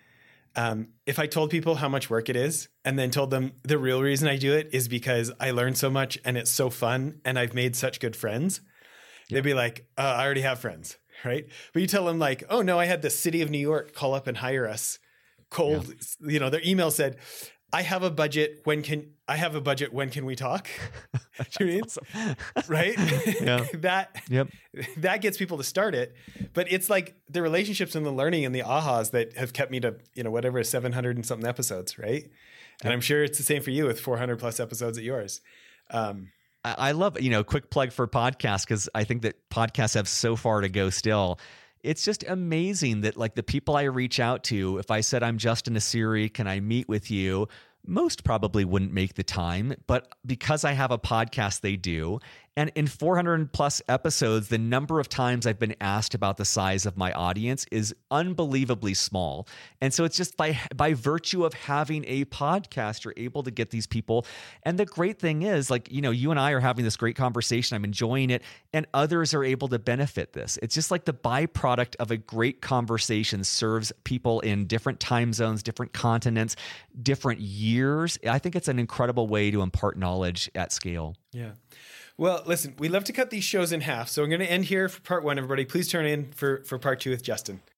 um, 0.55 0.89
if 1.05 1.19
I 1.19 1.27
told 1.27 1.49
people 1.49 1.75
how 1.75 1.89
much 1.89 2.09
work 2.09 2.29
it 2.29 2.35
is 2.35 2.69
and 2.85 2.97
then 2.97 3.09
told 3.09 3.31
them 3.31 3.53
the 3.63 3.77
real 3.77 4.01
reason 4.01 4.27
I 4.27 4.37
do 4.37 4.53
it 4.53 4.69
is 4.71 4.87
because 4.87 5.31
I 5.39 5.51
learn 5.51 5.75
so 5.75 5.89
much 5.89 6.19
and 6.23 6.37
it's 6.37 6.51
so 6.51 6.69
fun 6.69 7.21
and 7.25 7.39
I've 7.39 7.53
made 7.53 7.75
such 7.75 7.99
good 7.99 8.15
friends, 8.15 8.61
yeah. 9.29 9.35
they'd 9.35 9.43
be 9.43 9.53
like, 9.53 9.87
uh, 9.97 10.01
I 10.01 10.25
already 10.25 10.41
have 10.41 10.59
friends, 10.59 10.97
right? 11.25 11.45
But 11.73 11.81
you 11.81 11.88
tell 11.88 12.05
them, 12.05 12.19
like, 12.19 12.43
oh 12.49 12.62
no, 12.62 12.79
I 12.79 12.86
had 12.86 13.01
the 13.01 13.09
city 13.09 13.41
of 13.41 13.49
New 13.49 13.57
York 13.59 13.93
call 13.93 14.13
up 14.13 14.27
and 14.27 14.38
hire 14.38 14.67
us 14.67 14.99
cold. 15.49 15.88
Yeah. 15.88 16.31
You 16.31 16.39
know, 16.39 16.49
their 16.49 16.62
email 16.65 16.91
said, 16.91 17.17
I 17.73 17.81
have 17.81 18.03
a 18.03 18.12
budget. 18.12 18.62
When 18.65 18.83
can 18.83 19.13
I 19.27 19.36
have 19.36 19.55
a 19.55 19.62
budget? 19.62 19.91
When 19.91 20.12
can 20.12 20.25
we 20.25 20.36
talk? 20.36 20.67
you 21.59 21.65
mean? 21.65 21.83
Right? 22.67 22.95
Yeah. 23.41 23.65
that 23.73 24.15
yep. 24.29 24.49
that 24.97 25.21
gets 25.21 25.38
people 25.38 25.57
to 25.57 25.63
start 25.63 25.95
it. 25.95 26.15
But 26.53 26.71
it's 26.71 26.88
like 26.88 27.15
the 27.29 27.41
relationships 27.41 27.95
and 27.95 28.05
the 28.05 28.12
learning 28.12 28.45
and 28.45 28.53
the 28.53 28.62
ahas 28.62 29.12
that 29.12 29.36
have 29.38 29.53
kept 29.53 29.71
me 29.71 29.79
to, 29.79 29.95
you 30.13 30.23
know, 30.23 30.29
whatever 30.29 30.63
700 30.63 31.15
and 31.15 31.25
something 31.25 31.47
episodes, 31.47 31.97
right? 31.97 32.23
Yep. 32.23 32.31
And 32.83 32.93
I'm 32.93 33.01
sure 33.01 33.23
it's 33.23 33.39
the 33.39 33.43
same 33.43 33.63
for 33.63 33.71
you 33.71 33.86
with 33.86 33.99
400 33.99 34.38
plus 34.38 34.59
episodes 34.59 34.99
at 34.99 35.03
yours. 35.03 35.41
Um, 35.89 36.29
I 36.65 36.91
love, 36.93 37.19
you 37.19 37.30
know, 37.30 37.43
quick 37.43 37.69
plug 37.69 37.91
for 37.91 38.08
podcasts 38.08 38.65
because 38.65 38.88
I 38.95 39.04
think 39.04 39.23
that 39.23 39.49
podcasts 39.49 39.95
have 39.95 40.08
so 40.08 40.36
far 40.36 40.62
to 40.62 40.69
go 40.69 40.89
still 40.89 41.39
it's 41.84 42.06
just 42.06 42.23
amazing 42.28 43.02
that 43.02 43.17
like 43.17 43.36
the 43.36 43.43
people 43.43 43.76
I 43.76 43.84
reach 43.84 44.19
out 44.19 44.45
to, 44.45 44.78
if 44.78 44.89
I 44.89 45.02
said 45.02 45.21
I'm 45.21 45.38
Justin 45.38 45.76
Nassiri, 45.76 46.34
can 46.34 46.47
I 46.47 46.62
meet 46.62 46.88
with 46.88 47.12
you? 47.12 47.49
Most 47.86 48.23
probably 48.23 48.63
wouldn't 48.63 48.93
make 48.93 49.15
the 49.15 49.23
time, 49.23 49.76
but 49.88 50.08
because 50.26 50.63
I 50.63 50.71
have 50.71 50.91
a 50.91 50.97
podcast, 50.97 51.60
they 51.60 51.76
do. 51.76 52.19
And 52.55 52.71
in 52.75 52.85
400 52.85 53.51
plus 53.51 53.81
episodes, 53.89 54.49
the 54.49 54.59
number 54.59 54.99
of 54.99 55.09
times 55.09 55.47
I've 55.47 55.57
been 55.57 55.75
asked 55.81 56.13
about 56.13 56.37
the 56.37 56.45
size 56.45 56.85
of 56.85 56.97
my 56.97 57.11
audience 57.13 57.65
is 57.71 57.95
unbelievably 58.11 58.93
small. 58.93 59.47
And 59.81 59.93
so 59.93 60.03
it's 60.03 60.15
just 60.15 60.37
by 60.37 60.59
by 60.75 60.93
virtue 60.93 61.45
of 61.45 61.53
having 61.53 62.05
a 62.07 62.25
podcast, 62.25 63.03
you're 63.03 63.13
able 63.17 63.43
to 63.43 63.51
get 63.51 63.71
these 63.71 63.87
people. 63.87 64.25
And 64.63 64.77
the 64.77 64.85
great 64.85 65.19
thing 65.19 65.41
is, 65.41 65.71
like, 65.71 65.91
you 65.91 66.01
know, 66.01 66.11
you 66.11 66.29
and 66.29 66.39
I 66.39 66.51
are 66.51 66.59
having 66.59 66.85
this 66.85 66.95
great 66.95 67.15
conversation. 67.15 67.75
I'm 67.75 67.83
enjoying 67.83 68.29
it, 68.29 68.43
and 68.71 68.85
others 68.93 69.33
are 69.33 69.43
able 69.43 69.67
to 69.69 69.79
benefit 69.79 70.33
this. 70.33 70.59
It's 70.61 70.75
just 70.75 70.91
like 70.91 71.05
the 71.05 71.13
byproduct 71.13 71.95
of 71.97 72.11
a 72.11 72.17
great 72.17 72.61
conversation 72.61 73.43
serves 73.43 73.91
people 74.03 74.41
in 74.41 74.67
different 74.67 74.99
time 74.99 75.33
zones, 75.33 75.63
different 75.63 75.93
continents, 75.93 76.55
different 77.01 77.41
years. 77.41 78.19
I 78.27 78.37
think 78.39 78.55
it's 78.55 78.67
an 78.67 78.77
incredible 78.77 79.27
way 79.27 79.49
to 79.49 79.61
impart 79.61 79.97
knowledge 79.97 80.51
at 80.53 80.71
scale. 80.71 81.15
Yeah. 81.31 81.51
Well, 82.15 82.43
listen, 82.45 82.76
we 82.78 82.89
love 82.89 83.04
to 83.06 83.13
cut 83.13 83.32
these 83.32 83.43
shows 83.43 83.71
in 83.71 83.82
half, 83.82 84.08
so 84.08 84.21
I'm 84.21 84.30
going 84.30 84.39
to 84.39 84.49
end 84.49 84.65
here 84.65 84.88
for 84.88 85.02
part 85.02 85.23
one. 85.23 85.39
Everybody, 85.39 85.65
please 85.65 85.89
turn 85.89 86.06
in 86.06 86.32
for 86.32 86.63
for 86.63 86.78
part 86.78 86.99
two 86.99 87.10
with 87.10 87.23
Justin. 87.23 87.62